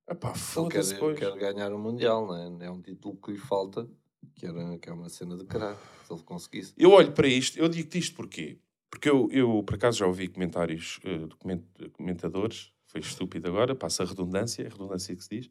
Epá, 0.08 0.32
Ele 0.56 0.68
quer, 0.68 0.98
pois. 0.98 1.18
quer 1.18 1.32
ganhar 1.36 1.72
o 1.72 1.78
Mundial, 1.78 2.26
não 2.26 2.60
é? 2.62 2.66
É 2.66 2.70
um 2.70 2.80
título 2.80 3.16
que 3.16 3.32
lhe 3.32 3.38
falta, 3.38 3.88
que, 4.34 4.46
era, 4.46 4.78
que 4.78 4.88
é 4.88 4.92
uma 4.92 5.08
cena 5.08 5.36
de 5.36 5.44
caralho, 5.44 5.76
se 6.06 6.12
ele 6.12 6.22
conseguisse. 6.22 6.72
Eu 6.78 6.90
olho 6.92 7.12
para 7.12 7.26
isto, 7.26 7.58
eu 7.58 7.68
digo-te 7.68 7.98
isto 7.98 8.14
porquê? 8.14 8.58
Porque 8.90 9.10
eu, 9.10 9.28
eu, 9.32 9.62
por 9.64 9.74
acaso, 9.74 9.98
já 9.98 10.06
ouvi 10.06 10.28
comentários 10.28 11.00
eh, 11.04 11.26
coment- 11.40 11.64
de 11.78 11.88
comentadores, 11.90 12.72
foi 12.86 13.00
estúpido 13.00 13.48
agora, 13.48 13.74
passa 13.74 14.02
a 14.02 14.06
redundância, 14.06 14.62
é 14.62 14.66
a 14.66 14.70
redundância 14.70 15.14
que 15.14 15.22
se 15.22 15.28
diz, 15.28 15.50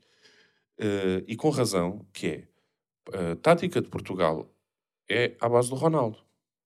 eh, 0.78 1.24
e 1.28 1.36
com 1.36 1.50
razão, 1.50 2.06
que 2.12 2.28
é, 2.28 2.48
a 3.32 3.36
tática 3.36 3.82
de 3.82 3.90
Portugal 3.90 4.52
é 5.10 5.36
à 5.40 5.48
base 5.48 5.70
do 5.70 5.76
Ronaldo. 5.76 6.18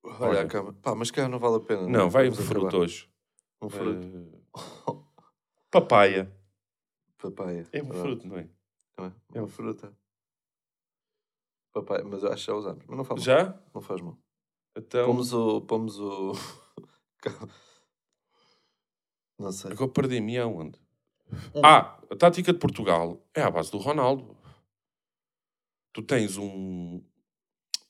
Olha, 0.04 0.48
Olha. 0.48 0.74
Pá, 0.82 0.96
mas 0.96 1.12
cá 1.12 1.28
não 1.28 1.40
vale 1.40 1.58
a 1.58 1.60
pena. 1.60 1.88
Não, 1.88 2.10
vai 2.10 2.30
um 2.30 2.34
fruto 2.34 2.68
acabar. 2.68 2.84
hoje. 2.84 3.10
Um 3.62 3.70
fruto. 3.70 4.08
Eh, 4.08 4.96
papaya. 5.70 6.32
Papaya. 7.22 7.68
É 7.74 7.84
um 7.84 7.92
fruto, 7.92 8.26
não 8.26 8.38
é? 8.38 8.50
Não 8.98 9.06
é? 9.08 9.14
É 9.34 9.42
uma 9.42 9.48
fruta. 9.50 9.94
Papaya, 11.74 12.02
mas 12.06 12.24
acho 12.24 12.46
que 12.46 12.48
já 12.52 12.56
usamos. 12.56 12.86
Mas 12.88 12.98
não 12.98 13.04
faz 13.04 13.20
mal. 13.20 13.26
Já? 13.26 13.62
Não 13.74 13.82
faz 13.82 14.02
mal. 14.02 14.18
Então, 14.78 15.06
Pomos 15.06 15.34
o. 15.34 15.62
Pomos 15.62 16.00
o. 16.00 16.32
não 19.40 19.52
sei. 19.52 19.72
agora 19.72 19.90
perdi-me 19.90 20.38
aonde? 20.38 20.80
Ah, 21.64 22.00
a 22.10 22.16
tática 22.16 22.52
de 22.52 22.60
Portugal 22.60 23.24
é 23.34 23.42
à 23.42 23.50
base 23.50 23.72
do 23.72 23.78
Ronaldo. 23.78 24.36
Tu 25.94 26.02
tens 26.02 26.38
um, 26.38 27.02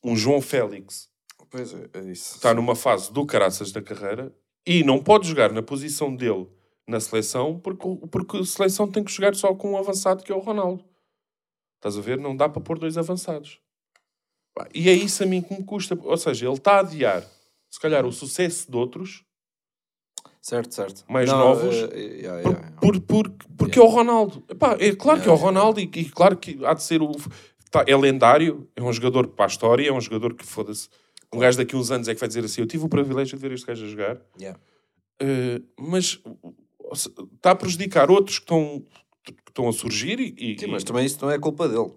um 0.03 0.15
João 0.15 0.41
Félix 0.41 1.09
Pois 1.49 1.73
é, 1.73 1.89
é 1.93 1.99
isso. 2.11 2.31
que 2.31 2.37
está 2.37 2.53
numa 2.53 2.75
fase 2.75 3.11
do 3.11 3.25
caraças 3.25 3.71
da 3.71 3.81
carreira 3.81 4.33
e 4.65 4.83
não 4.83 5.01
pode 5.01 5.27
jogar 5.27 5.51
na 5.51 5.63
posição 5.63 6.15
dele 6.15 6.47
na 6.87 6.99
seleção 6.99 7.59
porque, 7.59 7.87
porque 8.11 8.37
a 8.37 8.45
seleção 8.45 8.89
tem 8.89 9.03
que 9.03 9.11
jogar 9.11 9.35
só 9.35 9.53
com 9.55 9.71
um 9.71 9.77
avançado 9.77 10.23
que 10.23 10.31
é 10.31 10.35
o 10.35 10.39
Ronaldo. 10.39 10.83
Estás 11.77 11.97
a 11.97 12.01
ver? 12.01 12.19
Não 12.19 12.35
dá 12.35 12.47
para 12.47 12.61
pôr 12.61 12.77
dois 12.77 12.97
avançados. 12.97 13.59
E 14.73 14.89
é 14.89 14.93
isso 14.93 15.23
a 15.23 15.25
mim 15.25 15.41
que 15.41 15.53
me 15.53 15.63
custa. 15.63 15.97
Ou 16.03 16.17
seja, 16.17 16.45
ele 16.45 16.55
está 16.55 16.73
a 16.73 16.79
adiar, 16.79 17.25
se 17.69 17.79
calhar, 17.79 18.05
o 18.05 18.11
sucesso 18.11 18.69
de 18.69 18.75
outros 18.75 19.23
Certo, 20.41 20.73
certo. 20.73 21.03
Mais 21.09 21.29
Não, 21.29 21.37
novos, 21.37 21.75
eh, 21.75 21.89
eh, 21.91 21.99
yeah, 22.21 22.41
por, 22.41 22.51
yeah, 22.51 22.59
yeah. 22.67 22.77
por- 22.79 23.01
por- 23.01 23.31
porque 23.57 23.77
é 23.77 23.81
o 23.81 23.87
Ronaldo. 23.87 24.43
Epá, 24.49 24.77
é 24.79 24.95
claro 24.95 25.21
que 25.21 25.27
é 25.27 25.31
o 25.31 25.35
Yeah, 25.35 25.45
Ronaldo 25.45 25.79
e, 25.79 25.83
e 25.83 26.05
claro 26.09 26.37
que 26.37 26.57
há 26.65 26.73
de 26.73 26.81
ser 26.83 27.01
o. 27.01 27.11
tá, 27.69 27.83
é 27.85 27.95
lendário, 27.95 28.67
é 28.75 28.81
um 28.81 28.91
jogador 28.93 29.27
para 29.27 29.45
a 29.45 29.47
história, 29.47 29.87
é 29.89 29.91
um 29.93 29.99
jogador 30.01 30.33
que 30.33 30.45
foda-se. 30.45 30.87
Um 31.33 31.39
gajo 31.39 31.57
daqui 31.57 31.75
a 31.75 31.77
uns 31.77 31.91
anos 31.91 32.07
é 32.07 32.13
que 32.13 32.19
vai 32.19 32.27
dizer 32.27 32.43
assim: 32.45 32.61
Eu 32.61 32.67
tive 32.67 32.85
o 32.85 32.89
privilégio 32.89 33.37
de 33.37 33.41
ver 33.41 33.51
este 33.53 33.67
gajo 33.67 33.85
a 33.85 33.87
jogar, 33.87 34.21
Yeah. 34.39 34.59
eh, 35.19 35.61
mas 35.77 36.19
está 37.35 37.51
a 37.51 37.55
prejudicar 37.55 38.09
outros 38.09 38.37
que 38.39 38.43
estão, 38.45 38.83
que 39.23 39.33
estão 39.49 39.67
a 39.67 39.73
surgir 39.73 40.19
e. 40.19 40.33
e- 40.53 40.57
Sim, 40.59 40.67
mas 40.67 40.83
também 40.85 41.05
isso 41.05 41.17
não 41.21 41.29
é 41.29 41.37
culpa 41.37 41.67
dele. 41.67 41.91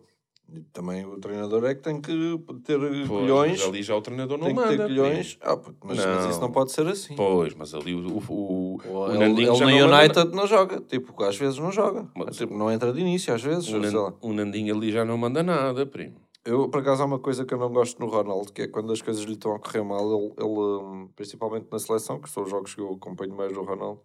Também 0.73 1.05
o 1.07 1.19
treinador 1.19 1.65
é 1.65 1.75
que 1.75 1.83
tem 1.83 2.01
que 2.01 2.39
ter 2.65 2.79
Pois, 2.79 3.09
colhões. 3.09 3.59
mas 3.61 3.69
ali 3.69 3.83
já 3.83 3.97
o 3.97 4.01
treinador 4.03 4.39
não 4.39 4.47
Tem 4.47 4.55
que 4.57 4.61
manda. 4.63 4.77
ter 4.77 4.83
colhões. 4.83 5.39
Ah, 5.43 5.57
mas, 5.85 5.99
mas 5.99 6.07
Não. 6.07 6.31
isso 6.31 6.41
não 6.41 6.51
pode 6.53 6.73
ser 6.73 6.87
assim. 6.87 7.15
Pois, 7.15 7.55
mas 7.55 7.75
ali 7.75 7.95
o, 7.95 8.07
o, 8.07 8.23
o, 8.29 8.77
o 8.87 9.09
ele 9.11 9.19
Nandinho 9.19 9.53
ele 9.55 9.61
no 9.81 9.89
não 9.89 9.99
United 9.99 10.35
não 10.37 10.47
joga. 10.47 10.81
Tipo, 10.81 11.23
às 11.25 11.37
vezes 11.37 11.59
não 11.59 11.73
joga. 11.73 12.09
Mas- 12.15 12.37
Tipo, 12.37 12.55
não 12.57 12.71
entra 12.71 12.93
de 12.93 13.01
início, 13.01 13.33
às 13.35 13.43
vezes. 13.43 13.69
O, 13.69 13.79
Nan- 13.79 14.15
o 14.21 14.33
Nandinho 14.33 14.75
ali 14.75 14.91
já 14.93 15.05
não 15.05 15.17
manda 15.19 15.43
nada, 15.43 15.85
primo. 15.87 16.17
Eu, 16.45 16.69
por 16.69 16.81
acaso, 16.81 17.03
há 17.03 17.07
uma 17.07 17.21
coisa 17.21 17.45
que 17.45 17.55
eu 17.55 17.59
não 17.59 17.71
gosto 17.73 18.01
no 18.01 18.07
Ronaldo, 18.11 18.53
que 18.53 18.63
é 18.63 18.67
quando 18.67 18.93
as 18.93 19.01
coisas 19.01 19.23
lhe 19.23 19.35
estão 19.35 19.55
a 19.55 19.61
correr 19.61 19.85
mal, 19.85 20.01
ele, 20.13 20.33
ele, 20.39 20.49
hum, 20.49 21.09
principalmente 21.15 21.67
na 21.71 21.79
seleção, 21.79 22.19
que 22.21 22.29
são 22.29 22.43
os 22.43 22.51
jogos 22.51 22.75
que 22.75 22.81
eu 22.81 22.93
acompanho 22.95 23.33
mais 23.37 23.53
do 23.53 23.63
Ronaldo, 23.63 24.01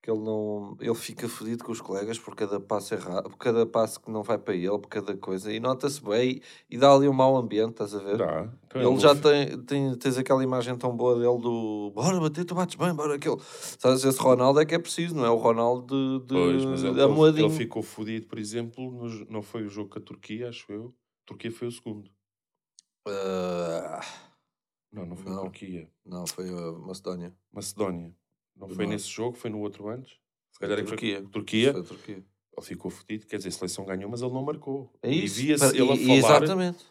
que 0.00 0.10
ele 0.10 0.20
não 0.20 0.76
ele 0.80 0.94
fica 0.94 1.28
fodido 1.28 1.64
com 1.64 1.72
os 1.72 1.80
colegas 1.80 2.18
por 2.18 2.34
cada 2.36 2.60
passo 2.60 2.94
errado, 2.94 3.30
por 3.30 3.36
cada 3.36 3.66
passo 3.66 4.00
que 4.00 4.10
não 4.10 4.22
vai 4.22 4.38
para 4.38 4.54
ele, 4.54 4.78
por 4.78 4.88
cada 4.88 5.16
coisa, 5.16 5.52
e 5.52 5.58
nota-se 5.58 6.02
bem 6.02 6.40
e, 6.70 6.76
e 6.76 6.78
dá 6.78 6.92
ali 6.92 7.08
um 7.08 7.12
mau 7.12 7.36
ambiente, 7.36 7.72
estás 7.72 7.94
a 7.94 7.98
ver? 7.98 8.16
Dá. 8.18 8.48
Então 8.66 8.80
Ele 8.80 8.90
não 8.90 9.00
já 9.00 9.14
tem, 9.14 9.60
tem, 9.64 9.94
tens 9.96 10.16
aquela 10.16 10.42
imagem 10.42 10.76
tão 10.76 10.96
boa 10.96 11.14
dele 11.18 11.38
do 11.40 11.90
bora 11.94 12.20
bater, 12.20 12.44
tu 12.44 12.54
bates 12.54 12.76
bem, 12.76 12.94
bora 12.94 13.16
aquele. 13.16 13.36
Sabes, 13.40 14.04
esse 14.04 14.20
Ronaldo 14.20 14.60
é 14.60 14.66
que 14.66 14.74
é 14.74 14.78
preciso, 14.78 15.14
não 15.16 15.24
é 15.24 15.30
o 15.30 15.36
Ronaldo 15.36 16.20
de, 16.20 16.26
de, 16.26 16.34
Pois, 16.34 16.64
mas 16.64 16.84
ele, 16.84 17.00
ele, 17.00 17.40
ele 17.42 17.50
ficou 17.50 17.82
fodido, 17.82 18.26
por 18.28 18.38
exemplo, 18.38 18.90
no 18.92 19.08
não 19.28 19.42
foi 19.42 19.64
o 19.64 19.68
jogo 19.68 19.90
com 19.90 19.98
a 19.98 20.02
Turquia, 20.02 20.48
acho 20.48 20.70
eu. 20.72 20.94
Turquia 21.26 21.50
foi 21.50 21.68
o 21.68 21.72
segundo. 21.72 22.10
Ah, 23.06 24.00
Não, 24.92 25.06
não 25.06 25.16
foi 25.16 25.32
a 25.32 25.34
Não. 25.34 25.42
Turquia. 25.42 25.90
não, 26.04 26.26
foi 26.26 26.48
a 26.48 26.72
Macedónia. 26.72 27.34
Macedónia. 27.52 28.14
Não 28.58 28.68
foi 28.68 28.86
nesse 28.86 29.08
jogo, 29.08 29.36
foi 29.36 29.50
no 29.50 29.60
outro 29.60 29.88
antes. 29.88 30.12
Se 30.52 30.58
calhar 30.58 30.76
a 30.78 30.80
é 30.80 30.84
que 30.84 30.88
foi 30.88 30.96
Turquia. 30.98 31.22
Turquia. 31.30 31.72
Foi 31.72 31.80
a 31.80 31.84
Turquia. 31.84 32.24
Ele 32.56 32.66
ficou 32.66 32.90
fodido, 32.90 33.26
quer 33.26 33.36
dizer, 33.36 33.50
a 33.50 33.52
seleção 33.52 33.84
ganhou, 33.84 34.10
mas 34.10 34.20
ele 34.20 34.32
não 34.32 34.42
marcou. 34.42 34.92
É 35.02 35.12
isso. 35.12 35.40
E 35.40 35.44
via-se 35.46 35.76
ele 35.76 35.92
a 35.92 35.96
falar. 35.96 36.42
Exatamente. 36.42 36.84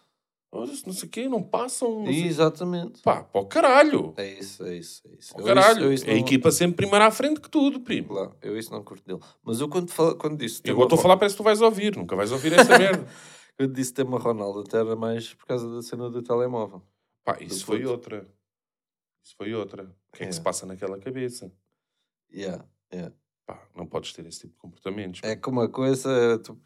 "Olha, 0.49 0.71
não 0.85 0.93
sei 0.93 1.07
o 1.07 1.11
quê, 1.11 1.27
não 1.27 1.43
passam. 1.43 2.03
Não. 2.05 2.09
Exatamente. 2.09 3.01
Pá, 3.01 3.21
para 3.21 3.41
o 3.41 3.45
caralho. 3.45 4.13
É 4.15 4.39
isso, 4.39 4.63
é 4.65 4.77
isso, 4.77 5.01
é 5.09 5.15
isso. 5.19 5.33
Para 5.33 5.43
o 5.43 5.47
Eu 5.49 5.55
caralho. 5.55 5.71
isso- 5.77 5.83
eu 5.83 5.93
isso 5.93 6.05
É 6.07 6.11
a 6.11 6.13
não- 6.13 6.21
equipa 6.21 6.51
sempre 6.51 6.77
primeiro 6.77 7.03
à 7.03 7.11
frente 7.11 7.41
que 7.41 7.49
tudo, 7.49 7.81
primo. 7.81 8.13
Lá, 8.13 8.33
eu 8.41 8.57
isso 8.57 8.71
não 8.71 8.81
curto 8.81 9.03
dele. 9.05 9.19
Mas 9.43 9.59
eu 9.59 9.67
quando, 9.67 9.89
fala, 9.91 10.15
quando 10.15 10.37
disse 10.37 10.61
E 10.63 10.71
uma 10.71 10.83
estou 10.83 10.97
a 10.97 11.01
falar, 11.01 11.17
parece 11.17 11.35
que 11.35 11.41
tu 11.41 11.43
vais 11.43 11.59
ouvir. 11.61 11.97
Nunca 11.97 12.15
vais 12.15 12.31
ouvir 12.31 12.53
essa 12.53 12.77
merda. 12.79 13.05
Quando 13.57 13.73
disse 13.73 13.93
ter 13.93 14.03
uma 14.05 14.19
Ronaldo, 14.19 14.61
até 14.61 14.77
era 14.77 14.95
mais 14.95 15.33
por 15.33 15.45
causa 15.45 15.69
da 15.69 15.81
cena 15.81 16.09
do 16.09 16.21
telemóvel. 16.23 16.81
Pá, 17.25 17.37
isso 17.41 17.65
foi 17.65 17.85
outra. 17.85 18.25
Isso 19.27 19.35
foi 19.35 19.53
outra. 19.53 19.83
O 19.83 20.15
que 20.15 20.23
é, 20.23 20.25
que 20.25 20.29
É. 20.29 20.31
se 20.31 20.39
passa 20.41 20.65
naquela 20.65 20.97
cabeça? 20.97 21.51
Yeah, 22.33 22.65
yeah. 22.93 23.13
Pá, 23.45 23.61
não 23.75 23.85
podes 23.85 24.13
ter 24.13 24.25
esse 24.25 24.39
tipo 24.41 24.53
de 24.53 24.59
comportamentos. 24.59 25.21
É 25.23 25.35
que 25.35 25.49
uma 25.49 25.67
coisa 25.67 26.09
é 26.11 26.37
tu 26.37 26.57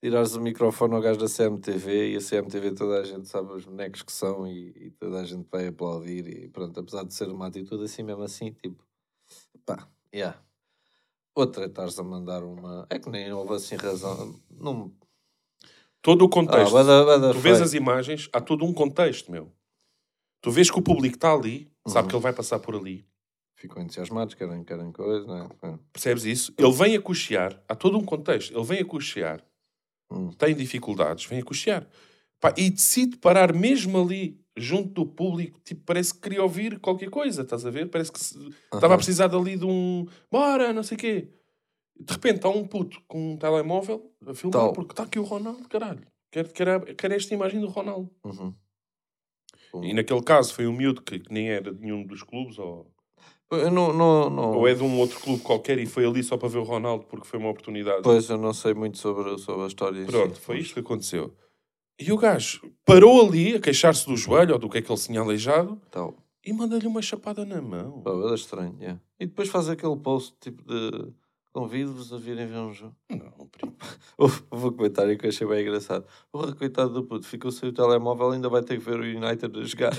tirares 0.00 0.34
o 0.36 0.40
microfone 0.40 0.94
ao 0.94 1.00
gajo 1.00 1.18
da 1.18 1.26
CMTV 1.28 2.12
e 2.12 2.16
a 2.16 2.20
CMTV 2.20 2.72
toda 2.74 3.00
a 3.00 3.04
gente 3.04 3.26
sabe 3.28 3.52
os 3.52 3.64
bonecos 3.64 4.02
que 4.02 4.12
são 4.12 4.46
e, 4.46 4.68
e 4.76 4.90
toda 4.92 5.20
a 5.20 5.24
gente 5.24 5.48
vai 5.50 5.66
aplaudir 5.66 6.26
e 6.28 6.48
pronto, 6.48 6.78
apesar 6.78 7.02
de 7.04 7.12
ser 7.12 7.28
uma 7.28 7.48
atitude 7.48 7.82
assim 7.84 8.04
mesmo 8.04 8.22
assim, 8.22 8.52
tipo, 8.52 8.84
pá, 9.64 9.88
yeah. 10.14 10.40
Outra 11.34 11.64
é 11.64 11.66
estares 11.66 11.98
a 11.98 12.02
mandar 12.04 12.42
uma. 12.44 12.86
É 12.88 12.98
que 13.00 13.10
nem 13.10 13.30
houve 13.32 13.54
assim 13.54 13.74
razão. 13.76 14.40
Não. 14.50 14.90
Todo 16.00 16.22
o 16.22 16.26
Ah, 16.26 16.30
contexto. 16.30 16.72
bada, 16.72 17.04
bada 17.04 17.32
tu 17.32 17.40
vês 17.40 17.60
as 17.60 17.74
imagens, 17.74 18.28
há 18.32 18.40
todo 18.40 18.64
um 18.64 18.72
contexto, 18.72 19.30
meu. 19.30 19.52
Tu 20.46 20.50
vês 20.52 20.70
que 20.70 20.78
o 20.78 20.82
público 20.82 21.16
está 21.16 21.32
ali, 21.32 21.68
sabe 21.88 22.02
Uhum. 22.04 22.08
que 22.08 22.14
ele 22.14 22.22
vai 22.22 22.32
passar 22.32 22.60
por 22.60 22.76
ali. 22.76 23.04
Ficam 23.56 23.82
entusiasmados, 23.82 24.34
querem, 24.34 24.62
querem 24.62 24.92
coisa, 24.92 25.26
não 25.26 25.38
é? 25.38 25.48
É. 25.72 25.78
Percebes 25.92 26.24
isso? 26.24 26.54
Ele 26.56 26.70
vem 26.72 26.94
a 26.94 27.00
cochear. 27.02 27.60
Há 27.68 27.74
todo 27.74 27.98
um 27.98 28.04
contexto. 28.04 28.54
Ele 28.56 28.62
vem 28.64 28.78
a 28.78 28.84
cochear. 28.84 29.44
Hum. 30.08 30.30
Tem 30.30 30.54
dificuldades, 30.54 31.24
vem 31.24 31.40
a 31.40 31.44
cochear. 31.44 31.84
Pá, 32.38 32.54
e 32.56 32.70
decide 32.70 33.16
parar 33.16 33.52
mesmo 33.52 34.00
ali, 34.00 34.40
junto 34.56 34.90
do 34.92 35.04
público. 35.04 35.58
Tipo, 35.64 35.82
parece 35.84 36.14
que 36.14 36.20
queria 36.20 36.44
ouvir 36.44 36.78
qualquer 36.78 37.10
coisa, 37.10 37.42
estás 37.42 37.66
a 37.66 37.70
ver? 37.70 37.90
Parece 37.90 38.12
que 38.12 38.20
se- 38.20 38.38
estava 38.72 38.94
a 38.94 38.96
precisar 38.98 39.26
dali 39.26 39.56
de 39.56 39.64
um... 39.64 40.06
Bora, 40.30 40.72
não 40.72 40.84
sei 40.84 40.94
o 40.96 41.00
quê. 41.00 41.28
De 41.98 42.12
repente 42.12 42.36
está 42.36 42.48
um 42.50 42.64
puto 42.64 43.02
com 43.08 43.32
um 43.32 43.36
telemóvel 43.36 44.12
a 44.24 44.32
filmar 44.32 44.60
Tal. 44.62 44.72
porque 44.74 44.92
está 44.92 45.02
aqui 45.02 45.18
o 45.18 45.24
Ronaldo, 45.24 45.68
caralho. 45.68 46.06
Quero, 46.30 46.50
quero, 46.52 46.94
quero 46.94 47.14
esta 47.14 47.34
imagem 47.34 47.60
do 47.60 47.66
Ronaldo. 47.66 48.08
Uhum. 48.22 48.54
E 49.82 49.92
naquele 49.92 50.22
caso 50.22 50.54
foi 50.54 50.66
um 50.66 50.72
miúdo 50.72 51.02
que, 51.02 51.18
que 51.18 51.32
nem 51.32 51.48
era 51.50 51.72
de 51.72 51.80
nenhum 51.80 52.04
dos 52.06 52.22
clubes 52.22 52.58
ou, 52.58 52.90
Eu 53.50 53.70
não, 53.70 53.92
não, 53.92 54.30
não... 54.30 54.52
ou 54.52 54.66
é 54.66 54.74
de 54.74 54.82
um 54.82 54.98
outro 54.98 55.20
clube 55.20 55.42
qualquer 55.42 55.78
e 55.78 55.86
foi 55.86 56.04
ali 56.06 56.22
só 56.22 56.36
para 56.36 56.48
ver 56.48 56.58
o 56.58 56.62
Ronaldo 56.64 57.04
porque 57.06 57.26
foi 57.26 57.38
uma 57.38 57.50
oportunidade. 57.50 58.02
Pois, 58.02 58.28
eu 58.28 58.38
não 58.38 58.52
sei 58.52 58.74
muito 58.74 58.98
sobre, 58.98 59.38
sobre 59.38 59.64
a 59.64 59.66
história. 59.66 59.98
em 60.00 60.06
si. 60.06 60.10
Pronto, 60.10 60.40
foi 60.40 60.58
isto 60.58 60.74
que 60.74 60.80
aconteceu. 60.80 61.34
E 61.98 62.12
o 62.12 62.16
gajo 62.18 62.60
parou 62.84 63.26
ali 63.26 63.54
a 63.54 63.60
queixar-se 63.60 64.06
do 64.06 64.16
joelho 64.16 64.52
ou 64.54 64.58
do 64.58 64.68
que 64.68 64.78
é 64.78 64.82
que 64.82 64.90
ele 64.90 64.98
se 64.98 65.06
tinha 65.06 65.20
aleijado 65.20 65.80
Tal. 65.90 66.14
e 66.44 66.52
manda-lhe 66.52 66.86
uma 66.86 67.00
chapada 67.00 67.44
na 67.44 67.60
mão. 67.62 68.02
Pá, 68.02 68.10
era 68.10 68.34
estranho, 68.34 68.76
yeah. 68.78 69.00
E 69.18 69.26
depois 69.26 69.48
faz 69.48 69.68
aquele 69.68 69.96
post 69.96 70.34
tipo 70.40 70.62
de 70.62 71.12
convido-vos 71.56 72.12
a 72.12 72.18
virem 72.18 72.46
ver 72.46 72.58
um 72.58 72.70
jogo. 72.70 72.94
Não, 73.08 73.46
primo. 73.46 73.74
Houve 74.18 74.42
um 74.52 74.72
comentário 74.72 75.16
que 75.16 75.24
eu 75.24 75.30
achei 75.30 75.46
bem 75.46 75.62
engraçado. 75.62 76.04
Porra, 76.30 76.54
coitado 76.54 76.90
do 76.90 77.02
puto, 77.02 77.26
ficou 77.26 77.50
sem 77.50 77.70
o 77.70 77.72
telemóvel 77.72 78.32
ainda 78.32 78.50
vai 78.50 78.62
ter 78.62 78.78
que 78.78 78.84
ver 78.84 79.00
o 79.00 79.02
United 79.02 79.58
a 79.58 79.62
jogar. 79.64 79.94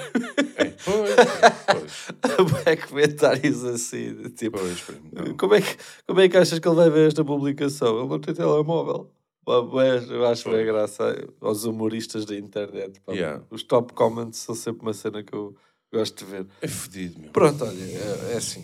É, 0.56 0.65
pois, 0.86 2.12
pois, 2.22 2.63
Bem 2.63 2.78
comentários 2.78 3.63
assim, 3.65 4.30
tipo, 4.36 4.60
pois, 4.60 4.82
primo. 4.82 5.36
Como 5.36 5.56
é, 5.56 5.62
que, 5.62 5.78
como 6.06 6.22
é 6.22 6.30
que 6.30 6.38
achas 6.38 6.60
que 6.60 6.67
ele 6.67 6.76
vai 6.76 6.91
ver 6.91 7.08
esta 7.08 7.26
publicação? 7.26 8.02
Ele 8.02 8.08
não 8.08 8.20
tem 8.20 8.36
telemóvel. 8.36 9.12
Eu 9.48 10.28
acho 10.28 10.52
bem 10.52 10.63
graça 10.63 11.28
aos 11.41 11.63
humoristas 11.63 12.24
da 12.26 12.36
internet. 12.36 13.02
Yeah. 13.10 13.43
Os 13.50 13.63
top 13.63 13.93
comments 13.93 14.38
são 14.38 14.54
sempre 14.54 14.84
uma 14.84 14.93
cena 14.93 15.24
que 15.24 15.34
eu 15.34 15.56
gosto 15.91 16.24
de 16.24 16.32
ver. 16.32 16.48
É 16.62 16.67
fedido, 16.67 17.20
meu. 17.20 17.32
Pronto, 17.32 17.65
olha, 17.65 17.82
é, 17.82 18.34
é 18.34 18.38
assim. 18.38 18.63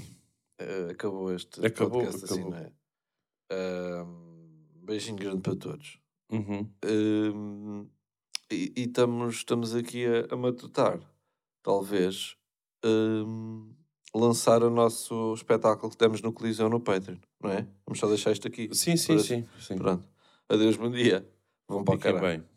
É, 0.60 0.92
acabou 0.92 1.34
este 1.34 1.66
Acabou, 1.66 2.02
podcast 2.02 2.26
assim, 2.26 2.42
acabou. 2.42 2.52
não 2.52 2.58
é? 2.60 2.83
Ahm, 3.54 4.86
beijinho 4.86 5.18
grande 5.18 5.42
para 5.42 5.56
todos. 5.56 6.00
Uhum. 6.32 6.70
Ahm, 6.84 7.86
e, 8.52 8.74
e 8.76 8.82
estamos, 8.84 9.36
estamos 9.36 9.76
aqui 9.76 10.06
a, 10.06 10.34
a 10.34 10.38
matutar, 10.38 11.00
talvez, 11.62 12.36
ahm, 12.84 13.72
lançar 14.14 14.64
o 14.64 14.70
nosso 14.70 15.34
espetáculo 15.34 15.92
que 15.92 15.98
temos 15.98 16.22
no 16.22 16.34
Coliseu 16.34 16.70
no 16.70 16.80
Patreon, 16.80 17.18
não 17.42 17.52
é? 17.52 17.68
Vamos 17.86 18.00
só 18.00 18.08
deixar 18.08 18.32
isto 18.32 18.48
aqui. 18.48 18.70
Sim, 18.74 18.96
sim, 18.98 19.16
Para- 19.16 19.24
sim. 19.24 19.48
sim. 19.60 19.76
Pronto. 19.76 20.08
Adeus, 20.50 20.78
bom 20.78 20.90
dia. 20.92 21.28
Vão 21.68 21.84
para 21.84 21.96
o 21.96 22.00
caralho. 22.00 22.42
bem. 22.42 22.53